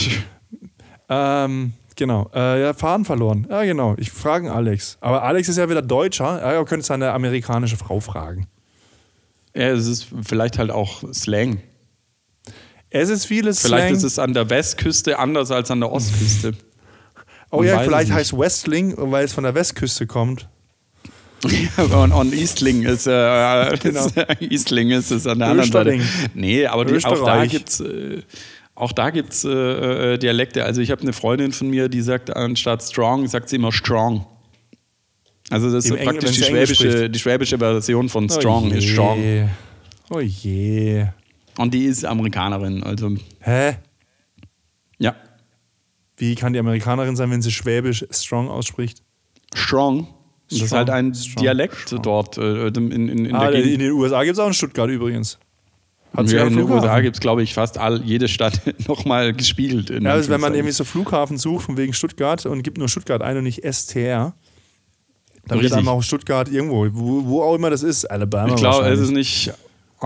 ähm, 1.09 1.75
genau. 1.97 2.31
Äh, 2.35 2.63
ja, 2.63 2.73
Faden 2.73 3.05
verloren. 3.05 3.47
Ja, 3.51 3.63
genau. 3.65 3.95
Ich 3.99 4.11
frage 4.11 4.51
Alex. 4.53 4.97
Aber 5.01 5.23
Alex 5.23 5.49
ist 5.49 5.59
ja 5.59 5.69
wieder 5.69 5.83
Deutscher. 5.83 6.41
Ja, 6.41 6.53
er 6.53 6.65
könnte 6.65 6.87
seine 6.87 7.13
amerikanische 7.13 7.77
Frau 7.77 8.01
fragen. 8.01 8.47
Ja, 9.55 9.69
es 9.69 9.87
ist 9.87 10.09
vielleicht 10.25 10.59
halt 10.59 10.71
auch 10.71 11.03
Slang. 11.13 11.61
Es 12.91 13.09
ist 13.09 13.27
vieles 13.27 13.61
Vielleicht 13.61 13.89
Slang. 13.89 13.97
ist 13.97 14.03
es 14.05 14.19
an 14.19 14.33
der 14.35 14.49
Westküste 14.49 15.19
anders 15.19 15.51
als 15.51 15.71
an 15.71 15.81
der 15.81 15.91
Ostküste. 15.93 16.55
oh 17.51 17.63
ja, 17.63 17.81
es 17.81 17.87
vielleicht 17.87 18.13
heißt 18.13 18.39
Westling, 18.39 18.95
weil 18.97 19.25
es 19.25 19.33
von 19.33 19.45
der 19.45 19.55
Westküste 19.55 20.07
kommt. 20.07 20.49
und, 21.93 22.13
und 22.13 22.35
Eastling 22.35 22.83
ist, 22.85 23.07
äh, 23.07 23.77
Genau. 23.83 24.07
ist 24.07 24.17
Eastling 24.41 24.91
ist 24.91 25.11
es 25.11 25.27
an 25.27 25.39
der 25.39 25.49
anderen 25.49 25.71
Seite. 25.71 26.01
Nee, 26.35 26.67
aber 26.67 26.85
die, 26.85 26.97
auch 26.97 27.03
da 27.03 27.13
Österreich. 27.13 27.51
gibt's 27.51 27.81
äh, 27.81 28.23
auch 28.75 28.93
da 28.93 29.11
gibt's 29.11 29.45
äh, 29.45 30.15
äh, 30.15 30.19
Dialekte. 30.19 30.65
Also 30.65 30.81
ich 30.81 30.91
habe 30.91 31.03
eine 31.03 31.13
Freundin 31.13 31.53
von 31.53 31.69
mir, 31.69 31.89
die 31.89 32.01
sagt 32.03 32.35
anstatt 32.35 32.83
strong, 32.83 33.27
sagt 33.27 33.49
sie 33.49 33.57
immer 33.57 33.73
strong. 33.73 34.27
Also 35.51 35.71
das 35.71 35.85
ist 35.85 35.91
Im 35.91 35.97
so 35.97 36.03
Engl- 36.03 36.05
praktisch 36.05 36.33
die 36.37 36.43
schwäbische, 36.45 37.11
die 37.11 37.19
schwäbische 37.19 37.59
Version 37.59 38.09
von 38.09 38.29
strong 38.29 38.71
oh 38.73 38.75
ist 38.75 38.89
strong. 38.89 39.51
Oh 40.11 40.21
je. 40.21 41.07
Und 41.59 41.73
die 41.75 41.85
ist 41.85 42.05
Amerikanerin, 42.05 42.83
also 42.83 43.15
Hä? 43.41 43.77
ja. 44.99 45.15
Wie 46.19 46.35
kann 46.35 46.53
die 46.53 46.59
Amerikanerin 46.59 47.17
sein, 47.17 47.31
wenn 47.31 47.43
sie 47.43 47.51
Schwäbisch 47.51 48.05
strong 48.11 48.49
ausspricht? 48.49 49.03
Strong. 49.55 50.09
Das 50.51 50.61
ist 50.61 50.73
halt 50.73 50.91
ein 50.91 51.15
strong, 51.15 51.43
Dialekt 51.43 51.81
strong. 51.81 52.03
dort 52.03 52.39
äh, 52.39 52.69
in, 52.69 52.91
in, 52.91 53.09
in 53.27 53.35
ah, 53.35 53.51
in 53.51 53.79
den 53.79 53.93
USA 53.93 54.23
gibt 54.23 54.35
es 54.35 54.39
auch 54.39 54.47
in 54.47 54.55
Stuttgart 54.55 54.89
übrigens. 54.89 55.39
Hat 56.17 56.29
sie 56.29 56.37
Ja, 56.37 56.47
in 56.47 56.57
den. 56.57 56.71
USA 56.71 57.01
gibt 57.01 57.17
es, 57.17 57.21
glaube 57.21 57.43
ich, 57.43 57.53
fast 57.53 57.79
all, 57.79 58.01
jede 58.03 58.29
Stadt 58.29 58.61
nochmal 58.89 59.33
gespiegelt. 59.35 59.91
In 59.91 60.05
Ja, 60.05 60.13
also 60.13 60.31
wenn 60.31 60.41
man 60.41 60.55
irgendwie 60.55 60.73
so 60.73 60.85
Flughafen 60.85 61.37
sucht, 61.37 61.67
von 61.67 61.77
wegen 61.77 61.93
Stuttgart 61.93 62.47
und 62.47 62.63
gibt 62.63 62.79
nur 62.79 62.89
Stuttgart 62.89 63.23
ein 63.23 63.37
und 63.37 63.45
nicht 63.45 63.63
STR, 63.65 64.35
dann 65.47 65.59
wird 65.59 65.65
Richtig. 65.65 65.85
dann 65.85 65.89
auch 65.89 66.03
Stuttgart 66.03 66.49
irgendwo, 66.49 66.87
wo, 66.93 67.27
wo 67.27 67.43
auch 67.43 67.55
immer 67.55 67.71
das 67.71 67.83
ist, 67.83 68.05
Alabama 68.05 68.55
Ich 68.55 68.61
glaube, 68.61 68.87
es 68.89 69.01
ist 69.01 69.11
nicht 69.11 69.53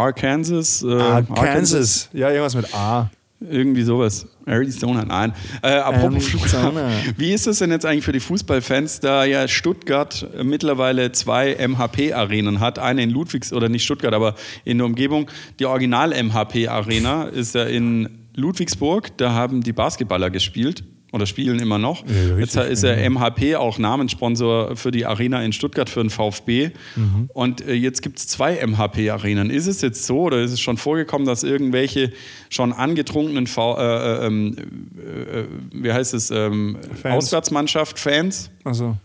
Arkansas. 0.00 0.82
Äh, 0.82 0.92
ah, 0.92 1.22
Kansas. 1.22 2.08
Ja, 2.12 2.30
irgendwas 2.30 2.54
mit 2.54 2.74
A. 2.74 3.10
Irgendwie 3.40 3.82
sowas. 3.82 4.26
Arizona, 4.44 5.04
nein. 5.04 5.32
Äh, 5.62 5.68
apropos 5.68 6.34
Arizona. 6.34 6.90
Wie 7.16 7.32
ist 7.32 7.46
das 7.46 7.58
denn 7.58 7.70
jetzt 7.70 7.86
eigentlich 7.86 8.04
für 8.04 8.12
die 8.12 8.20
Fußballfans, 8.20 9.00
da 9.00 9.24
ja 9.24 9.48
Stuttgart 9.48 10.28
mittlerweile 10.42 11.12
zwei 11.12 11.56
MHP-Arenen 11.56 12.60
hat? 12.60 12.78
Eine 12.78 13.02
in 13.02 13.10
Ludwigs, 13.10 13.54
oder 13.54 13.70
nicht 13.70 13.84
Stuttgart, 13.84 14.12
aber 14.12 14.34
in 14.64 14.76
der 14.76 14.86
Umgebung. 14.86 15.30
Die 15.58 15.64
Original-MHP-Arena 15.64 17.24
ist 17.24 17.54
ja 17.54 17.64
in 17.64 18.26
Ludwigsburg. 18.34 19.16
Da 19.16 19.32
haben 19.32 19.62
die 19.62 19.72
Basketballer 19.72 20.28
gespielt. 20.28 20.84
Oder 21.12 21.26
spielen 21.26 21.58
immer 21.58 21.78
noch. 21.78 22.04
Ja, 22.06 22.38
Jetzt 22.38 22.54
ist 22.56 22.84
der 22.84 23.10
MHP 23.10 23.56
auch 23.56 23.78
Namenssponsor 23.78 24.76
für 24.76 24.92
die 24.92 25.06
Arena 25.06 25.42
in 25.42 25.52
Stuttgart 25.52 25.90
für 25.90 26.00
den 26.00 26.08
VfB. 26.10 26.70
Mhm. 26.94 27.28
Und 27.34 27.66
äh, 27.66 27.72
jetzt 27.74 28.02
gibt 28.02 28.20
es 28.20 28.28
zwei 28.28 28.64
MHP-Arenen. 28.64 29.50
Ist 29.50 29.66
es 29.66 29.80
jetzt 29.80 30.06
so 30.06 30.20
oder 30.20 30.40
ist 30.40 30.52
es 30.52 30.60
schon 30.60 30.76
vorgekommen, 30.76 31.26
dass 31.26 31.42
irgendwelche 31.42 32.12
schon 32.48 32.72
angetrunkenen 32.72 33.48
v 33.48 33.76
äh, 33.76 33.82
äh, 33.82 34.26
ähm, 34.26 34.56
äh, 35.04 35.40
äh, 35.40 35.44
wie 35.72 35.92
heißt 35.92 36.14
es, 36.14 36.30
ähm, 36.30 36.78
Fans. 37.02 37.16
Auswärtsmannschaft, 37.16 37.98
Fans? 37.98 38.50
Also. 38.62 38.96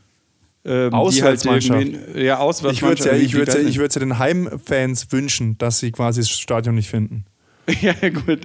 ähm, 0.64 0.94
Auswärtsmannschaft. 0.94 1.82
Die 1.88 1.96
halt 1.96 2.16
ja, 2.18 2.36
Ich 2.36 2.40
Auswärtsmannschaft. 2.40 3.06
würde 3.10 3.18
ja, 3.18 3.24
ich 3.24 3.32
die- 3.32 3.38
würd's 3.38 3.54
ja, 3.56 3.60
ich 3.62 3.78
würd's 3.80 3.96
ja 3.96 4.00
den 4.00 4.20
Heimfans 4.20 5.12
wünschen, 5.12 5.58
dass 5.58 5.80
sie 5.80 5.92
quasi 5.92 6.22
das 6.22 6.30
Stadion 6.30 6.76
nicht 6.76 6.90
finden. 6.90 7.26
Ja, 7.82 7.94
gut, 8.10 8.42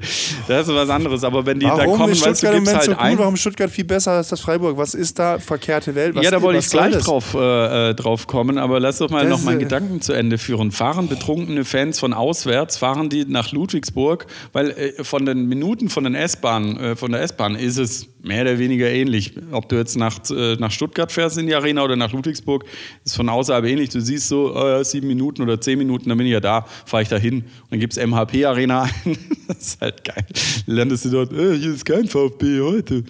das 0.48 0.68
ist 0.68 0.74
was 0.74 0.88
anderes. 0.88 1.24
Aber 1.24 1.44
wenn 1.44 1.60
die 1.60 1.66
da 1.66 1.76
Warum 1.78 1.98
kommen, 1.98 2.12
ist 2.12 2.24
weißt 2.26 2.42
du, 2.42 2.46
Moment 2.46 2.68
halt 2.68 2.84
so 2.84 2.92
gut? 2.92 3.00
ein. 3.00 3.18
Warum 3.18 3.36
Stuttgart 3.36 3.70
viel 3.70 3.84
besser 3.84 4.12
als 4.12 4.28
das 4.28 4.40
Freiburg? 4.40 4.78
Was 4.78 4.94
ist 4.94 5.18
da 5.18 5.38
verkehrte 5.38 5.94
Welt? 5.94 6.14
Was, 6.14 6.24
ja, 6.24 6.30
da 6.30 6.40
wollte 6.40 6.58
ich 6.58 6.68
gleich 6.70 6.92
das? 6.92 7.04
drauf, 7.04 7.34
äh, 7.34 7.90
äh, 7.90 7.94
drauf 7.94 8.26
kommen, 8.26 8.56
aber 8.56 8.80
lass 8.80 8.98
doch 8.98 9.10
mal 9.10 9.28
Das 9.28 9.30
noch 9.30 9.44
meinen 9.44 9.60
äh, 9.60 9.64
Gedanken 9.64 10.00
zu 10.00 10.12
Ende 10.12 10.38
führen. 10.38 10.72
Fahren 10.72 11.08
betrunkene 11.08 11.64
Fans 11.64 12.00
von 12.00 12.14
auswärts, 12.14 12.78
fahren 12.78 13.10
die 13.10 13.26
nach 13.26 13.52
Ludwigsburg, 13.52 14.26
weil 14.52 14.70
äh, 14.70 15.04
von 15.04 15.26
den 15.26 15.46
Minuten 15.46 15.90
von 15.90 16.04
den 16.04 16.14
S-Bahn, 16.14 16.76
äh, 16.78 16.96
von 16.96 17.12
der 17.12 17.20
S-Bahn 17.20 17.56
ist 17.56 17.76
es 17.76 18.06
mehr 18.22 18.42
oder 18.42 18.58
weniger 18.58 18.88
ähnlich. 18.90 19.32
Ob 19.50 19.68
du 19.68 19.76
jetzt 19.76 19.96
nach, 19.96 20.18
äh, 20.30 20.56
nach 20.56 20.70
Stuttgart 20.70 21.10
fährst 21.10 21.38
in 21.38 21.46
die 21.46 21.54
Arena 21.54 21.82
oder 21.82 21.96
nach 21.96 22.12
Ludwigsburg, 22.12 22.64
ist 23.04 23.16
von 23.16 23.28
außerhalb 23.28 23.64
ähnlich. 23.64 23.90
Du 23.90 24.00
siehst 24.00 24.28
so, 24.28 24.54
ja, 24.54 24.82
sieben 24.84 25.08
Minuten 25.08 25.42
oder 25.42 25.60
zehn 25.60 25.78
Minuten, 25.78 26.08
dann 26.08 26.18
bin 26.18 26.26
ich 26.26 26.32
ja 26.32 26.40
da, 26.40 26.66
fahre 26.84 27.02
ich 27.02 27.08
da 27.08 27.16
hin. 27.16 27.36
Und 27.36 27.70
dann 27.70 27.80
gibt 27.80 27.96
es 27.96 28.04
MHP-Arena 28.04 28.82
ein. 28.82 28.90
das 29.48 29.58
ist 29.58 29.80
halt 29.80 30.04
geil. 30.04 30.26
Landest 30.66 31.04
du 31.06 31.10
dort, 31.10 31.32
äh, 31.32 31.56
hier 31.56 31.74
ist 31.74 31.84
kein 31.84 32.06
VfB 32.06 32.60
heute. 32.60 33.04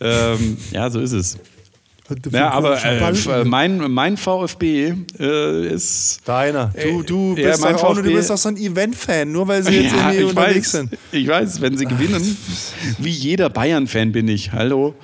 Ähm, 0.00 0.56
ja, 0.72 0.90
so 0.90 1.00
ist 1.00 1.12
es. 1.12 1.38
Ja, 2.30 2.50
aber 2.50 2.84
äh, 2.84 2.98
äh, 2.98 3.44
mein, 3.44 3.78
mein 3.90 4.16
VfB 4.16 4.92
äh, 5.18 5.66
ist. 5.68 6.20
Deiner. 6.24 6.72
Du, 6.82 7.02
du 7.02 7.34
Äh, 7.36 7.42
ja, 7.42 7.48
bist 7.50 7.62
mein 7.62 7.72
doch 7.74 7.84
auch 7.84 7.94
nur, 7.94 8.02
du 8.02 8.08
VfB 8.10 8.16
bist 8.16 8.30
doch 8.30 8.36
so 8.38 8.48
ein 8.48 8.56
Event-Fan, 8.56 9.30
nur 9.30 9.48
weil 9.48 9.62
sie 9.62 9.70
jetzt 9.82 9.94
Ja, 9.94 10.10
irgendwie 10.10 10.18
ich 10.24 10.28
unterwegs 10.28 10.66
weiß, 10.74 10.80
sind. 10.80 10.98
ich 11.12 11.26
weiß, 11.28 11.60
wenn 11.60 11.76
sie 11.78 11.84
gewinnen, 11.86 12.36
wie 12.98 13.10
jeder 13.10 13.48
Bayern-Fan 13.48 14.12
bin 14.12 14.28
ich. 14.28 14.52
Hallo? 14.52 14.94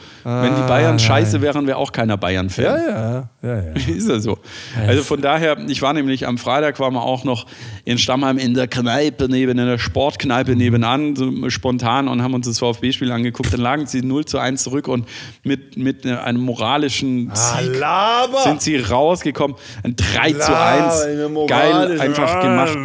Wenn 0.42 0.54
die 0.56 0.60
Ah, 0.62 0.66
Bayern 0.66 0.90
nein. 0.90 0.98
scheiße 0.98 1.40
wären, 1.40 1.66
wäre 1.66 1.78
auch 1.78 1.92
keiner 1.92 2.16
Bayern-Fan. 2.16 2.64
Ja, 2.64 2.76
ja, 2.76 3.28
ja, 3.42 3.62
ja. 3.62 3.72
Ist 3.94 4.08
ja 4.08 4.20
so. 4.20 4.38
Also 4.86 5.02
von 5.02 5.20
daher, 5.20 5.56
ich 5.68 5.80
war 5.82 5.92
nämlich 5.94 6.26
am 6.26 6.38
Freitag, 6.38 6.78
waren 6.80 6.92
wir 6.94 7.02
auch 7.02 7.24
noch 7.24 7.46
in 7.84 7.98
Stammheim 7.98 8.36
in 8.38 8.54
der 8.54 8.68
Kneipe 8.68 9.28
neben, 9.28 9.58
in 9.58 9.66
der 9.66 9.78
Sportkneipe 9.78 10.54
nebenan, 10.56 11.16
so 11.16 11.48
spontan 11.50 12.08
und 12.08 12.22
haben 12.22 12.34
uns 12.34 12.46
das 12.46 12.58
VfB-Spiel 12.58 13.10
angeguckt. 13.10 13.52
Dann 13.52 13.60
lagen 13.60 13.86
sie 13.86 14.02
0 14.02 14.24
zu 14.26 14.38
1 14.38 14.62
zurück 14.62 14.88
und 14.88 15.08
mit, 15.44 15.76
mit 15.76 16.04
einem 16.06 16.40
moralischen 16.42 17.30
Sieg 17.34 17.78
Laber! 17.78 18.42
sind 18.44 18.60
sie 18.60 18.76
rausgekommen. 18.76 19.56
Ein 19.82 19.96
3 19.96 20.32
zu 20.32 20.38
Laber, 20.52 20.84
1. 20.86 21.02
eine 21.02 21.28
moralische- 21.28 21.48
Geil, 21.48 22.00
einfach 22.00 22.40
gemacht. 22.42 22.78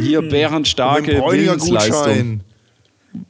Hier 0.00 0.22
bärenstarke 0.28 1.12
Willensleistung. 1.30 2.40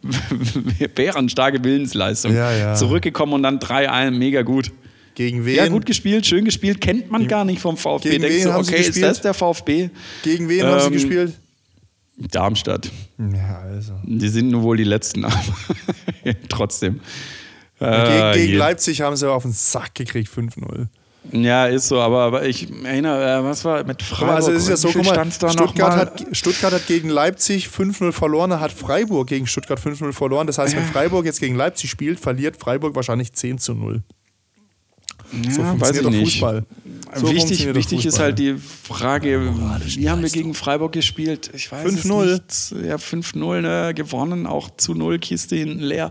Bärenstarke 0.94 1.62
Willensleistung. 1.64 2.34
Ja, 2.34 2.52
ja. 2.52 2.74
Zurückgekommen 2.74 3.32
und 3.34 3.42
dann 3.42 3.58
3-1, 3.58 4.10
mega 4.12 4.42
gut. 4.42 4.70
Gegen 5.14 5.44
wen? 5.44 5.56
Ja, 5.56 5.68
gut 5.68 5.86
gespielt, 5.86 6.24
schön 6.26 6.44
gespielt, 6.44 6.80
kennt 6.80 7.10
man 7.10 7.26
gar 7.28 7.44
nicht 7.44 7.60
vom 7.60 7.76
VfB. 7.76 8.08
gegen 8.10 8.22
Denkst 8.22 8.36
wen 8.38 8.44
du, 8.44 8.52
haben 8.52 8.64
sie 8.64 8.72
okay, 8.72 8.80
ist 8.80 8.86
gespielt? 8.88 9.10
das 9.10 9.20
der 9.20 9.34
VfB? 9.34 9.90
Gegen 10.22 10.48
wen 10.48 10.64
haben 10.66 10.80
sie 10.80 10.86
Ähm, 10.86 10.92
gespielt? 10.92 11.32
Darmstadt. 12.16 12.90
Ja, 13.18 13.58
also. 13.60 13.94
Die 14.04 14.28
sind 14.28 14.50
nur 14.50 14.62
wohl 14.62 14.76
die 14.76 14.84
Letzten, 14.84 15.24
aber 15.26 15.42
trotzdem. 16.48 17.00
Gegen, 17.78 17.90
Äh, 17.92 18.32
gegen 18.34 18.48
hier. 18.48 18.58
Leipzig 18.58 19.00
haben 19.00 19.16
sie 19.16 19.30
auf 19.30 19.42
den 19.42 19.52
Sack 19.52 19.94
gekriegt, 19.94 20.28
5-0. 20.30 20.86
Ja, 21.32 21.66
ist 21.66 21.88
so, 21.88 22.00
aber, 22.00 22.22
aber 22.22 22.46
ich 22.46 22.68
erinnere, 22.84 23.38
äh, 23.38 23.44
was 23.44 23.64
war 23.64 23.84
mit 23.84 24.00
mal, 24.00 24.04
Freiburg? 24.04 24.36
also 24.36 24.52
es 24.52 24.64
ist 24.64 24.68
ja 24.68 24.76
so, 24.76 24.90
guck 24.92 25.04
mal, 25.04 25.30
Stuttgart, 25.30 25.96
hat, 25.96 26.26
Stuttgart 26.32 26.72
hat 26.72 26.86
gegen 26.86 27.08
Leipzig 27.08 27.68
5-0 27.68 28.12
verloren, 28.12 28.58
hat 28.58 28.72
Freiburg 28.72 29.28
gegen 29.28 29.46
Stuttgart 29.46 29.80
5-0 29.80 30.12
verloren. 30.12 30.46
Das 30.46 30.58
heißt, 30.58 30.76
wenn 30.76 30.84
Freiburg 30.84 31.24
jetzt 31.24 31.40
gegen 31.40 31.54
Leipzig 31.54 31.90
spielt, 31.90 32.18
verliert 32.18 32.56
Freiburg 32.56 32.94
wahrscheinlich 32.94 33.32
10 33.32 33.58
zu 33.58 33.74
0. 33.74 34.02
So 35.50 35.62
Ja, 35.62 35.80
weiß 35.80 35.88
funktioniert 35.98 36.26
ich 36.28 36.40
doch. 36.40 36.48
Fußball. 36.50 36.64
So 37.16 37.32
wichtig 37.32 37.74
wichtig 37.74 37.98
ist 38.06 38.12
Fußball. 38.14 38.26
halt 38.26 38.38
die 38.38 38.54
Frage, 38.84 39.40
wie 39.96 40.08
haben 40.08 40.22
wir 40.22 40.28
gegen 40.30 40.54
Freiburg 40.54 40.92
gespielt? 40.92 41.50
Ich 41.54 41.70
weiß 41.72 41.84
es 41.92 42.04
5-0. 42.06 42.32
nicht. 42.76 42.86
Ja, 42.88 42.96
5-0 42.96 43.60
ne, 43.62 43.92
gewonnen, 43.94 44.46
auch 44.46 44.70
zu 44.76 44.94
0, 44.94 45.18
Kiste 45.18 45.56
hinten 45.56 45.80
leer. 45.80 46.10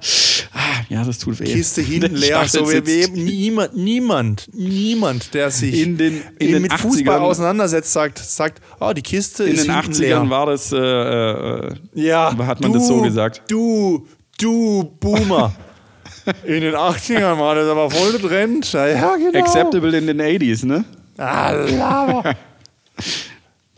Ah, 0.51 0.59
ja, 0.89 1.05
das 1.05 1.19
tut 1.19 1.39
weh. 1.39 1.45
Kiste 1.45 1.81
hinten 1.83 2.15
leer. 2.15 2.45
So, 2.49 2.69
wir, 2.69 3.07
niemand, 3.09 3.77
niemand, 3.77 4.49
niemand, 4.53 5.33
der 5.33 5.51
sich 5.51 5.81
In 5.81 5.97
den- 5.97 6.21
in 6.37 6.51
den 6.51 6.61
mit 6.63 6.73
Fußball 6.73 7.19
80ern 7.19 7.21
auseinandersetzt, 7.21 7.93
sagt, 7.93 8.17
sagt 8.19 8.61
oh, 8.81 8.91
die 8.91 9.01
Kiste 9.01 9.45
In 9.45 9.55
ist 9.55 9.67
den 9.67 9.73
hinten 9.81 9.93
80ern 9.93 9.99
leer. 10.01 10.29
war 10.29 10.45
das, 10.47 10.71
äh, 10.73 10.77
äh, 10.77 11.75
Ja, 11.93 12.35
hat 12.45 12.59
man 12.61 12.73
du, 12.73 12.77
das 12.79 12.87
so 12.89 13.01
gesagt. 13.01 13.43
Du, 13.49 14.05
du 14.37 14.83
Boomer. 14.99 15.55
In 16.45 16.61
den 16.61 16.75
80ern 16.75 17.37
war 17.39 17.55
das 17.55 17.67
aber 17.67 17.89
voll 17.89 18.11
der 18.13 18.21
Trend. 18.21 18.71
Ja, 18.73 19.15
genau. 19.15 19.39
acceptable 19.39 19.97
in 19.97 20.07
den 20.07 20.21
80s, 20.21 20.65
ne? 20.65 20.85
Ah, 21.17 21.51
Laber. 21.51 22.35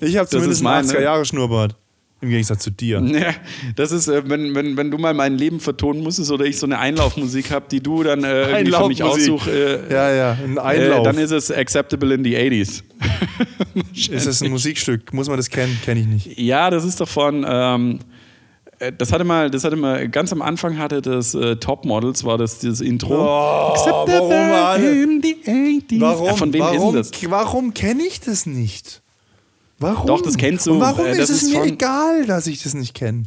Ich 0.04 0.18
habe 0.18 0.28
zumindest 0.28 0.64
mein, 0.64 0.80
einen 0.80 0.88
ne? 0.88 0.94
80er 0.96 1.02
Jahre 1.04 1.26
Schnurrbart. 1.26 1.76
Im 2.22 2.30
Gegensatz 2.30 2.64
zu 2.64 2.70
dir. 2.72 3.00
Ja, 3.02 3.34
das 3.76 3.92
ist, 3.92 4.08
äh, 4.08 4.28
wenn, 4.30 4.54
wenn, 4.54 4.78
wenn 4.78 4.92
du 4.92 4.98
mal 5.00 5.14
mein 5.14 5.38
Leben 5.40 5.60
vertonen 5.60 6.04
musstest 6.04 6.32
oder 6.32 6.46
ich 6.46 6.58
so 6.58 6.68
eine 6.68 6.78
Einlaufmusik 6.78 7.50
habe, 7.50 7.66
die 7.70 7.82
du 7.82 8.04
dann 8.04 8.24
äh, 8.24 8.50
irgendwie 8.60 8.72
für 8.72 8.88
mich 8.88 9.02
aussuchst, 9.02 9.48
äh, 9.48 9.92
Ja, 9.92 10.12
ja, 10.12 10.32
ein 10.44 10.58
äh, 10.58 10.60
Einlauf. 10.60 11.04
dann 11.04 11.18
ist 11.18 11.32
es 11.32 11.52
acceptable 11.52 12.14
in 12.14 12.24
the 12.24 12.36
80s. 12.36 12.84
ist 14.12 14.28
es 14.28 14.42
ein 14.44 14.50
Musikstück? 14.52 15.14
Muss 15.14 15.28
man 15.28 15.38
das 15.38 15.50
kennen? 15.50 15.80
Kenne 15.84 16.02
ich 16.02 16.06
nicht. 16.06 16.40
Ja, 16.40 16.70
das 16.70 16.84
ist 16.84 17.02
doch 17.02 17.10
von. 17.10 17.44
Ähm, 17.48 18.00
äh, 18.00 18.11
das 18.98 19.12
hatte 19.12 19.24
mal, 19.24 19.52
das 19.52 19.64
hatte 19.64 19.76
mal 19.76 20.10
ganz 20.10 20.32
am 20.34 20.42
Anfang 20.42 20.78
hatte 20.78 21.02
das 21.02 21.36
äh, 21.36 21.56
Top 21.58 21.86
Models 21.86 22.24
war 22.24 22.38
das 22.38 22.60
dieses 22.60 22.82
Intro. 22.82 23.14
Oh, 23.16 23.74
Acceptable 23.74 24.30
warum 24.30 24.52
alle? 24.54 25.04
in 25.04 25.22
the 25.22 25.36
80s. 25.46 26.00
Warum, 26.02 26.26
Ja, 26.26 26.34
von 26.34 26.54
wem 26.54 26.62
warum, 26.62 26.96
ist 26.96 27.12
denn 27.14 27.22
das? 27.22 27.32
Warum 27.32 27.74
kenne 27.74 28.04
ich 28.04 28.20
das 28.22 28.46
nicht? 28.46 29.02
Warum? 29.78 30.08
Doch, 30.08 30.22
das 30.22 30.38
kennst 30.38 30.66
du. 30.66 30.74
Und 30.74 30.80
warum 30.82 31.06
Äh, 31.06 31.12
ist 31.12 31.30
es 31.30 31.44
ist 31.44 31.54
mir 31.54 31.64
egal, 31.64 32.26
dass 32.26 32.48
ich 32.48 32.64
das 32.64 32.74
nicht 32.74 32.94
kenne? 32.96 33.24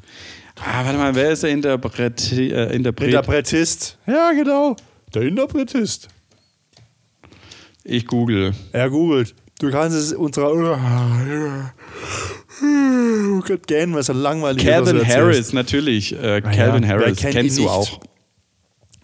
Ah, 0.57 0.84
warte 0.84 0.98
mal, 0.98 1.14
wer 1.14 1.30
ist 1.32 1.42
der 1.42 1.50
Interpret, 1.50 2.32
äh, 2.32 2.74
Interpret? 2.74 3.09
Interpretist. 3.09 3.98
Ja, 4.07 4.32
genau. 4.32 4.76
Der 5.14 5.22
Interpretist. 5.22 6.09
ich 7.84 8.07
google. 8.07 8.52
Er 8.72 8.88
googelt. 8.90 9.34
Du 9.61 9.70
kannst 9.70 9.96
es 9.96 10.12
unserer. 10.12 11.72
Oh 12.62 13.40
Gott, 13.40 13.66
gähnen, 13.66 13.95
was 13.95 14.07
so 14.07 14.12
langweilig 14.12 14.64
Calvin. 14.64 15.07
Harris, 15.07 15.53
natürlich. 15.53 16.12
Äh, 16.12 16.40
Calvin 16.40 16.82
ja, 16.82 16.88
Harris, 16.88 17.18
kennt 17.18 17.34
kennst 17.34 17.59
du 17.59 17.68
auch. 17.68 18.01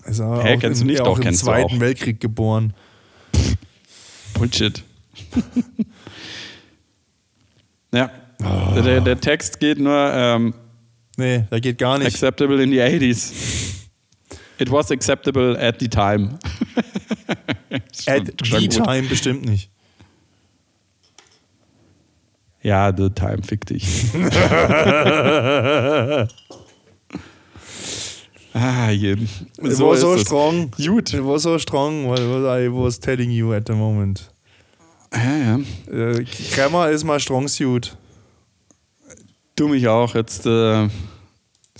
Er 0.05 0.43
Hä, 0.43 0.55
auch 0.55 0.61
kennst 0.61 0.81
im, 0.81 0.89
du 0.89 0.93
nicht? 0.93 1.01
Auch 1.03 1.19
Doch, 1.19 1.25
im 1.25 1.35
Zweiten 1.35 1.77
auch. 1.77 1.81
Weltkrieg 1.81 2.21
geboren. 2.21 2.75
Bullshit. 4.35 4.83
ja. 7.93 8.11
Der, 8.75 8.83
der, 8.83 9.01
der 9.03 9.21
Text 9.21 9.61
geht 9.61 9.79
nur 9.79 10.11
ähm, 10.15 10.55
Nee, 11.21 11.45
der 11.51 11.61
geht 11.61 11.77
gar 11.77 11.99
nicht. 11.99 12.07
acceptable 12.07 12.63
in 12.63 12.71
the 12.71 12.79
80s. 12.79 13.33
It 14.59 14.71
was 14.71 14.91
acceptable 14.91 15.57
at 15.59 15.79
the 15.79 15.89
time. 15.89 16.39
At 18.07 18.27
the 18.43 18.69
time 18.69 19.03
bestimmt 19.09 19.45
nicht. 19.45 19.71
Ja, 22.63 22.93
the 22.93 23.09
time, 23.11 23.43
fick 23.43 23.65
dich. 23.67 24.05
ah, 28.53 28.91
je. 28.91 29.13
It 29.13 29.77
So 29.77 29.89
was 29.89 30.01
so 30.01 30.15
es. 30.15 30.21
strong. 30.23 30.71
Gut. 30.77 31.15
It 31.15 31.25
was 31.25 31.43
so 31.43 31.57
strong 31.59 32.07
what, 32.07 32.21
what 32.21 32.45
I 32.45 32.69
was 32.69 32.99
telling 32.99 33.31
you 33.31 33.55
at 33.55 33.67
the 33.67 33.75
moment. 33.75 34.29
Ja, 35.13 35.37
ja. 35.37 35.61
Äh, 35.91 36.93
ist 36.93 37.05
mal 37.05 37.19
strong 37.21 37.49
suit. 37.49 37.97
Du 39.57 39.69
mich 39.69 39.89
auch. 39.89 40.15
Jetzt 40.15 40.47
äh, 40.47 40.89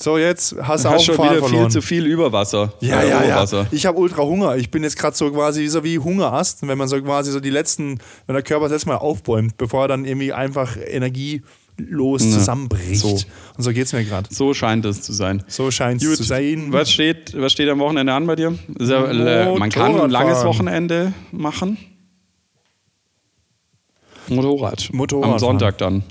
So, 0.03 0.17
jetzt 0.17 0.55
hast 0.63 0.85
du 0.87 0.89
auch 0.89 0.99
schon 0.99 1.19
wieder 1.19 1.31
viel 1.33 1.39
verloren. 1.41 1.71
zu 1.71 1.83
viel 1.83 2.07
Überwasser. 2.07 2.73
Ja, 2.81 3.03
Äh, 3.03 3.09
ja, 3.11 3.45
ja. 3.45 3.67
Ich 3.71 3.85
habe 3.85 3.99
ultra 3.99 4.23
Hunger. 4.23 4.57
Ich 4.57 4.71
bin 4.71 4.83
jetzt 4.83 4.97
gerade 4.99 5.15
so 5.15 5.31
quasi 5.31 5.67
so 5.69 5.85
wie 5.85 5.99
Hungerast, 5.99 6.67
wenn 6.67 6.79
man 6.79 6.89
so 6.89 7.01
quasi 7.03 7.31
so 7.31 7.39
die 7.41 7.51
letzten, 7.51 7.99
wenn 8.27 8.33
der 8.35 8.43
Körper 8.43 8.65
das 8.65 8.73
letzte 8.73 8.89
Mal 8.89 8.97
aufbäumt, 8.97 9.59
bevor 9.59 9.83
er 9.85 9.89
dann 9.89 10.07
irgendwie 10.07 10.33
einfach 10.33 10.79
energielos 10.79 12.25
Na, 12.25 12.39
zusammenbricht. 12.39 13.01
so. 13.01 13.09
Und 13.11 13.23
so 13.63 13.73
geht's 13.75 13.93
mir 13.93 14.05
gerade. 14.05 14.33
So 14.33 14.55
scheint 14.55 14.87
es 14.87 15.03
zu 15.03 15.13
sein. 15.13 15.43
So 15.49 15.71
scheint 15.71 16.03
es 16.03 16.17
zu 16.17 16.23
sein. 16.23 16.73
Was 16.73 16.91
steht, 16.91 17.39
was 17.39 17.53
steht 17.53 17.69
am 17.69 17.79
Wochenende 17.81 18.15
an 18.15 18.27
bei 18.27 18.37
dir? 18.37 18.59
Ja, 18.79 19.05
äh, 19.05 19.59
man 19.59 19.69
kann 19.69 20.01
ein 20.01 20.09
langes. 20.11 20.45
Wochenende 20.45 21.13
machen. 21.31 21.77
Motorrad. 24.29 24.89
Motorradfahren. 24.93 25.35
Am 25.35 25.39
Sonntag 25.39 25.77
dann. 25.79 26.05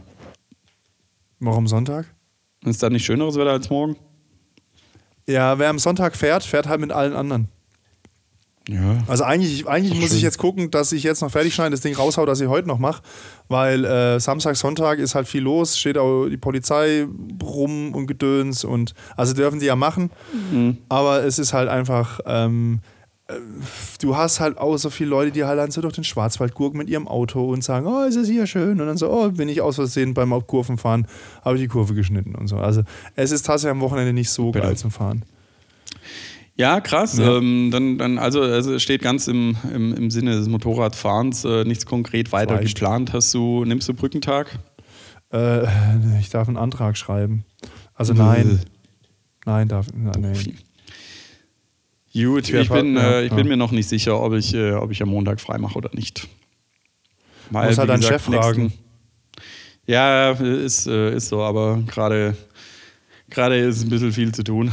Warum 1.40 1.66
Sonntag? 1.68 2.06
Ist 2.66 2.84
da 2.84 2.90
nicht 2.90 3.06
schöneres 3.06 3.36
Wetter 3.36 3.52
als 3.52 3.70
morgen? 3.70 3.96
Ja, 5.28 5.60
wer 5.60 5.70
am 5.70 5.80
Sonntag 5.80 6.16
fährt, 6.16 6.44
fährt 6.44 6.68
halt 6.68 6.82
mit 6.82 6.92
allen 6.92 7.14
anderen. 7.14 7.48
Ja. 8.68 8.98
Also 9.08 9.24
eigentlich, 9.24 9.68
eigentlich 9.68 10.00
muss 10.00 10.14
ich 10.14 10.22
jetzt 10.22 10.38
gucken, 10.38 10.70
dass 10.70 10.92
ich 10.92 11.02
jetzt 11.02 11.22
noch 11.22 11.32
fertig 11.32 11.56
schneide, 11.56 11.72
das 11.72 11.82
Ding 11.82 11.96
raushau, 11.96 12.26
das 12.28 12.40
ich 12.40 12.48
heute 12.48 12.68
noch 12.68 12.78
mache, 12.78 13.02
weil 13.48 13.84
äh, 13.84 14.20
Samstag, 14.20 14.58
Sonntag 14.58 15.00
ist 15.00 15.16
halt 15.16 15.28
viel 15.28 15.42
los, 15.42 15.80
steht 15.80 15.98
auch 15.98 16.28
die 16.28 16.38
Polizei 16.38 17.08
rum 17.42 17.96
und 17.96 18.06
Gedöns 18.06 18.64
und 18.64 18.94
also 19.18 19.34
dürfen 19.34 19.60
die 19.60 19.66
ja 19.66 19.76
machen, 19.76 20.12
aber 20.88 21.24
es 21.24 21.40
ist 21.40 21.52
halt 21.52 21.68
einfach, 21.68 22.20
ähm, 22.28 22.82
äh, 22.84 22.99
du 24.02 24.16
hast 24.16 24.40
halt 24.40 24.58
auch 24.58 24.78
so 24.78 24.90
viele 24.90 25.10
Leute, 25.12 25.32
die 25.32 25.44
halt 25.44 25.60
dann 25.60 25.72
so 25.72 25.82
durch 25.82 25.94
den 25.94 26.04
Schwarzwald 26.04 26.54
gurken 26.54 26.78
mit 26.78 26.90
ihrem 26.90 27.08
Auto 27.08 27.52
und 27.52 27.64
sagen, 27.64 27.86
oh, 27.88 28.04
ist 28.04 28.16
es 28.16 28.28
hier 28.28 28.48
schön 28.48 28.82
und 28.82 28.88
dann 28.88 28.98
so, 28.98 29.10
oh, 29.12 29.30
bin 29.30 29.50
ich 29.50 29.62
aus 29.62 29.76
Versehen 29.76 30.14
beim 30.14 30.32
Kurvenfahren, 30.48 31.08
habe 31.44 31.56
ich 31.56 31.62
die 31.62 31.68
Kurve 31.68 31.94
geschnitten 31.94 32.36
und 32.36 32.48
so. 32.48 32.58
Also 32.58 32.84
es 33.16 33.32
ist 33.32 33.46
tatsächlich 33.46 33.72
am 33.72 33.82
Wochenende 33.82 34.14
nicht 34.14 34.32
so 34.32 34.52
Bitte. 34.52 34.66
geil 34.66 34.78
zum 34.78 34.92
Fahren. 34.92 35.24
Ja, 36.56 36.82
krass. 36.82 37.18
Ja. 37.18 37.38
Ähm, 37.38 37.70
dann, 37.72 37.98
dann, 37.98 38.18
also, 38.18 38.42
also 38.42 38.74
es 38.74 38.84
steht 38.84 39.02
ganz 39.02 39.28
im, 39.28 39.56
im, 39.74 39.94
im 39.94 40.12
Sinne 40.12 40.32
des 40.32 40.50
Motorradfahrens 40.50 41.46
äh, 41.46 41.64
nichts 41.64 41.86
konkret 41.86 42.34
weiter 42.34 42.56
Reicht. 42.56 42.76
geplant. 42.76 43.14
Hast 43.14 43.34
du, 43.34 43.64
nimmst 43.64 43.88
du 43.88 43.94
Brückentag? 43.94 44.60
Äh, 45.32 45.66
ich 46.20 46.30
darf 46.30 46.48
einen 46.48 46.58
Antrag 46.58 46.98
schreiben. 46.98 47.46
Also 47.94 48.14
nein. 48.14 48.60
Nein, 49.46 49.68
darf. 49.70 49.88
Nein. 49.94 50.58
Gut, 52.14 52.50
Ja, 52.50 52.62
ich, 52.62 52.70
bin, 52.70 52.96
ja, 52.96 53.12
äh, 53.12 53.24
ich 53.26 53.30
bin 53.30 53.40
ja. 53.40 53.44
mir 53.46 53.58
noch 53.58 53.72
nicht 53.72 53.88
sicher, 53.88 54.20
ob 54.20 54.34
ich, 54.34 54.54
äh, 54.54 54.74
ob 54.74 54.92
ich 54.92 55.02
am 55.02 55.10
Montag 55.10 55.40
frei 55.40 55.58
mache 55.58 55.78
oder 55.78 55.92
nicht. 55.94 56.28
Weil, 57.52 57.70
Muss 57.70 57.78
halt 57.78 57.90
deinen 57.90 58.04
Chef 58.04 58.24
fragen. 58.24 58.74
Ja, 59.86 60.32
ist, 60.32 60.88
äh, 60.88 61.16
ist 61.16 61.30
so, 61.30 61.42
aber 61.42 61.82
gerade 61.88 62.36
ist 63.30 63.84
ein 63.84 63.90
bisschen 63.90 64.12
viel 64.12 64.32
zu 64.32 64.44
tun. 64.44 64.72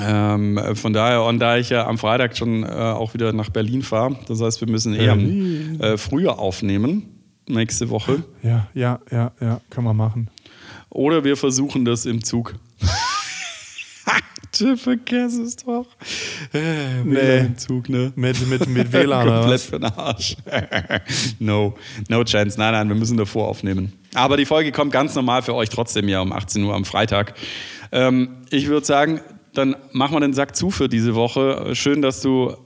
Ähm, 0.00 0.60
von 0.74 0.92
daher, 0.92 1.24
und 1.24 1.38
da 1.38 1.56
ich 1.56 1.70
ja 1.70 1.86
am 1.86 1.98
Freitag 1.98 2.36
schon 2.36 2.62
äh, 2.62 2.66
auch 2.66 3.14
wieder 3.14 3.32
nach 3.32 3.50
Berlin 3.50 3.82
fahre, 3.82 4.16
das 4.28 4.40
heißt, 4.40 4.60
wir 4.60 4.68
müssen 4.68 4.94
eher 4.94 5.16
Berlin. 5.16 5.80
äh, 5.80 5.96
früher 5.96 6.38
aufnehmen, 6.38 7.04
nächste 7.48 7.88
Woche. 7.90 8.22
Ja, 8.42 8.68
ja, 8.74 9.00
ja, 9.10 9.32
ja, 9.40 9.60
kann 9.70 9.84
man 9.84 9.96
machen. 9.96 10.28
Oder 10.90 11.24
wir 11.24 11.36
versuchen 11.36 11.84
das 11.84 12.06
im 12.06 12.22
Zug. 12.22 12.54
Du 14.58 14.76
vergiss 14.76 15.38
es 15.38 15.56
doch. 15.56 15.86
Äh, 16.52 17.02
Nee. 17.04 17.38
Im 17.40 17.56
Zug, 17.58 17.88
ne? 17.88 18.12
Mit, 18.16 18.46
mit, 18.48 18.66
mit 18.68 18.92
WLAN 18.92 19.26
Komplett 19.40 19.60
für 19.60 19.78
den 19.78 19.84
Arsch. 19.92 20.36
no, 21.38 21.74
no 22.08 22.24
chance. 22.24 22.58
Nein, 22.58 22.72
nein, 22.72 22.88
wir 22.88 22.96
müssen 22.96 23.16
davor 23.16 23.48
aufnehmen. 23.48 23.92
Aber 24.14 24.36
die 24.36 24.46
Folge 24.46 24.72
kommt 24.72 24.92
ganz 24.92 25.14
normal 25.14 25.42
für 25.42 25.54
euch 25.54 25.68
trotzdem 25.68 26.08
ja 26.08 26.20
um 26.20 26.32
18 26.32 26.64
Uhr 26.64 26.74
am 26.74 26.84
Freitag. 26.84 27.34
Ähm, 27.92 28.30
ich 28.50 28.66
würde 28.68 28.86
sagen, 28.86 29.20
dann 29.54 29.76
machen 29.92 30.14
wir 30.14 30.20
den 30.20 30.34
Sack 30.34 30.56
zu 30.56 30.70
für 30.70 30.88
diese 30.88 31.14
Woche. 31.14 31.74
Schön, 31.74 32.02
dass 32.02 32.20
du, 32.20 32.56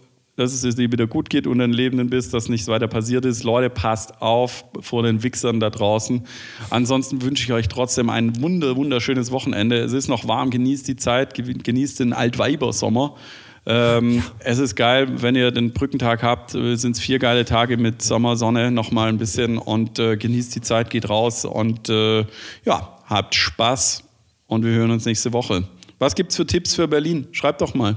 dass 0.43 0.63
es 0.63 0.77
dir 0.77 0.93
wieder 0.93 1.07
gut 1.07 1.31
geht 1.31 1.47
und 1.47 1.61
ein 1.61 1.73
Lebenden 1.73 2.11
bist, 2.11 2.35
dass 2.35 2.49
nichts 2.49 2.69
weiter 2.69 2.89
passiert 2.89 3.25
ist. 3.25 3.45
Leute, 3.45 3.71
passt 3.71 4.21
auf 4.21 4.65
vor 4.81 5.03
den 5.03 5.23
Wichsern 5.23 5.61
da 5.61 5.71
draußen. 5.71 6.27
Ansonsten 6.71 7.23
wünsche 7.23 7.45
ich 7.45 7.53
euch 7.53 7.69
trotzdem 7.69 8.11
ein 8.11 8.41
wunder, 8.41 8.77
wunderschönes 8.77 9.31
Wochenende. 9.31 9.79
Es 9.79 9.93
ist 9.93 10.09
noch 10.09 10.29
warm, 10.29 10.51
genießt 10.51 10.87
die 10.89 10.97
Zeit, 10.97 11.35
genießt 11.35 12.01
den 12.01 12.13
Altweibersommer. 12.13 13.17
Ähm, 13.65 14.23
Es 14.41 14.59
ist 14.59 14.75
geil, 14.75 15.23
wenn 15.23 15.37
ihr 15.37 15.51
den 15.53 15.73
Brückentag 15.73 16.23
habt, 16.23 16.51
sind 16.51 16.97
es 16.97 17.01
vier 17.01 17.19
geile 17.19 17.45
Tage 17.45 17.77
mit 17.77 18.03
Sommersonne 18.03 18.71
nochmal 18.71 19.09
ein 19.09 19.19
bisschen 19.19 19.59
und 19.59 19.99
äh, 19.99 20.17
genießt 20.17 20.55
die 20.57 20.61
Zeit, 20.61 20.91
geht 20.91 21.09
raus 21.09 21.45
und 21.45 21.89
äh, 21.89 22.25
ja, 22.65 22.99
habt 23.07 23.35
Spaß 23.35 24.03
und 24.49 24.65
wir 24.65 24.73
hören 24.73 24.91
uns 24.91 25.05
nächste 25.05 25.33
Woche. 25.33 25.65
Was 25.99 26.17
gibt's 26.17 26.35
für 26.35 26.47
Tipps 26.47 26.75
für 26.75 26.89
Berlin? 26.89 27.29
Schreibt 27.31 27.61
doch 27.61 27.75
mal. 27.75 27.97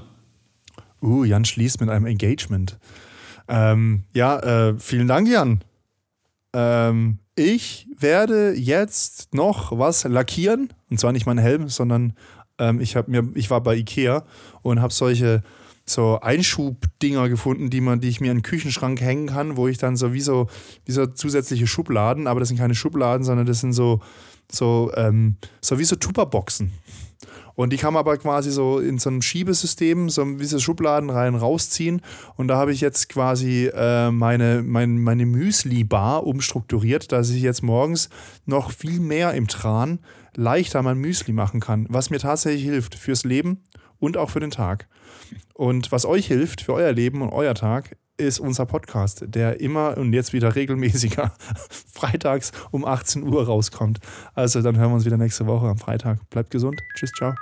Uh, 1.05 1.23
Jan 1.23 1.45
schließt 1.45 1.79
mit 1.79 1.89
einem 1.89 2.05
Engagement. 2.05 2.77
Ähm, 3.47 4.03
ja, 4.13 4.39
äh, 4.39 4.75
vielen 4.79 5.07
Dank, 5.07 5.27
Jan. 5.27 5.63
Ähm, 6.53 7.19
ich 7.35 7.87
werde 7.97 8.53
jetzt 8.53 9.33
noch 9.33 9.77
was 9.77 10.03
lackieren. 10.05 10.73
Und 10.89 10.99
zwar 10.99 11.11
nicht 11.11 11.25
meinen 11.25 11.39
Helm, 11.39 11.69
sondern 11.69 12.13
ähm, 12.57 12.79
ich, 12.79 12.95
mir, 13.07 13.29
ich 13.35 13.49
war 13.49 13.61
bei 13.61 13.75
Ikea 13.75 14.23
und 14.61 14.81
habe 14.81 14.93
solche 14.93 15.43
so 15.85 16.19
Einschubdinger 16.19 17.29
gefunden, 17.29 17.69
die, 17.69 17.81
man, 17.81 17.99
die 17.99 18.09
ich 18.09 18.19
mir 18.19 18.31
in 18.31 18.37
den 18.37 18.43
Küchenschrank 18.43 18.99
hängen 19.01 19.27
kann, 19.27 19.55
wo 19.55 19.67
ich 19.67 19.77
dann 19.77 19.95
so 19.97 20.13
wie 20.13 20.21
so, 20.21 20.47
wie 20.85 20.91
so 20.91 21.05
zusätzliche 21.05 21.67
Schubladen, 21.67 22.25
aber 22.25 22.39
das 22.39 22.49
sind 22.49 22.57
keine 22.57 22.73
Schubladen, 22.73 23.23
sondern 23.23 23.45
das 23.45 23.59
sind 23.59 23.73
so, 23.73 24.01
so, 24.51 24.91
ähm, 24.95 25.35
so 25.61 25.77
wie 25.77 25.83
so 25.83 25.95
Tupperboxen. 25.95 26.71
Und 27.55 27.71
die 27.71 27.77
kann 27.77 27.93
man 27.93 28.01
aber 28.01 28.17
quasi 28.17 28.51
so 28.51 28.79
in 28.79 28.99
so 28.99 29.09
einem 29.09 29.21
Schiebesystem, 29.21 30.09
so 30.09 30.39
wie 30.39 30.45
so 30.45 30.59
Schubladen 30.59 31.09
rein 31.09 31.35
rausziehen. 31.35 32.01
Und 32.35 32.49
da 32.49 32.57
habe 32.57 32.73
ich 32.73 32.81
jetzt 32.81 33.09
quasi 33.09 33.71
äh, 33.73 34.11
meine, 34.11 34.61
mein, 34.61 34.99
meine 34.99 35.25
Müsli-Bar 35.25 36.25
umstrukturiert, 36.27 37.11
dass 37.11 37.29
ich 37.29 37.41
jetzt 37.41 37.63
morgens 37.63 38.09
noch 38.45 38.71
viel 38.71 38.99
mehr 38.99 39.33
im 39.33 39.47
Tran 39.47 39.99
leichter 40.35 40.81
mein 40.81 40.97
Müsli 40.97 41.33
machen 41.33 41.61
kann, 41.61 41.87
was 41.89 42.09
mir 42.09 42.19
tatsächlich 42.19 42.63
hilft 42.63 42.95
fürs 42.95 43.23
Leben 43.23 43.63
und 43.99 44.17
auch 44.17 44.29
für 44.29 44.41
den 44.41 44.51
Tag. 44.51 44.87
Und 45.53 45.91
was 45.91 46.05
euch 46.05 46.27
hilft 46.27 46.61
für 46.61 46.73
euer 46.73 46.91
Leben 46.91 47.21
und 47.21 47.29
euer 47.29 47.55
Tag, 47.55 47.95
ist 48.17 48.39
unser 48.39 48.65
Podcast, 48.65 49.25
der 49.27 49.59
immer 49.59 49.97
und 49.97 50.13
jetzt 50.13 50.33
wieder 50.33 50.55
regelmäßiger 50.55 51.33
freitags 51.93 52.51
um 52.71 52.85
18 52.85 53.23
Uhr 53.23 53.45
rauskommt. 53.45 53.99
Also 54.33 54.61
dann 54.61 54.77
hören 54.77 54.91
wir 54.91 54.95
uns 54.95 55.05
wieder 55.05 55.17
nächste 55.17 55.45
Woche 55.47 55.67
am 55.67 55.77
Freitag. 55.77 56.29
Bleibt 56.29 56.51
gesund. 56.51 56.79
Tschüss, 56.95 57.11
ciao. 57.11 57.33